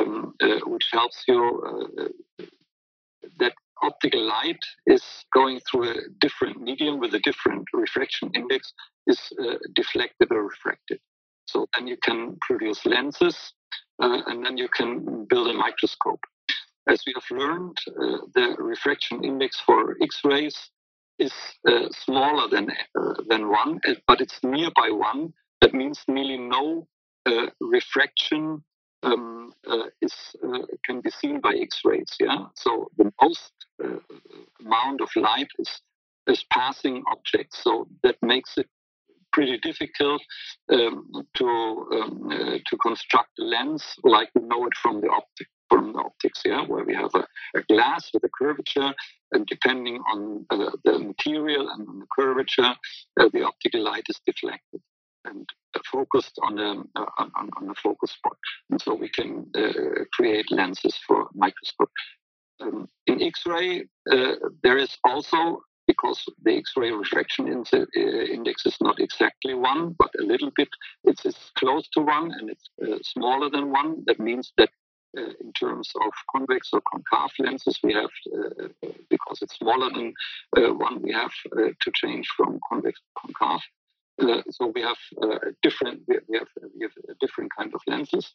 um, 0.00 0.34
which 0.66 0.88
helps 0.92 1.22
you 1.28 1.62
that 3.38 3.52
optical 3.82 4.22
light 4.22 4.58
is 4.86 5.02
going 5.32 5.60
through 5.70 5.90
a 5.90 5.94
different 6.20 6.60
medium 6.60 7.00
with 7.00 7.14
a 7.14 7.20
different 7.20 7.64
refraction 7.72 8.30
index 8.34 8.72
is 9.06 9.20
uh, 9.40 9.56
deflected 9.74 10.28
or 10.30 10.44
refracted. 10.48 10.98
So 11.46 11.66
then 11.74 11.86
you 11.86 11.96
can 12.02 12.36
produce 12.40 12.86
lenses 12.86 13.52
uh, 14.02 14.22
and 14.26 14.44
then 14.44 14.56
you 14.56 14.68
can 14.68 15.26
build 15.28 15.48
a 15.48 15.54
microscope. 15.54 16.20
As 16.88 17.02
we 17.06 17.14
have 17.14 17.38
learned, 17.38 17.76
uh, 17.88 18.18
the 18.34 18.56
refraction 18.58 19.24
index 19.24 19.60
for 19.60 19.96
X-rays 20.02 20.56
is 21.18 21.32
uh, 21.68 21.88
smaller 21.90 22.48
than, 22.48 22.70
uh, 22.98 23.14
than 23.28 23.48
one, 23.48 23.80
uh, 23.86 23.94
but 24.08 24.20
it's 24.20 24.40
nearby 24.42 24.90
one. 24.90 25.32
That 25.60 25.74
means 25.74 26.02
nearly 26.08 26.38
no 26.38 26.88
refraction 27.60 28.64
um, 29.02 29.52
uh, 29.68 29.86
is 30.00 30.14
uh, 30.44 30.66
can 30.84 31.00
be 31.00 31.10
seen 31.10 31.40
by 31.40 31.54
X-rays. 31.54 32.12
Yeah, 32.20 32.46
so 32.54 32.88
the 32.96 33.12
most 33.20 33.52
uh, 33.82 33.98
amount 34.60 35.00
of 35.00 35.08
light 35.16 35.48
is 35.58 35.80
is 36.26 36.44
passing 36.52 37.02
objects. 37.10 37.62
So 37.62 37.88
that 38.02 38.16
makes 38.22 38.56
it 38.56 38.68
pretty 39.32 39.58
difficult 39.58 40.22
um, 40.70 41.10
to 41.34 41.46
um, 41.46 42.28
uh, 42.30 42.58
to 42.66 42.76
construct 42.82 43.30
a 43.40 43.44
lens 43.44 43.84
like 44.04 44.30
we 44.34 44.42
know 44.42 44.66
it 44.66 44.74
from 44.80 45.00
the 45.00 45.08
optic 45.08 45.48
from 45.68 45.92
the 45.92 45.98
optics. 45.98 46.42
Yeah, 46.44 46.64
where 46.66 46.84
we 46.84 46.94
have 46.94 47.14
a, 47.14 47.26
a 47.56 47.62
glass 47.62 48.10
with 48.12 48.24
a 48.24 48.30
curvature, 48.38 48.94
and 49.32 49.46
depending 49.46 50.00
on 50.12 50.46
the 50.50 50.98
material 50.98 51.68
and 51.70 52.02
the 52.02 52.06
curvature, 52.16 52.74
uh, 53.20 53.28
the 53.32 53.42
optical 53.42 53.82
light 53.82 54.04
is 54.08 54.20
deflected 54.26 54.80
and 55.24 55.48
focused 55.90 56.38
on 56.42 56.56
the 56.56 56.84
uh, 56.96 57.06
on, 57.18 57.50
on 57.56 57.66
the 57.66 57.74
focus 57.82 58.12
spot, 58.12 58.36
and 58.70 58.80
so 58.80 58.94
we 58.94 59.08
can 59.08 59.46
uh, 59.54 60.04
create 60.12 60.50
lenses 60.50 60.96
for 61.06 61.28
microscope. 61.34 61.90
Um, 62.60 62.88
in 63.06 63.22
X-ray, 63.22 63.84
uh, 64.10 64.34
there 64.62 64.78
is 64.78 64.96
also 65.04 65.62
because 65.86 66.24
the 66.44 66.56
X-ray 66.56 66.92
refraction 66.92 67.64
uh, 67.72 67.78
index 67.96 68.66
is 68.66 68.76
not 68.80 69.00
exactly 69.00 69.54
one, 69.54 69.94
but 69.98 70.10
a 70.20 70.22
little 70.22 70.52
bit. 70.54 70.68
It's, 71.04 71.24
it's 71.24 71.50
close 71.58 71.88
to 71.94 72.00
one, 72.00 72.32
and 72.32 72.50
it's 72.50 72.68
uh, 72.82 72.98
smaller 73.02 73.50
than 73.50 73.72
one. 73.72 74.04
That 74.06 74.20
means 74.20 74.52
that 74.58 74.70
uh, 75.18 75.32
in 75.40 75.52
terms 75.52 75.90
of 75.96 76.12
convex 76.34 76.70
or 76.72 76.80
concave 76.90 77.34
lenses, 77.38 77.78
we 77.82 77.92
have, 77.94 78.10
uh, 78.34 78.88
because 79.10 79.42
it's 79.42 79.58
smaller 79.58 79.90
than 79.90 80.14
uh, 80.56 80.72
one, 80.72 81.02
we 81.02 81.12
have 81.12 81.32
to 81.52 81.92
change 81.94 82.28
from 82.36 82.60
convex 82.68 83.00
to 83.00 83.34
concave. 83.34 83.60
Uh, 84.22 84.42
so 84.50 84.72
we 84.74 84.82
have 84.82 84.96
uh, 85.22 85.38
different 85.62 86.00
we 86.06 86.14
have 86.38 86.48
we 86.78 86.82
have 86.82 87.18
different 87.20 87.50
kind 87.56 87.72
of 87.74 87.80
lenses, 87.86 88.32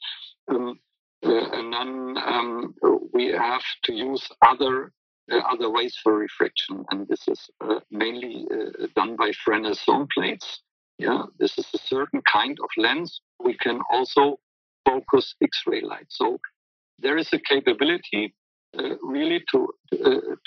um, 0.49 0.79
uh, 1.25 1.49
and 1.51 1.73
then 1.73 2.17
um, 2.25 2.75
we 3.13 3.27
have 3.27 3.63
to 3.83 3.93
use 3.93 4.27
other 4.45 4.91
uh, 5.31 5.38
other 5.49 5.71
ways 5.71 5.97
for 6.03 6.17
refraction, 6.17 6.83
and 6.91 7.07
this 7.07 7.27
is 7.27 7.49
uh, 7.61 7.79
mainly 7.89 8.45
uh, 8.51 8.88
done 8.95 9.15
by 9.15 9.31
Fresnel 9.43 9.75
zone 9.75 10.07
plates. 10.13 10.61
Yeah, 10.97 11.23
this 11.39 11.57
is 11.57 11.67
a 11.73 11.77
certain 11.77 12.21
kind 12.31 12.57
of 12.61 12.69
lens. 12.75 13.21
We 13.43 13.55
can 13.57 13.79
also 13.91 14.39
focus 14.83 15.35
X-ray 15.41 15.81
light. 15.81 16.07
So 16.09 16.39
there 16.99 17.17
is 17.17 17.31
a 17.33 17.39
capability 17.39 18.33
really 19.03 19.43
to 19.51 19.67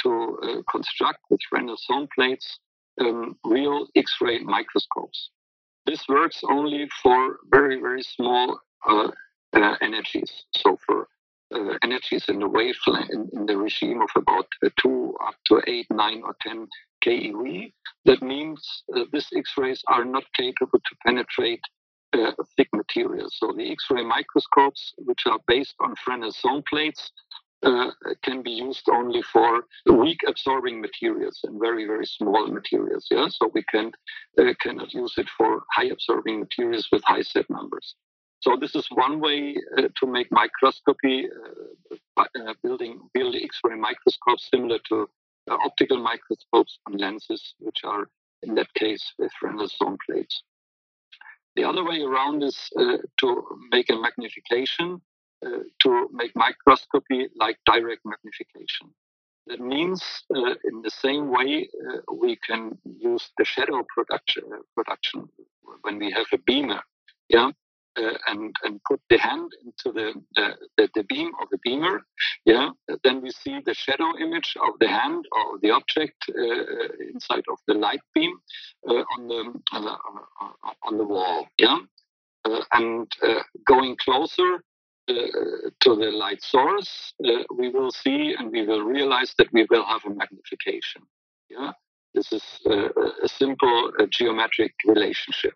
to 0.02 0.64
construct 0.70 1.20
with 1.30 1.40
Fresnel 1.48 1.76
zone 1.76 2.08
plates 2.14 2.58
um, 3.00 3.36
real 3.44 3.86
X-ray 3.96 4.40
microscopes. 4.40 5.30
This 5.86 6.06
works 6.08 6.40
only 6.48 6.88
for 7.02 7.38
very, 7.50 7.80
very 7.80 8.02
small 8.02 8.60
uh, 8.88 9.08
uh, 9.52 9.76
energies. 9.80 10.44
So 10.56 10.78
for 10.86 11.08
uh, 11.54 11.78
energies 11.82 12.26
in 12.28 12.38
the 12.38 12.48
wavelength 12.48 13.10
in, 13.10 13.28
in, 13.32 13.46
the 13.46 13.56
regime 13.56 14.00
of 14.00 14.10
about 14.14 14.46
uh, 14.64 14.68
2 14.80 15.14
up 15.26 15.34
to 15.46 15.62
8, 15.66 15.86
9 15.90 16.22
or 16.24 16.36
10 16.42 16.68
keV, 17.04 17.72
that 18.04 18.22
means 18.22 18.84
uh, 18.96 19.04
these 19.12 19.26
X-rays 19.34 19.82
are 19.88 20.04
not 20.04 20.24
capable 20.34 20.78
to 20.78 20.96
penetrate 21.04 21.60
uh, 22.12 22.32
thick 22.56 22.68
materials. 22.74 23.36
So 23.38 23.52
the 23.56 23.70
X-ray 23.70 24.04
microscopes, 24.04 24.94
which 24.98 25.22
are 25.26 25.38
based 25.46 25.74
on 25.80 25.94
Fresnel 25.96 26.30
zone 26.30 26.62
plates, 26.68 27.10
uh, 27.62 27.90
can 28.22 28.42
be 28.42 28.50
used 28.50 28.88
only 28.90 29.22
for 29.22 29.64
weak 29.86 30.20
absorbing 30.26 30.80
materials 30.80 31.40
and 31.44 31.60
very 31.60 31.86
very 31.86 32.06
small 32.06 32.46
materials 32.46 33.06
yeah? 33.10 33.28
So 33.28 33.50
we 33.54 33.62
can 33.64 33.92
uh, 34.38 34.54
cannot 34.60 34.94
use 34.94 35.14
it 35.18 35.28
for 35.36 35.62
high 35.72 35.86
absorbing 35.86 36.40
materials 36.40 36.88
with 36.90 37.02
high 37.04 37.22
Z 37.22 37.44
numbers. 37.48 37.94
So 38.40 38.56
this 38.58 38.74
is 38.74 38.86
one 38.90 39.20
way 39.20 39.56
uh, 39.76 39.88
to 39.98 40.06
make 40.06 40.28
microscopy 40.30 41.28
uh, 42.16 42.22
uh, 42.22 42.54
building 42.62 43.00
build 43.12 43.36
x-ray 43.36 43.76
microscopes 43.76 44.48
similar 44.50 44.78
to 44.88 45.08
uh, 45.50 45.56
optical 45.62 45.98
microscopes 45.98 46.78
on 46.86 46.96
lenses 46.96 47.54
which 47.58 47.80
are 47.84 48.08
in 48.42 48.54
that 48.54 48.72
case 48.72 49.12
with 49.18 49.30
Fresnel 49.38 49.68
zone 49.68 49.98
plates. 50.06 50.42
The 51.56 51.64
other 51.64 51.84
way 51.84 52.00
around 52.00 52.42
is 52.42 52.56
to 53.18 53.44
make 53.70 53.90
a 53.90 54.00
magnification 54.00 55.02
uh, 55.44 55.60
to 55.80 56.08
make 56.12 56.34
microscopy 56.36 57.28
like 57.36 57.58
direct 57.66 58.02
magnification. 58.04 58.88
That 59.46 59.60
means, 59.60 60.02
uh, 60.34 60.54
in 60.64 60.82
the 60.82 60.90
same 60.90 61.30
way, 61.30 61.68
uh, 61.88 62.14
we 62.14 62.36
can 62.36 62.78
use 62.84 63.30
the 63.38 63.44
shadow 63.44 63.82
production, 63.94 64.44
uh, 64.52 64.58
production 64.76 65.28
when 65.82 65.98
we 65.98 66.10
have 66.12 66.26
a 66.32 66.38
beamer, 66.38 66.80
yeah, 67.28 67.50
uh, 67.98 68.12
and 68.28 68.54
and 68.64 68.80
put 68.88 69.00
the 69.08 69.18
hand 69.18 69.50
into 69.64 69.92
the, 69.92 70.14
the, 70.76 70.88
the 70.94 71.02
beam 71.04 71.32
of 71.42 71.48
the 71.50 71.58
beamer, 71.64 72.02
yeah, 72.44 72.70
then 73.02 73.20
we 73.22 73.30
see 73.30 73.60
the 73.64 73.74
shadow 73.74 74.16
image 74.18 74.56
of 74.62 74.78
the 74.78 74.88
hand 74.88 75.24
or 75.32 75.58
the 75.62 75.70
object 75.70 76.22
uh, 76.28 76.88
inside 77.12 77.44
of 77.50 77.58
the 77.66 77.74
light 77.74 78.02
beam 78.14 78.32
uh, 78.88 79.02
on 79.16 79.26
the 79.26 79.60
on 80.82 80.98
the 80.98 81.04
wall, 81.04 81.46
yeah, 81.58 81.78
and 82.72 83.10
going 83.66 83.96
closer 83.96 84.62
to 85.80 85.96
the 85.96 86.10
light 86.10 86.42
source, 86.42 87.12
uh, 87.24 87.44
we 87.56 87.68
will 87.70 87.90
see 87.90 88.34
and 88.38 88.50
we 88.50 88.66
will 88.66 88.82
realize 88.82 89.34
that 89.38 89.52
we 89.52 89.66
will 89.70 89.84
have 89.84 90.02
a 90.04 90.10
magnification. 90.10 91.02
Yeah, 91.48 91.72
this 92.14 92.32
is 92.32 92.44
uh, 92.66 92.88
a 93.24 93.28
simple 93.28 93.92
uh, 93.98 94.06
geometric 94.10 94.72
relationship. 94.86 95.54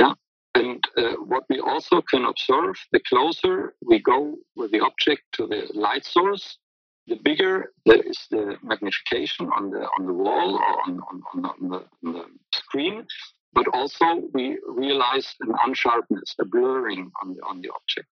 Yeah, 0.00 0.14
and 0.54 0.82
uh, 0.96 1.12
what 1.24 1.44
we 1.48 1.60
also 1.60 2.02
can 2.02 2.24
observe, 2.24 2.74
the 2.92 3.00
closer 3.08 3.74
we 3.84 4.00
go 4.00 4.36
with 4.56 4.72
the 4.72 4.80
object 4.80 5.22
to 5.34 5.46
the 5.46 5.70
light 5.74 6.04
source, 6.04 6.58
the 7.06 7.16
bigger 7.22 7.72
is 7.86 8.26
the 8.30 8.56
magnification 8.62 9.48
on 9.56 9.70
the 9.70 9.86
on 9.98 10.06
the 10.06 10.12
wall 10.12 10.56
or 10.56 10.82
on, 10.86 11.00
on, 11.10 11.22
on, 11.32 11.68
the, 11.70 11.76
on 12.04 12.12
the 12.14 12.24
screen, 12.52 13.06
but 13.52 13.66
also 13.72 14.22
we 14.34 14.58
realize 14.68 15.34
an 15.40 15.52
unsharpness, 15.64 16.34
a 16.40 16.44
blurring 16.44 17.10
on 17.22 17.34
the 17.34 17.40
on 17.42 17.60
the 17.60 17.70
object. 17.70 18.08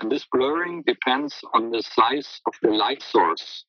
And 0.00 0.10
this 0.10 0.26
blurring 0.32 0.82
depends 0.86 1.34
on 1.54 1.70
the 1.70 1.82
size 1.82 2.40
of 2.46 2.54
the 2.62 2.70
light 2.70 3.02
source. 3.02 3.64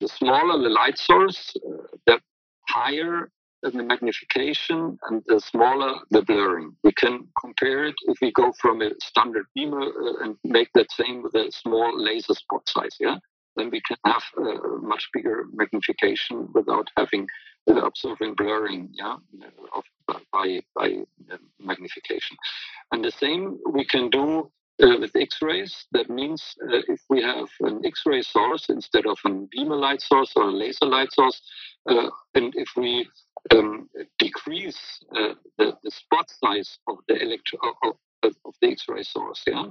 The 0.00 0.08
smaller 0.08 0.62
the 0.62 0.68
light 0.68 0.98
source, 0.98 1.54
uh, 1.56 1.96
the 2.06 2.20
higher 2.68 3.30
the 3.62 3.82
magnification 3.82 4.98
and 5.08 5.22
the 5.26 5.40
smaller 5.40 6.00
the 6.10 6.22
blurring. 6.22 6.74
We 6.82 6.92
can 6.92 7.28
compare 7.38 7.84
it 7.84 7.94
if 8.06 8.18
we 8.22 8.32
go 8.32 8.52
from 8.60 8.80
a 8.82 8.90
standard 9.02 9.46
beamer 9.54 9.82
uh, 9.82 10.24
and 10.24 10.36
make 10.44 10.70
that 10.74 10.90
same 10.92 11.22
with 11.22 11.34
a 11.34 11.50
small 11.52 11.92
laser 12.02 12.34
spot 12.34 12.68
size. 12.68 12.96
Yeah, 12.98 13.16
then 13.56 13.70
we 13.70 13.82
can 13.86 13.98
have 14.06 14.22
a 14.38 14.78
much 14.80 15.08
bigger 15.12 15.44
magnification 15.52 16.48
without 16.54 16.88
having 16.96 17.26
uh, 17.70 17.82
observing 17.82 18.34
blurring. 18.34 18.88
Yeah, 18.92 19.16
of, 19.74 19.84
by 20.32 20.62
by 20.74 20.98
uh, 21.30 21.36
magnification, 21.58 22.36
and 22.92 23.04
the 23.04 23.12
same 23.12 23.58
we 23.70 23.84
can 23.84 24.08
do 24.08 24.50
uh, 24.82 24.98
with 24.98 25.14
X-rays. 25.14 25.86
That 25.92 26.08
means 26.08 26.42
uh, 26.62 26.80
if 26.88 27.00
we 27.08 27.22
have 27.22 27.48
an 27.60 27.84
X-ray 27.84 28.22
source 28.22 28.68
instead 28.68 29.06
of 29.06 29.18
a 29.26 29.30
beamer 29.50 29.76
light 29.76 30.00
source 30.00 30.32
or 30.36 30.44
a 30.44 30.52
laser 30.52 30.86
light 30.86 31.12
source, 31.12 31.40
uh, 31.88 32.08
and 32.34 32.52
if 32.56 32.68
we 32.76 33.08
um, 33.52 33.88
decrease 34.18 34.78
uh, 35.16 35.34
the, 35.58 35.72
the, 35.82 35.90
spot 35.90 36.30
size 36.30 36.78
of 36.88 36.98
the 37.08 37.20
electro 37.20 37.58
of, 37.84 37.94
of 38.44 38.54
the 38.60 38.68
X-ray 38.68 39.02
source, 39.02 39.42
yeah, 39.46 39.64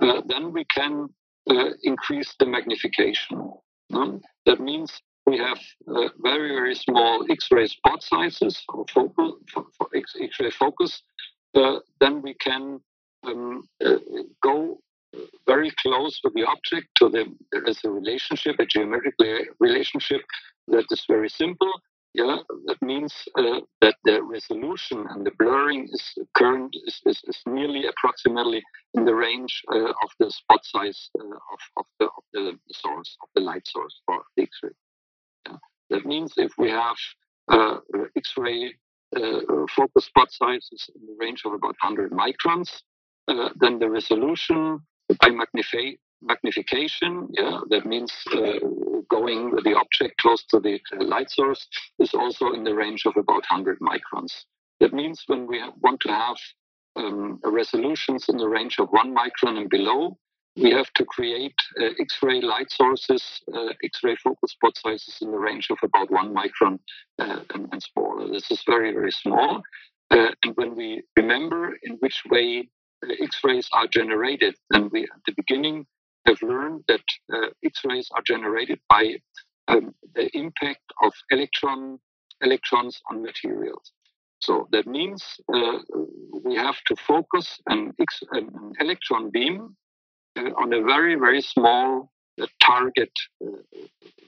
uh, 0.00 0.20
then 0.26 0.52
we 0.52 0.64
can 0.66 1.08
uh, 1.50 1.70
increase 1.82 2.34
the 2.38 2.46
magnification. 2.46 3.52
that 4.46 4.60
means 4.60 4.92
we 5.26 5.38
have 5.38 5.58
very 6.22 6.54
very 6.54 6.74
small 6.74 7.24
X-ray 7.30 7.66
spot 7.66 8.02
sizes 8.02 8.62
for, 8.70 8.84
focal, 8.92 9.38
for, 9.52 9.64
for 9.78 9.88
X-ray 9.94 10.50
focus. 10.50 11.02
then 12.00 12.20
we 12.22 12.34
can 12.34 12.80
um, 13.26 13.62
uh, 13.84 13.96
go 14.42 14.78
very 15.46 15.70
close 15.82 16.20
with 16.24 16.34
the 16.34 16.44
object 16.44 16.88
to 16.96 17.08
the 17.08 17.24
there 17.52 17.64
is 17.64 17.78
a 17.84 17.90
relationship 17.90 18.56
a 18.58 18.66
geometric 18.66 19.14
relationship 19.60 20.20
that 20.68 20.84
is 20.90 21.04
very 21.08 21.28
simple 21.28 21.72
yeah 22.14 22.36
that 22.66 22.80
means 22.82 23.12
uh, 23.38 23.60
that 23.80 23.96
the 24.04 24.22
resolution 24.22 25.04
and 25.10 25.26
the 25.26 25.32
blurring 25.38 25.88
is 25.92 26.04
current 26.36 26.74
is, 26.86 27.00
is, 27.06 27.20
is 27.26 27.40
nearly 27.46 27.84
approximately 27.86 28.62
in 28.94 29.04
the 29.04 29.14
range 29.14 29.62
uh, 29.72 29.90
of 29.90 30.10
the 30.20 30.30
spot 30.30 30.64
size 30.64 31.10
uh, 31.20 31.24
of, 31.24 31.60
of, 31.78 31.84
the, 31.98 32.06
of 32.06 32.24
the 32.32 32.58
source 32.72 33.16
of 33.22 33.28
the 33.34 33.40
light 33.40 33.66
source 33.66 34.00
for 34.06 34.22
x-ray 34.38 34.70
yeah. 35.48 35.56
that 35.90 36.06
means 36.06 36.32
if 36.36 36.52
we 36.58 36.70
have 36.70 36.96
uh, 37.48 37.76
x-ray 38.16 38.72
uh, 39.16 39.40
focus 39.76 40.06
spot 40.06 40.30
size 40.32 40.66
is 40.72 40.90
in 40.96 41.06
the 41.06 41.16
range 41.18 41.42
of 41.44 41.52
about 41.52 41.76
100 41.82 42.10
microns 42.10 42.70
uh, 43.28 43.50
then 43.56 43.78
the 43.78 43.88
resolution 43.88 44.80
by 45.20 45.28
magnifi- 45.28 45.98
magnification, 46.22 47.28
yeah, 47.32 47.60
that 47.70 47.86
means 47.86 48.12
uh, 48.32 48.58
going 49.10 49.50
the 49.64 49.74
object 49.76 50.20
close 50.20 50.44
to 50.44 50.60
the 50.60 50.80
light 51.00 51.30
source, 51.30 51.66
is 51.98 52.14
also 52.14 52.52
in 52.52 52.64
the 52.64 52.74
range 52.74 53.04
of 53.06 53.16
about 53.16 53.44
100 53.50 53.78
microns. 53.80 54.32
That 54.80 54.92
means 54.92 55.22
when 55.26 55.46
we 55.46 55.62
want 55.80 56.00
to 56.00 56.08
have 56.08 56.36
um, 56.96 57.40
resolutions 57.44 58.28
in 58.28 58.36
the 58.36 58.48
range 58.48 58.78
of 58.78 58.88
one 58.90 59.14
micron 59.14 59.58
and 59.58 59.68
below, 59.68 60.16
we 60.56 60.70
have 60.70 60.92
to 60.94 61.04
create 61.04 61.54
uh, 61.80 61.86
X-ray 61.98 62.40
light 62.40 62.70
sources, 62.70 63.42
uh, 63.52 63.72
X-ray 63.82 64.14
focal 64.16 64.46
spot 64.46 64.76
sizes 64.78 65.18
in 65.20 65.32
the 65.32 65.38
range 65.38 65.68
of 65.70 65.78
about 65.82 66.10
one 66.10 66.32
micron 66.32 66.78
uh, 67.18 67.40
and, 67.54 67.68
and, 67.72 67.82
smaller. 67.82 68.28
This 68.28 68.50
is 68.52 68.62
very, 68.64 68.92
very 68.92 69.10
small. 69.10 69.62
Uh, 70.12 70.28
and 70.44 70.54
when 70.54 70.76
we 70.76 71.02
remember 71.16 71.76
in 71.82 71.94
which 71.94 72.22
way 72.30 72.68
X-rays 73.22 73.68
are 73.72 73.86
generated. 73.86 74.54
And 74.70 74.90
we, 74.90 75.02
at 75.02 75.20
the 75.26 75.34
beginning, 75.36 75.86
have 76.26 76.40
learned 76.42 76.84
that 76.88 77.02
uh, 77.32 77.48
X-rays 77.64 78.08
are 78.14 78.22
generated 78.26 78.80
by 78.88 79.16
um, 79.68 79.94
the 80.14 80.28
impact 80.36 80.82
of 81.02 81.12
electron 81.30 81.98
electrons 82.42 83.00
on 83.10 83.22
materials. 83.22 83.92
So 84.40 84.68
that 84.72 84.86
means 84.86 85.24
uh, 85.52 85.78
we 86.44 86.56
have 86.56 86.76
to 86.86 86.96
focus 86.96 87.58
an, 87.68 87.92
X, 88.00 88.22
an 88.32 88.72
electron 88.80 89.30
beam 89.30 89.76
uh, 90.36 90.50
on 90.58 90.72
a 90.74 90.82
very 90.82 91.14
very 91.14 91.40
small 91.40 92.10
uh, 92.40 92.46
target 92.62 93.12
uh, 93.42 93.56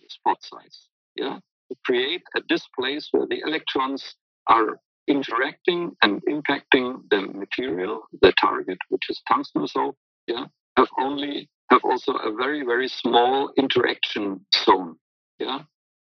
spot 0.08 0.38
size. 0.42 0.88
Yeah, 1.16 1.38
to 1.68 1.76
create 1.84 2.22
a 2.36 2.40
displace 2.48 3.08
where 3.10 3.26
the 3.26 3.40
electrons 3.46 4.14
are 4.48 4.78
interacting 5.08 5.96
and 6.02 6.22
impacting 6.24 7.00
the 7.10 7.20
material, 7.22 8.08
the 8.22 8.32
target, 8.40 8.78
which 8.88 9.04
is 9.08 9.20
tungsten 9.28 9.66
so, 9.66 9.94
yeah, 10.26 10.46
have 10.76 10.88
only 10.98 11.48
have 11.70 11.82
also 11.84 12.12
a 12.12 12.32
very, 12.34 12.64
very 12.64 12.88
small 12.88 13.52
interaction 13.56 14.40
zone. 14.64 14.96
Yeah. 15.38 15.60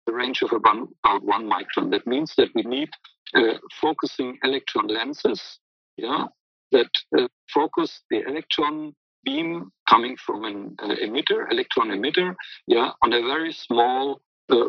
The 0.07 0.13
range 0.13 0.43
of 0.43 0.53
about, 0.53 0.89
about 1.05 1.25
one 1.25 1.51
micron. 1.51 1.91
That 1.91 2.07
means 2.07 2.35
that 2.37 2.49
we 2.55 2.63
need 2.63 2.91
uh, 3.35 3.55
focusing 3.81 4.39
electron 4.45 4.87
lenses, 4.87 5.59
yeah, 5.97 6.27
that 6.73 6.91
uh, 7.19 7.27
focus 7.53 8.03
the 8.11 8.21
electron 8.29 8.95
beam 9.25 9.73
coming 9.91 10.17
from 10.25 10.45
an 10.45 10.77
uh, 10.79 10.95
emitter, 11.03 11.51
electron 11.51 11.89
emitter, 11.89 12.37
yeah, 12.69 12.91
on 13.03 13.13
a 13.13 13.21
very 13.23 13.53
small 13.53 14.21
uh, 14.49 14.69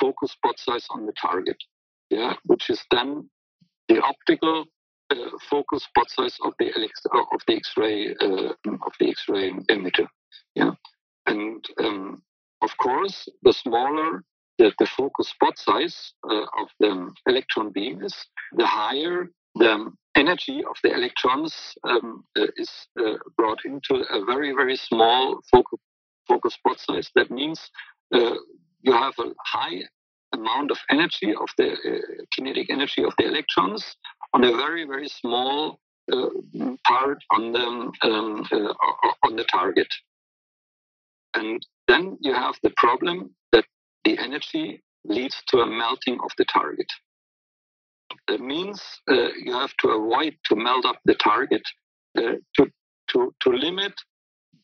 focus 0.00 0.32
spot 0.32 0.58
size 0.58 0.86
on 0.90 1.04
the 1.04 1.12
target 1.20 1.56
yeah, 2.14 2.34
which 2.44 2.70
is 2.70 2.80
then 2.90 3.28
the 3.88 4.00
optical 4.02 4.64
uh, 5.10 5.30
focus 5.50 5.84
spot 5.84 6.08
size 6.10 6.36
of 6.44 6.52
the 6.58 6.68
of 7.34 7.40
the 7.46 7.56
X-ray 7.56 8.14
uh, 8.20 8.52
of 8.88 8.92
the 9.00 9.08
X-ray 9.08 9.50
emitter. 9.74 10.06
Yeah, 10.54 10.72
and 11.26 11.64
um, 11.84 12.22
of 12.62 12.70
course, 12.78 13.28
the 13.42 13.52
smaller 13.52 14.22
the, 14.58 14.72
the 14.78 14.86
focus 14.86 15.28
spot 15.30 15.58
size 15.58 15.96
uh, 16.30 16.46
of 16.60 16.68
the 16.78 17.10
electron 17.26 17.70
beam 17.70 18.02
is, 18.02 18.14
the 18.56 18.66
higher 18.66 19.28
the 19.56 19.90
energy 20.16 20.58
of 20.70 20.76
the 20.82 20.92
electrons 20.92 21.54
um, 21.84 22.24
uh, 22.38 22.46
is 22.56 22.70
uh, 23.00 23.16
brought 23.36 23.58
into 23.64 23.94
a 24.10 24.24
very 24.24 24.52
very 24.52 24.76
small 24.76 25.40
focus 25.50 25.80
focus 26.28 26.54
spot 26.54 26.78
size. 26.78 27.10
That 27.16 27.30
means 27.30 27.60
uh, 28.14 28.36
you 28.82 28.92
have 28.92 29.14
a 29.18 29.30
high 29.44 29.82
amount 30.34 30.70
of 30.70 30.78
energy 30.90 31.34
of 31.34 31.48
the 31.58 31.72
uh, 31.72 32.24
kinetic 32.34 32.70
energy 32.70 33.02
of 33.04 33.12
the 33.18 33.26
electrons 33.26 33.96
on 34.34 34.44
a 34.44 34.52
very 34.52 34.84
very 34.84 35.08
small 35.08 35.78
uh, 36.12 36.28
part 36.86 37.18
on 37.30 37.52
the 37.52 37.66
um, 38.02 38.46
uh, 38.52 38.72
on 39.26 39.36
the 39.36 39.44
target 39.44 39.88
and 41.34 41.66
then 41.88 42.16
you 42.20 42.34
have 42.34 42.54
the 42.62 42.72
problem 42.76 43.34
that 43.52 43.64
the 44.04 44.18
energy 44.18 44.82
leads 45.04 45.42
to 45.48 45.58
a 45.58 45.66
melting 45.66 46.18
of 46.24 46.30
the 46.38 46.44
target 46.46 46.90
that 48.28 48.40
means 48.40 48.82
uh, 49.10 49.28
you 49.44 49.52
have 49.52 49.72
to 49.80 49.88
avoid 49.88 50.36
to 50.46 50.56
melt 50.56 50.84
up 50.84 50.96
the 51.04 51.14
target 51.14 51.62
uh, 52.16 52.36
to, 52.56 52.70
to, 53.08 53.34
to 53.40 53.50
limit 53.50 53.92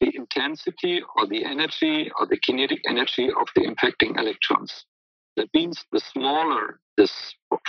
the 0.01 0.13
intensity 0.15 1.03
or 1.17 1.27
the 1.27 1.45
energy 1.45 2.11
or 2.19 2.27
the 2.27 2.39
kinetic 2.39 2.81
energy 2.89 3.29
of 3.29 3.49
the 3.55 3.63
impacting 3.63 4.19
electrons. 4.19 4.87
That 5.37 5.49
means 5.55 5.85
the 5.93 6.01
smaller 6.01 6.81
this 6.97 7.13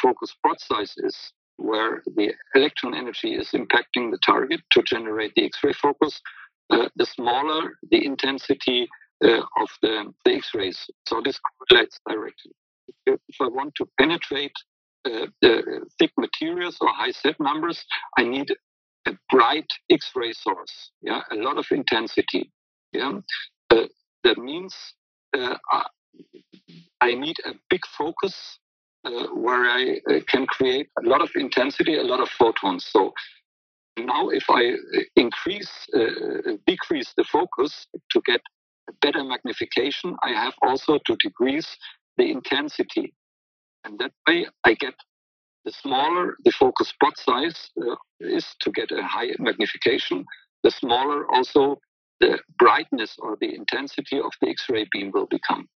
focus 0.01 0.31
spot 0.31 0.59
size 0.59 0.93
is, 0.97 1.15
where 1.57 2.01
the 2.15 2.33
electron 2.55 2.93
energy 2.95 3.35
is 3.35 3.49
impacting 3.51 4.11
the 4.11 4.19
target 4.25 4.61
to 4.71 4.81
generate 4.83 5.33
the 5.35 5.45
X-ray 5.45 5.73
focus, 5.73 6.19
the 6.69 7.05
smaller 7.05 7.77
the 7.91 8.03
intensity 8.03 8.89
of 9.23 9.69
the, 9.81 10.11
the 10.25 10.33
X-rays. 10.33 10.89
So 11.07 11.21
this 11.23 11.39
correlates 11.39 11.99
directly. 12.07 12.51
If 13.05 13.37
I 13.39 13.47
want 13.47 13.75
to 13.75 13.85
penetrate 13.99 14.53
uh, 15.05 15.27
thick 15.99 16.11
materials 16.17 16.77
or 16.81 16.89
high 16.89 17.11
Z 17.11 17.35
numbers, 17.39 17.83
I 18.17 18.23
need 18.23 18.49
a 19.07 19.13
bright 19.29 19.71
X-ray 19.89 20.33
source, 20.33 20.91
yeah, 21.01 21.21
a 21.31 21.35
lot 21.35 21.57
of 21.57 21.65
intensity. 21.71 22.51
Yeah, 22.93 23.19
uh, 23.69 23.87
that 24.23 24.37
means 24.37 24.75
uh, 25.37 25.55
I 27.01 27.15
need 27.15 27.37
a 27.45 27.53
big 27.69 27.85
focus 27.97 28.59
uh, 29.03 29.27
where 29.33 29.65
I 29.65 29.99
uh, 30.09 30.19
can 30.27 30.45
create 30.45 30.87
a 31.03 31.07
lot 31.07 31.21
of 31.21 31.29
intensity, 31.35 31.97
a 31.97 32.03
lot 32.03 32.19
of 32.19 32.29
photons. 32.29 32.85
So 32.85 33.13
now, 33.97 34.29
if 34.29 34.49
I 34.49 34.69
uh, 34.69 35.01
increase, 35.15 35.71
uh, 35.95 36.53
decrease 36.67 37.13
the 37.17 37.23
focus 37.23 37.87
to 38.11 38.21
get 38.25 38.41
better 39.01 39.23
magnification, 39.23 40.15
I 40.23 40.31
have 40.31 40.53
also 40.61 40.99
to 41.05 41.15
decrease 41.17 41.67
the 42.17 42.29
intensity, 42.29 43.13
and 43.83 43.97
that 43.99 44.11
way 44.27 44.47
I 44.63 44.75
get 44.75 44.93
the 45.65 45.71
smaller 45.71 46.35
the 46.43 46.51
focus 46.51 46.89
spot 46.89 47.17
size 47.17 47.69
uh, 47.81 47.95
is 48.19 48.45
to 48.61 48.71
get 48.71 48.91
a 48.91 49.03
high 49.03 49.29
magnification, 49.39 50.25
the 50.63 50.71
smaller 50.71 51.25
also 51.31 51.79
the 52.19 52.39
brightness 52.59 53.15
or 53.19 53.37
the 53.41 53.53
intensity 53.55 54.19
of 54.19 54.31
the 54.41 54.49
X-ray 54.49 54.87
beam 54.91 55.11
will 55.11 55.25
become. 55.25 55.67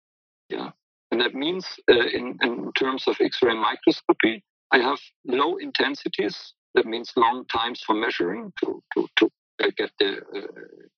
Yeah, 0.51 0.71
and 1.15 1.21
that 1.21 1.33
means 1.33 1.65
uh, 1.89 1.95
in, 1.95 2.37
in 2.43 2.73
terms 2.73 3.07
of 3.07 3.17
X-ray 3.21 3.55
microscopy, 3.55 4.43
I 4.73 4.79
have 4.79 4.99
low 5.25 5.59
intensities. 5.59 6.55
That 6.75 6.87
means 6.87 7.13
long 7.17 7.45
times 7.47 7.81
for 7.87 7.95
measuring 7.95 8.53
to 8.65 8.83
to, 8.95 9.07
to 9.19 9.31
uh, 9.63 9.71
get 9.79 9.93
the 10.01 10.17
uh, 10.17 10.41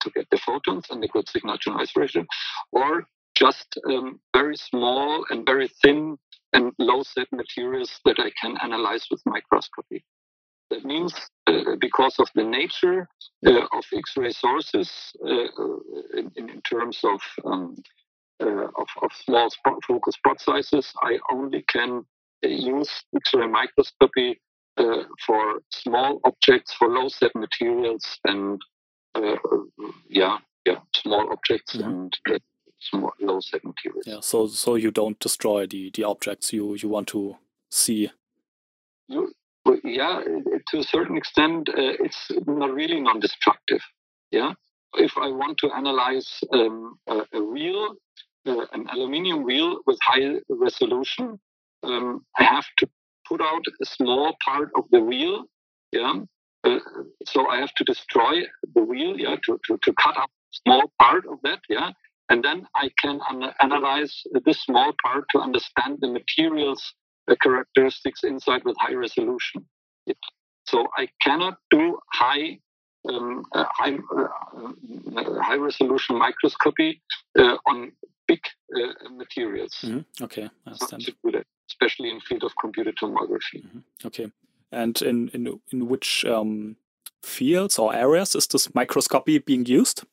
to 0.01 0.11
get 0.15 0.27
the 0.31 0.39
photons 0.39 0.87
and 0.89 1.03
the 1.03 1.09
good 1.09 1.29
signal 1.29 1.59
to 1.59 1.71
noise 1.71 1.93
ratio, 1.95 2.25
or 2.73 3.05
just 3.35 3.79
um, 3.91 4.19
very 4.35 4.57
small 4.57 5.27
and 5.29 5.45
very 5.45 5.69
thin 5.83 6.17
and 6.55 6.73
low 6.79 7.03
Z 7.03 7.27
materials 7.31 8.01
that 8.07 8.19
I 8.19 8.31
can 8.41 8.57
analyze 8.63 9.07
with 9.11 9.21
microscopy. 9.27 10.03
That 10.71 10.83
means 10.87 11.13
uh, 11.47 11.77
because 11.79 12.19
of 12.19 12.29
the 12.35 12.43
nature 12.43 13.07
uh, 13.47 13.67
of 13.79 13.85
X-ray 13.95 14.33
sources 14.33 14.91
uh, 15.23 15.49
in, 16.17 16.33
in, 16.37 16.63
terms 16.63 17.01
of, 17.05 17.21
um, 17.45 17.77
uh, 17.77 18.06
of, 18.41 18.89
of, 19.03 19.11
small 19.25 19.51
spot, 19.51 19.75
focus 19.87 20.15
spot 20.15 20.41
sizes, 20.41 20.93
I 21.03 21.19
only 21.33 21.63
can 21.63 22.05
uh, 22.45 22.49
use 22.49 22.91
X-ray 23.15 23.47
microscopy 23.47 24.41
uh, 24.77 25.05
for 25.27 25.61
small 25.73 26.21
objects, 26.25 26.75
for 26.75 26.89
low 26.89 27.09
Z 27.09 27.31
materials, 27.35 28.19
and 28.25 28.61
yeah, 30.09 30.39
yeah, 30.67 30.81
small 30.95 31.33
objects 31.33 31.75
and 31.77 32.13
small 32.81 33.13
low 33.21 33.41
Z 33.41 33.59
materials. 33.65 34.05
Yeah, 34.07 34.21
so 34.21 34.47
so 34.47 34.75
you 34.75 34.91
don't 34.91 35.19
destroy 35.19 35.67
the 35.67 35.91
the 35.95 36.05
objects 36.05 36.53
you 36.53 36.75
you 36.75 36.89
want 36.89 37.09
to 37.09 37.37
see. 37.71 38.11
You, 39.09 39.33
yeah, 39.85 40.21
to 40.69 40.79
a 40.79 40.83
certain 40.83 41.17
extent, 41.17 41.69
uh, 41.69 41.95
it's 42.05 42.31
not 42.47 42.73
really 42.73 43.01
non-destructive. 43.01 43.81
Yeah, 44.31 44.53
if 44.97 45.13
I 45.17 45.29
want 45.29 45.59
to 45.59 45.71
analyze 45.73 46.41
um, 46.53 46.99
a, 47.09 47.23
a, 47.35 47.43
wheel, 47.43 47.95
uh, 48.47 48.67
an 48.73 48.87
aluminium 48.93 49.45
wheel 49.45 49.79
with 49.87 49.99
high 50.03 50.37
resolution, 50.49 51.39
um, 51.83 52.25
I 52.39 52.45
have 52.45 52.67
to 52.79 52.89
put 53.29 53.41
out 53.41 53.63
a 53.81 53.87
small 53.87 54.37
part 54.45 54.71
of 54.77 54.85
the 54.91 55.01
wheel. 55.01 55.45
Yeah, 55.93 56.15
uh, 56.65 56.79
so 57.25 57.47
I 57.49 57.59
have 57.59 57.73
to 57.75 57.85
destroy 57.85 58.43
the 58.75 58.83
wheel. 58.83 59.19
Yeah, 59.19 59.37
to, 59.47 59.59
to, 59.67 59.79
to 59.83 59.93
cut 59.95 60.17
up 60.17 60.31
a 60.31 60.57
small 60.65 60.93
part 61.01 61.25
of 61.27 61.39
that. 61.45 61.61
Yeah, 61.69 61.91
and 62.29 62.43
then 62.43 62.67
I 62.75 62.91
can 63.01 63.21
analyze 63.61 64.23
this 64.45 64.63
small 64.63 64.93
part 65.05 65.25
to 65.33 65.41
understand 65.41 65.99
the 66.01 66.09
materials 66.09 66.95
the 67.27 67.37
characteristics 67.37 68.25
inside 68.25 68.63
with 68.65 68.77
high 68.79 68.95
resolution. 68.95 69.67
So 70.65 70.87
I 70.97 71.09
cannot 71.21 71.59
do 71.71 71.99
high 72.13 72.59
um, 73.09 73.45
uh, 73.53 73.65
high, 73.71 73.97
uh, 74.17 75.43
high 75.43 75.57
resolution 75.57 76.19
microscopy 76.19 77.01
uh, 77.39 77.57
on 77.67 77.93
big 78.29 78.41
uh, 78.77 79.09
materials. 79.11 79.75
Mm-hmm. 79.83 80.25
Okay, 80.25 80.49
I 80.67 80.71
understand. 80.71 81.09
Especially 81.69 82.11
in 82.11 82.21
field 82.21 82.45
of 82.45 82.53
computer 82.61 82.93
tomography. 82.93 83.65
Mm-hmm. 83.65 84.07
Okay, 84.07 84.31
and 84.73 85.01
in 85.03 85.29
in 85.29 85.61
in 85.73 85.89
which 85.89 86.25
um, 86.25 86.77
fields 87.23 87.79
or 87.79 87.95
areas 87.95 88.35
is 88.35 88.47
this 88.47 88.75
microscopy 88.75 89.39
being 89.39 89.67
used? 89.67 90.05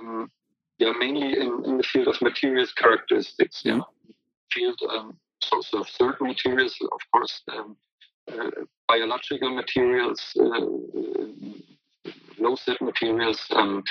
Um, 0.00 0.30
yeah, 0.78 0.92
mainly 0.98 1.38
in, 1.38 1.64
in 1.64 1.76
the 1.76 1.82
field 1.82 2.08
of 2.08 2.20
materials 2.22 2.72
characteristics. 2.72 3.62
Yeah, 3.64 3.74
mm-hmm. 3.74 4.12
field 4.52 4.78
um, 4.90 5.18
so, 5.40 5.60
so 5.60 5.84
certain 5.84 6.26
materials, 6.26 6.76
of 6.80 7.00
course, 7.12 7.42
um, 7.52 7.76
uh, 8.30 8.50
biological 8.86 9.54
materials, 9.54 10.20
uh, 10.40 10.66
low 12.40 12.56
Z 12.56 12.76
materials, 12.80 13.40
um, 13.50 13.82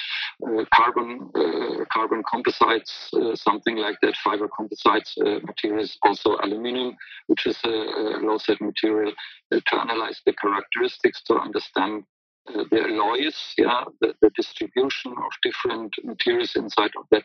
uh, 0.46 0.64
carbon 0.74 1.30
uh, 1.36 1.86
carbon 1.92 2.24
composites, 2.30 3.10
uh, 3.14 3.36
something 3.36 3.78
like 3.78 3.98
that, 4.02 4.16
fiber 4.24 4.48
composites 4.48 5.16
uh, 5.18 5.40
materials, 5.46 5.98
also 6.04 6.38
aluminum, 6.44 6.96
which 7.28 7.46
is 7.46 7.58
a, 7.64 7.70
a 7.70 8.20
low-Z 8.22 8.58
material, 8.62 9.12
to 9.52 9.76
analyze 9.80 10.22
the 10.26 10.34
characteristics, 10.34 11.22
to 11.24 11.36
understand 11.36 12.04
the 12.46 12.82
alloys, 12.82 13.36
yeah, 13.58 13.84
the, 14.00 14.14
the, 14.22 14.30
distribution 14.36 15.12
of 15.12 15.32
different 15.44 15.94
materials 16.04 16.56
inside 16.56 16.92
of 16.98 17.06
that, 17.12 17.24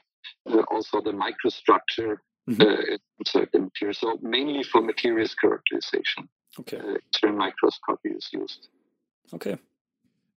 also 0.72 1.00
the 1.00 1.12
microstructure 1.12 2.16
mm-hmm. 2.50 2.94
inside 3.20 3.48
the 3.52 3.60
material. 3.60 3.94
So 3.94 4.18
mainly 4.20 4.64
for 4.64 4.80
materials 4.80 5.34
characterization. 5.34 6.28
Okay. 6.58 6.78
Uh, 6.78 7.32
microscopy 7.32 8.10
is 8.10 8.28
used. 8.32 8.68
Okay. 9.32 9.56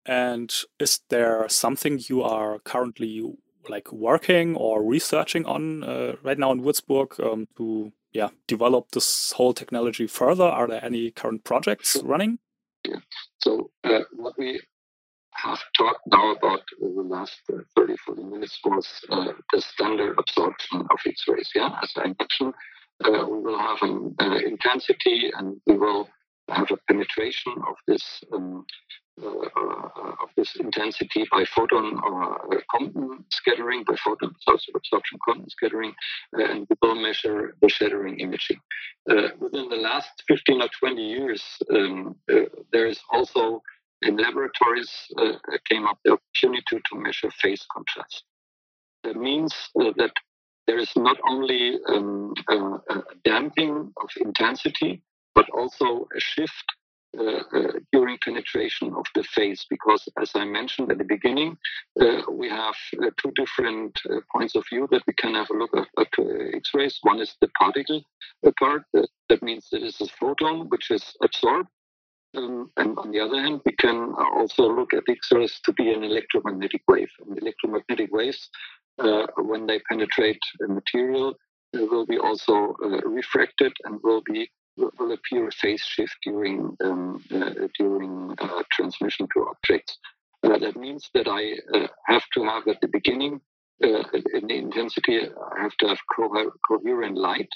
And 0.05 0.53
is 0.79 1.01
there 1.09 1.47
something 1.49 1.99
you 2.07 2.21
are 2.21 2.59
currently 2.59 3.33
like 3.67 3.91
working 3.91 4.55
or 4.55 4.83
researching 4.83 5.45
on 5.45 5.83
uh, 5.83 6.15
right 6.21 6.37
now 6.37 6.51
in 6.51 6.61
Würzburg 6.61 7.19
um, 7.19 7.47
to 7.57 7.91
yeah 8.13 8.29
develop 8.47 8.91
this 8.91 9.31
whole 9.31 9.53
technology 9.53 10.07
further? 10.07 10.43
Are 10.43 10.67
there 10.67 10.83
any 10.83 11.11
current 11.11 11.43
projects 11.43 11.97
running? 12.03 12.39
Yeah. 12.87 12.99
So 13.41 13.71
uh, 13.83 14.01
what 14.13 14.37
we 14.37 14.61
have 15.31 15.59
talked 15.77 16.01
now 16.07 16.31
about 16.31 16.61
in 16.81 16.95
the 16.95 17.01
last 17.01 17.41
uh, 17.51 17.57
30, 17.75 17.97
40 18.05 18.23
minutes 18.23 18.59
was 18.63 18.87
uh, 19.09 19.33
the 19.51 19.61
standard 19.61 20.17
absorption 20.17 20.81
of 20.81 20.99
X-rays. 21.05 21.51
Yeah, 21.53 21.69
as 21.81 21.91
I 21.97 22.13
mentioned, 22.19 22.53
uh, 23.03 23.25
we 23.27 23.39
will 23.39 23.59
have 23.59 23.77
an 23.81 24.15
uh, 24.19 24.37
intensity 24.45 25.31
and 25.37 25.59
we 25.65 25.77
will 25.77 26.07
have 26.49 26.69
a 26.71 26.77
penetration 26.87 27.53
of 27.67 27.75
this 27.87 28.23
um, 28.33 28.65
uh, 29.23 29.27
uh, 29.27 30.11
of 30.21 30.29
this 30.35 30.55
intensity 30.57 31.25
by 31.31 31.45
photon 31.45 31.97
or 32.03 32.61
Compton 32.69 33.23
scattering, 33.31 33.83
by 33.85 33.95
photon 34.03 34.35
absorption 34.47 35.17
Compton 35.25 35.49
scattering, 35.49 35.93
and 36.33 36.67
we 36.69 36.75
will 36.81 36.95
measure 36.95 37.55
the 37.61 37.69
shattering 37.69 38.19
imaging. 38.19 38.59
within 39.39 39.69
the 39.69 39.77
last 39.77 40.23
15 40.27 40.61
or 40.61 40.69
20 40.79 41.01
years, 41.01 41.41
um, 41.73 42.15
there 42.73 42.87
is 42.87 42.99
also 43.11 43.61
in 44.01 44.17
laboratories 44.17 44.91
uh, 45.17 45.33
came 45.69 45.85
up 45.87 45.97
the 46.03 46.13
opportunity 46.13 46.81
to, 46.85 46.99
measure 46.99 47.31
phase 47.41 47.65
contrast. 47.73 48.23
That 49.03 49.15
means 49.15 49.53
uh, 49.79 49.91
that 49.97 50.11
there 50.67 50.77
is 50.77 50.91
not 50.95 51.17
only 51.29 51.77
um, 51.87 52.33
a, 52.49 53.01
damping 53.23 53.93
of 54.01 54.09
intensity, 54.19 55.01
but 55.35 55.47
also 55.49 56.07
a 56.15 56.19
shift 56.19 56.65
uh, 57.17 57.43
uh, 57.53 57.71
during 57.93 58.17
penetration 58.23 58.93
of 58.95 59.05
the 59.15 59.23
phase. 59.23 59.65
Because, 59.69 60.03
as 60.21 60.31
I 60.35 60.45
mentioned 60.45 60.91
at 60.91 60.97
the 60.97 61.05
beginning, 61.05 61.57
uh, 62.01 62.21
we 62.31 62.49
have 62.49 62.75
uh, 63.01 63.09
two 63.21 63.31
different 63.35 63.97
uh, 64.09 64.19
points 64.33 64.55
of 64.55 64.65
view 64.69 64.87
that 64.91 65.03
we 65.07 65.13
can 65.13 65.33
have 65.35 65.49
a 65.49 65.57
look 65.57 65.71
at, 65.77 65.87
at 65.99 66.53
X-rays. 66.55 66.99
One 67.03 67.19
is 67.19 67.35
the 67.41 67.49
particle 67.59 68.01
part. 68.59 68.83
that 68.93 69.41
means 69.41 69.67
it 69.71 69.83
is 69.83 69.99
a 70.01 70.07
photon 70.19 70.67
which 70.69 70.91
is 70.91 71.03
absorbed 71.23 71.69
um, 72.35 72.71
and 72.77 72.97
on 72.97 73.11
the 73.11 73.19
other 73.19 73.41
hand, 73.41 73.61
we 73.65 73.71
can 73.73 74.13
also 74.17 74.63
look 74.67 74.93
at 74.93 75.03
X-rays 75.07 75.59
to 75.65 75.73
be 75.73 75.91
an 75.91 76.03
electromagnetic 76.03 76.81
wave. 76.87 77.09
And 77.25 77.37
electromagnetic 77.37 78.11
waves, 78.11 78.49
uh, 78.99 79.27
when 79.37 79.65
they 79.65 79.79
penetrate 79.89 80.39
a 80.63 80.67
material, 80.67 81.35
uh, 81.75 81.85
will 81.85 82.05
be 82.05 82.17
also 82.17 82.75
uh, 82.83 83.01
refracted 83.07 83.73
and 83.85 83.99
will 84.03 84.21
be 84.25 84.49
will 84.77 85.11
appear 85.11 85.47
a 85.47 85.51
phase 85.51 85.81
shift 85.81 86.15
during 86.23 86.75
um, 86.83 87.23
uh, 87.33 87.67
during 87.77 88.35
uh, 88.39 88.63
transmission 88.71 89.27
to 89.33 89.47
objects. 89.47 89.97
Uh, 90.43 90.57
that 90.59 90.75
means 90.75 91.09
that 91.13 91.27
I 91.27 91.55
have 92.07 92.23
to 92.35 92.43
have 92.43 92.67
at 92.67 92.79
the 92.81 92.87
beginning 92.87 93.41
in 93.79 94.47
the 94.47 94.55
intensity, 94.55 95.19
I 95.19 95.61
have 95.61 95.75
to 95.77 95.87
have 95.87 95.99
co- 96.15 96.51
coherent 96.67 97.17
light 97.17 97.49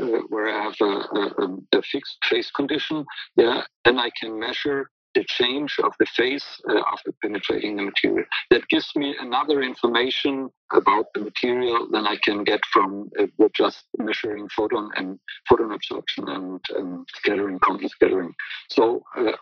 uh, 0.00 0.06
where 0.28 0.48
I 0.48 0.64
have 0.64 0.76
a, 0.80 0.84
a, 0.84 1.78
a, 1.78 1.82
fixed 1.82 2.18
phase 2.24 2.50
condition, 2.50 3.04
yeah, 3.36 3.62
then 3.84 3.98
I 3.98 4.10
can 4.20 4.38
measure 4.38 4.90
the 5.14 5.24
change 5.24 5.76
of 5.82 5.92
the 5.98 6.06
phase 6.06 6.44
uh, 6.68 6.82
after 6.92 7.12
penetrating 7.22 7.76
the 7.76 7.84
material. 7.84 8.24
That 8.50 8.68
gives 8.68 8.90
me 8.96 9.16
another 9.20 9.62
information 9.62 10.50
about 10.72 11.06
the 11.14 11.20
material 11.20 11.86
than 11.90 12.06
I 12.06 12.16
can 12.24 12.44
get 12.44 12.60
from 12.72 13.10
uh, 13.18 13.26
just 13.54 13.84
measuring 13.98 14.48
photon 14.48 14.90
and 14.96 15.18
photon 15.48 15.72
absorption 15.72 16.28
and, 16.28 16.60
and 16.76 17.06
scattering, 17.16 17.58
Compton 17.58 17.88
scattering. 17.88 18.32
So 18.70 19.02
uh, 19.16 19.32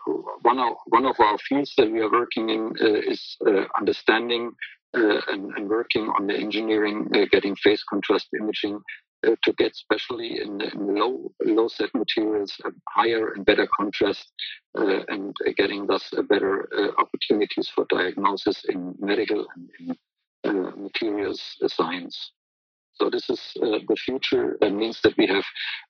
one 0.41 0.59
of 0.59 0.73
one 0.87 1.05
of 1.05 1.15
our 1.19 1.37
fields 1.37 1.73
that 1.77 1.91
we 1.91 1.99
are 1.99 2.11
working 2.11 2.49
in 2.49 2.73
uh, 2.81 3.11
is 3.11 3.37
uh, 3.47 3.65
understanding 3.77 4.51
uh, 4.93 5.21
and, 5.29 5.51
and, 5.55 5.69
working 5.69 6.11
on 6.19 6.27
the 6.27 6.35
engineering, 6.35 7.07
uh, 7.15 7.25
getting 7.31 7.55
phase 7.55 7.81
contrast 7.89 8.27
imaging 8.37 8.77
uh, 9.25 9.35
to 9.43 9.53
get, 9.53 9.71
especially 9.71 10.41
in, 10.41 10.61
in, 10.61 10.95
low 10.95 11.31
low 11.43 11.67
Z 11.67 11.87
materials, 11.93 12.59
um, 12.65 12.81
higher 12.89 13.33
and 13.33 13.45
better 13.45 13.67
contrast, 13.77 14.31
uh, 14.77 15.01
and 15.09 15.35
uh, 15.47 15.51
getting 15.57 15.87
thus 15.87 16.11
better 16.29 16.67
uh, 16.77 17.01
opportunities 17.01 17.69
for 17.73 17.85
diagnosis 17.89 18.63
in 18.69 18.95
medical 18.99 19.45
and 19.55 19.95
in 20.43 20.83
materials 20.83 21.41
science. 21.67 22.31
So 23.01 23.09
this 23.09 23.31
is 23.31 23.41
uh, 23.59 23.79
the 23.87 23.95
future. 23.95 24.57
That 24.61 24.73
means 24.73 25.01
that 25.01 25.17
we 25.17 25.25
have 25.25 25.43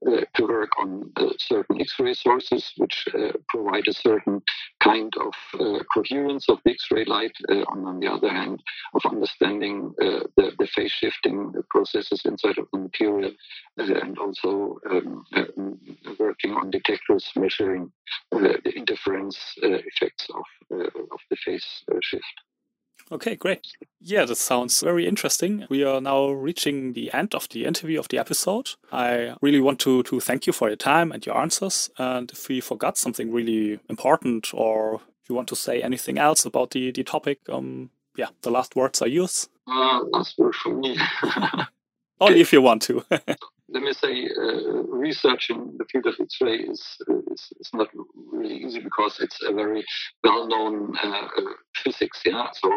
uh, 0.07 0.21
to 0.33 0.47
work 0.47 0.69
on 0.79 1.11
uh, 1.17 1.31
certain 1.39 1.81
X-ray 1.81 2.13
sources, 2.13 2.71
which 2.77 3.05
uh, 3.13 3.33
provide 3.49 3.85
a 3.89 3.93
certain 3.93 4.41
kind 4.81 5.11
of 5.19 5.33
uh, 5.59 5.83
coherence 5.93 6.47
of 6.47 6.59
the 6.63 6.71
X-ray 6.71 7.03
light. 7.03 7.33
Uh, 7.49 7.63
on, 7.67 7.85
on, 7.85 7.99
the 7.99 8.07
other 8.07 8.29
hand, 8.29 8.63
of 8.93 9.01
understanding 9.11 9.93
the, 9.97 10.53
the, 10.57 10.67
phase 10.67 10.91
shifting 10.91 11.51
processes 11.69 12.21
inside 12.23 12.57
of 12.57 12.67
the 12.71 12.79
material, 12.79 13.33
and 13.75 14.17
also 14.17 14.79
um, 14.89 15.25
working 16.17 16.53
on 16.53 16.71
detectors 16.71 17.29
measuring 17.35 17.91
the 18.31 18.71
interference 18.73 19.37
effects 19.57 20.27
of, 20.33 20.79
of 20.79 21.19
the 21.29 21.35
phase 21.43 21.83
shift. 22.01 22.23
Okay, 23.11 23.35
great. 23.35 23.67
Yeah, 23.99 24.23
that 24.25 24.37
sounds 24.37 24.79
very 24.81 25.05
interesting. 25.05 25.65
We 25.69 25.83
are 25.83 25.99
now 25.99 26.29
reaching 26.29 26.93
the 26.93 27.11
end 27.11 27.35
of 27.35 27.49
the 27.49 27.65
interview 27.65 27.99
of 27.99 28.07
the 28.07 28.17
episode. 28.17 28.69
I 28.91 29.35
really 29.41 29.59
want 29.59 29.79
to, 29.81 30.01
to 30.03 30.21
thank 30.21 30.47
you 30.47 30.53
for 30.53 30.69
your 30.69 30.77
time 30.77 31.11
and 31.11 31.25
your 31.25 31.37
answers. 31.37 31.89
And 31.97 32.31
if 32.31 32.47
we 32.47 32.61
forgot 32.61 32.97
something 32.97 33.31
really 33.31 33.79
important 33.89 34.53
or 34.53 35.01
you 35.27 35.35
want 35.35 35.49
to 35.49 35.57
say 35.57 35.81
anything 35.81 36.17
else 36.17 36.45
about 36.45 36.71
the, 36.71 36.91
the 36.91 37.03
topic, 37.03 37.39
um, 37.49 37.89
yeah, 38.15 38.29
the 38.43 38.51
last 38.51 38.77
words 38.77 39.01
are 39.01 39.09
yours. 39.09 39.49
Uh, 39.67 40.03
last 40.11 40.37
word 40.37 40.55
from 40.55 40.79
me. 40.79 40.97
Only 42.21 42.39
if 42.39 42.53
you 42.53 42.61
want 42.61 42.81
to. 42.83 43.03
let 43.73 43.83
me 43.83 43.93
say, 43.93 44.27
uh, 44.37 44.83
research 44.83 45.49
in 45.49 45.75
the 45.77 45.85
field 45.85 46.05
of 46.05 46.15
X-ray 46.19 46.57
is, 46.57 46.81
is, 47.31 47.53
is 47.59 47.69
not 47.73 47.87
really 48.31 48.57
easy 48.57 48.79
because 48.79 49.19
it's 49.19 49.39
a 49.47 49.53
very 49.53 49.83
well-known 50.23 50.93
uh, 51.03 51.07
uh 51.07 51.53
physics. 51.83 52.21
Yeah, 52.25 52.47
so 52.53 52.69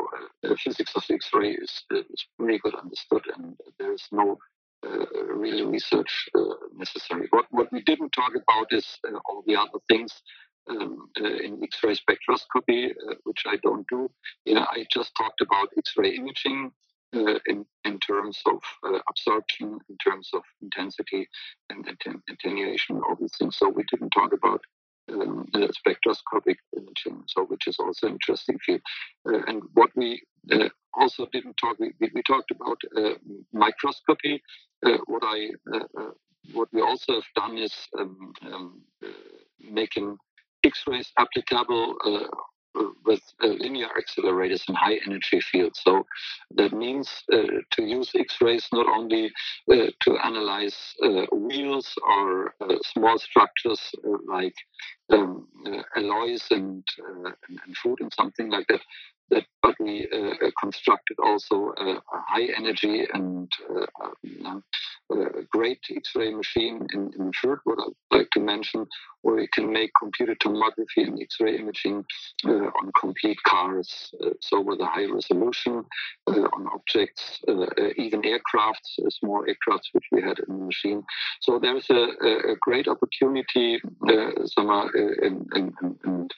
uh, 0.45 0.55
physics 0.63 0.93
of 0.95 1.05
X-ray 1.11 1.53
is, 1.53 1.85
is 1.91 2.27
pretty 2.39 2.59
good 2.59 2.75
understood, 2.75 3.23
and 3.37 3.57
there 3.79 3.93
is 3.93 4.07
no 4.13 4.39
uh, 4.87 5.07
really 5.35 5.65
research 5.65 6.29
uh, 6.35 6.55
necessary. 6.77 7.27
What 7.31 7.47
what 7.51 7.73
we 7.73 7.83
didn't 7.83 8.11
talk 8.11 8.33
about 8.35 8.67
is 8.71 8.87
all 9.27 9.43
the 9.47 9.57
other 9.57 9.81
things. 9.89 10.13
Um, 10.67 11.11
in 11.17 11.61
X-ray 11.63 11.95
spectroscopy, 11.95 12.95
which 13.25 13.43
I 13.47 13.57
don't 13.63 13.87
do. 13.87 14.11
Yeah, 14.47 14.65
I 14.71 14.87
just 14.91 15.15
talked 15.15 15.43
about 15.43 15.69
X-ray 15.77 16.17
imaging, 16.17 16.73
uh, 17.15 17.39
in, 17.47 17.65
in 17.85 17.99
terms 18.01 18.41
of 18.47 18.61
uh, 18.87 18.99
absorption, 19.09 19.79
in 19.89 19.97
terms 19.99 20.31
of 20.35 20.43
intensity 20.63 21.29
and 21.71 21.87
attenuation, 22.31 22.97
all 22.97 23.17
these 23.21 23.37
things. 23.39 23.57
So 23.57 23.69
we 23.69 23.85
didn't 23.91 24.11
talk 24.11 24.33
about 24.33 24.61
um, 25.13 25.47
spectroscopic 25.73 26.59
imaging, 26.77 27.23
so 27.29 27.45
which 27.45 27.67
is 27.67 27.77
also 27.79 28.07
an 28.07 28.15
interesting 28.15 28.59
field. 28.65 28.81
Uh, 29.29 29.41
and 29.47 29.63
what 29.75 29.91
we 29.95 30.23
uh, 30.53 30.69
also 30.95 31.27
didn't 31.33 31.57
talk, 31.57 31.79
we, 31.79 31.93
we 32.01 32.23
talked 32.23 32.51
about 32.51 32.79
uh, 32.97 33.15
microscopy. 33.53 34.43
Uh, 34.85 34.99
what 35.07 35.23
I 35.25 35.51
what 36.53 36.69
we 36.75 36.83
also 36.83 37.15
have 37.15 37.31
done 37.35 37.57
is 37.57 37.73
um, 37.99 38.33
um, 38.53 38.83
making 39.59 40.19
X-rays 40.63 41.11
applicable 41.19 41.97
with 43.05 43.23
uh, 43.43 43.47
linear 43.47 43.89
accelerators 43.99 44.69
in 44.69 44.75
high 44.75 44.99
energy 45.07 45.41
fields. 45.41 45.81
So 45.83 46.07
that 46.57 46.73
means 46.73 47.09
uh, 47.33 47.43
to 47.73 47.83
use 47.83 48.11
X-rays 48.15 48.69
not 48.73 48.87
only 48.87 49.33
uh, 49.71 49.87
to 50.01 50.19
analyze 50.25 50.77
wheels 51.33 51.95
or 52.07 52.55
small 52.83 53.19
structures 53.19 53.81
like 54.27 54.55
um, 55.11 55.47
alloys 55.97 56.45
and, 56.51 56.85
and, 56.99 57.35
and 57.67 57.77
food 57.77 58.01
and 58.01 58.13
something 58.13 58.51
like 58.51 58.67
that, 58.69 58.81
that 59.31 59.45
but 59.63 59.75
we 59.81 60.07
uh, 60.13 60.51
constructed 60.61 61.17
also 61.25 61.73
a, 61.79 61.91
a, 61.93 62.01
high 62.29 62.49
energy 62.57 63.07
and 63.15 63.51
uh, 63.71 64.61
a 65.11 65.43
great 65.51 65.81
X-ray 65.91 66.35
machine 66.35 66.87
in, 66.93 67.11
in 67.19 67.31
what 67.65 67.79
I'd 67.79 68.17
like 68.17 68.31
to 68.33 68.41
mention, 68.41 68.87
where 69.23 69.37
we 69.37 69.49
can 69.49 69.73
make 69.73 69.91
computer 69.99 70.35
tomography 70.35 71.07
and 71.07 71.21
X-ray 71.21 71.59
imaging 71.59 72.05
uh, 72.47 72.51
on 72.51 72.91
complete 72.99 73.43
cars, 73.45 74.15
uh, 74.25 74.31
so 74.41 74.61
with 74.61 74.81
a 74.81 74.87
high 74.87 75.07
resolution 75.07 75.85
uh, 76.27 76.33
on 76.55 76.67
objects, 76.75 77.41
uh, 77.49 77.67
even 77.97 78.23
aircrafts, 78.23 78.99
small 79.11 79.45
aircrafts 79.45 79.89
which 79.93 80.07
we 80.13 80.23
had 80.23 80.39
in 80.49 80.59
the 80.59 80.65
machine. 80.65 81.03
So 81.41 81.59
there's 81.59 81.89
a, 81.91 82.53
a 82.53 82.57
great 82.61 82.89
opportunity, 82.89 83.81
uh, 84.09 84.31
in, 84.95 85.47
in, 85.55 85.73
in 86.05 86.29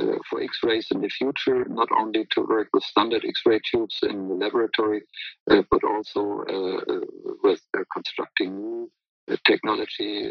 uh, 0.00 0.18
for 0.28 0.42
X-rays 0.42 0.88
in 0.90 1.00
the 1.00 1.08
future, 1.08 1.64
not 1.68 1.88
only 1.96 2.26
to 2.32 2.40
work 2.42 2.68
with 2.72 2.82
standard 2.84 3.24
X-ray 3.24 3.60
tubes 3.70 3.98
in 4.02 4.28
the 4.28 4.34
laboratory, 4.34 5.02
uh, 5.50 5.62
but 5.70 5.82
also 5.84 6.44
uh, 6.48 6.92
uh 6.92 7.00
with 7.42 7.60
uh, 7.76 7.82
constructing 7.92 8.56
new 8.56 8.90
uh, 9.30 9.36
technology, 9.46 10.30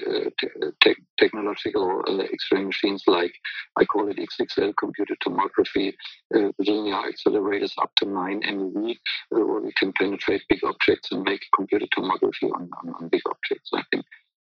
te 0.82 0.96
technological 1.18 2.04
X-ray 2.34 2.64
machines 2.64 3.04
like 3.08 3.34
I 3.78 3.86
call 3.86 4.10
it 4.10 4.18
XXL 4.18 4.74
computed 4.78 5.18
tomography, 5.26 5.94
linear 6.32 7.02
accelerators 7.12 7.74
up 7.82 7.92
to 7.98 8.06
9 8.06 8.42
MeV, 8.42 8.98
where 9.30 9.62
we 9.62 9.72
can 9.78 9.94
penetrate 9.94 10.42
big 10.50 10.64
objects 10.64 11.12
and 11.12 11.24
make 11.24 11.42
computed 11.56 11.90
tomography 11.98 12.52
on, 12.56 12.70
on, 12.80 12.94
on 13.00 13.08
big 13.10 13.22
objects. 13.30 13.70
I 13.74 13.84
think 13.92 14.06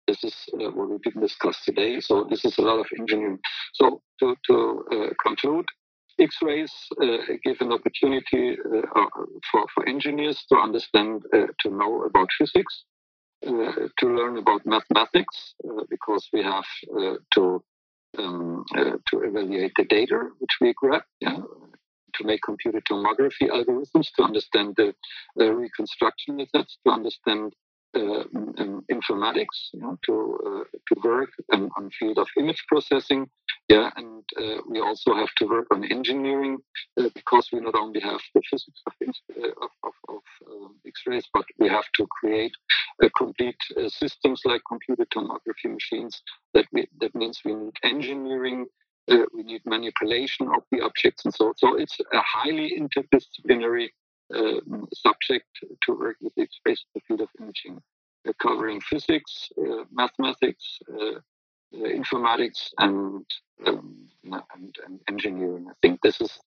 this 0.08 0.24
is 0.24 0.36
uh, 0.54 0.70
what 0.72 0.90
we 0.90 0.98
didn't 1.04 1.22
discuss 1.22 1.58
today. 1.64 2.00
So 2.00 2.26
this 2.30 2.44
is 2.46 2.58
a 2.58 2.62
lot 2.62 2.80
of 2.80 2.88
engineering. 2.98 3.40
So 3.74 4.02
to, 4.20 4.36
to 4.48 4.86
uh, 4.92 5.10
conclude, 5.24 5.66
X-rays 6.20 6.72
uh, 7.02 7.18
give 7.44 7.58
an 7.62 7.72
opportunity 7.72 8.58
uh, 8.60 8.80
uh, 8.80 9.10
for, 9.52 9.66
for 9.74 9.88
engineers 9.88 10.44
to 10.50 10.58
understand, 10.58 11.24
uh, 11.34 11.48
to 11.62 11.70
know 11.70 12.04
about 12.04 12.30
physics, 12.38 12.84
to 13.44 13.90
learn 14.04 14.38
about 14.38 14.62
mathematics, 14.66 15.56
because 15.90 16.28
we 16.32 16.44
have 16.44 16.66
to 17.34 17.64
um, 18.20 18.64
to 19.10 19.22
evaluate 19.22 19.72
the 19.78 19.86
data 19.86 20.30
which 20.38 20.52
we 20.60 20.74
grab. 20.74 21.02
Yeah, 21.22 21.38
to 22.16 22.24
make 22.24 22.42
computer 22.44 22.82
tomography 22.82 23.50
algorithms, 23.50 24.08
to 24.18 24.24
understand 24.24 24.76
the 24.78 24.94
reconstruction 25.56 26.36
methods, 26.36 26.78
to 26.86 26.92
understand 26.94 27.54
informatics 27.96 29.70
you 29.74 29.82
know, 29.82 29.98
to 30.06 30.40
uh, 30.46 30.78
to 30.88 31.02
work 31.04 31.30
um, 31.54 31.70
on 31.78 31.90
field 32.00 32.18
of 32.18 32.28
image 32.38 32.64
processing. 32.68 33.30
Yeah, 33.68 33.90
and 33.96 34.24
uh, 34.38 34.62
we 34.70 34.80
also 34.80 35.14
have 35.14 35.34
to 35.38 35.46
work 35.46 35.68
on 35.72 35.84
engineering 35.86 36.58
uh, 37.00 37.10
because 37.14 37.50
we 37.52 37.60
not 37.60 37.76
only 37.76 38.00
have 38.02 38.20
the 38.34 38.42
physics 38.50 38.82
of, 38.88 38.94
uh, 39.44 39.48
of, 39.84 39.94
of, 40.10 40.22
X-rays, 40.86 41.28
but 41.34 41.46
we 41.58 41.70
have 41.70 41.86
to 41.96 42.06
create 42.08 42.54
a 43.02 43.10
complete 43.12 43.62
uh, 43.78 43.88
systems 43.88 44.42
like 44.46 44.62
computer 44.68 45.06
tomography 45.06 45.72
machines. 45.72 46.22
That 46.54 46.66
we, 46.74 46.88
that 47.00 47.16
means 47.16 47.40
we 47.46 47.54
need 47.54 47.74
engineering. 47.84 48.66
we 49.34 49.44
need 49.44 49.62
manipulation 49.66 50.48
of 50.56 50.62
the 50.72 50.80
objects 50.88 51.26
and 51.26 51.34
so 51.34 51.46
so 51.58 51.68
it's 51.76 51.98
a 52.20 52.22
highly 52.36 52.68
interdisciplinary 52.82 53.88
subject 54.94 55.48
to 55.84 55.94
work 55.94 56.18
with 56.22 56.34
the 56.36 56.48
space 56.52 56.84
the 56.94 57.02
field 57.08 57.22
of 57.22 57.30
imaging, 57.40 57.82
uh, 58.28 58.34
covering 58.42 58.82
physics, 58.82 59.50
uh, 59.60 59.84
mathematics, 59.92 60.80
uh, 60.94 61.20
informatics, 61.74 62.70
and, 62.80 63.26
um, 63.66 64.08
and, 64.24 64.76
and 64.86 65.00
engineering. 65.10 65.68
I 65.70 65.74
think 65.82 66.02
this 66.02 66.20
is 66.22 66.40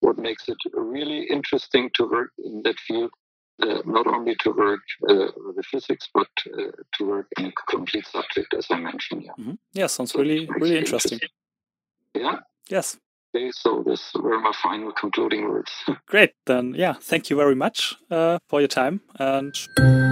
what 0.00 0.18
makes 0.18 0.48
it 0.48 0.56
really 0.72 1.24
interesting 1.24 1.90
to 1.94 2.10
work 2.10 2.30
in 2.38 2.62
that 2.64 2.78
field. 2.80 3.10
Uh, 3.62 3.80
not 3.84 4.04
only 4.08 4.34
to 4.40 4.50
work 4.50 4.80
uh, 5.08 5.28
with 5.46 5.54
the 5.54 5.62
physics, 5.62 6.08
but 6.12 6.26
uh, 6.58 6.72
to 6.92 7.06
work 7.06 7.28
in 7.38 7.46
a 7.46 7.52
complete 7.70 8.04
subject, 8.04 8.52
as 8.52 8.66
I 8.68 8.80
mentioned. 8.80 9.22
Yeah, 9.22 9.30
mm-hmm. 9.38 9.52
yeah 9.72 9.86
sounds 9.86 10.10
so 10.10 10.18
really, 10.18 10.48
really 10.58 10.78
interesting. 10.78 11.20
interesting. 11.22 11.28
Yeah. 12.16 12.38
Yes. 12.68 12.96
Okay, 13.34 13.50
so 13.50 13.82
this 13.84 14.12
were 14.14 14.38
my 14.38 14.52
final 14.62 14.92
concluding 14.92 15.48
words. 15.48 15.72
Great. 16.06 16.34
Then, 16.46 16.74
yeah, 16.76 16.94
thank 17.00 17.30
you 17.30 17.36
very 17.36 17.56
much 17.56 17.96
uh, 18.10 18.38
for 18.48 18.60
your 18.60 18.68
time 18.68 19.00
and. 19.18 20.03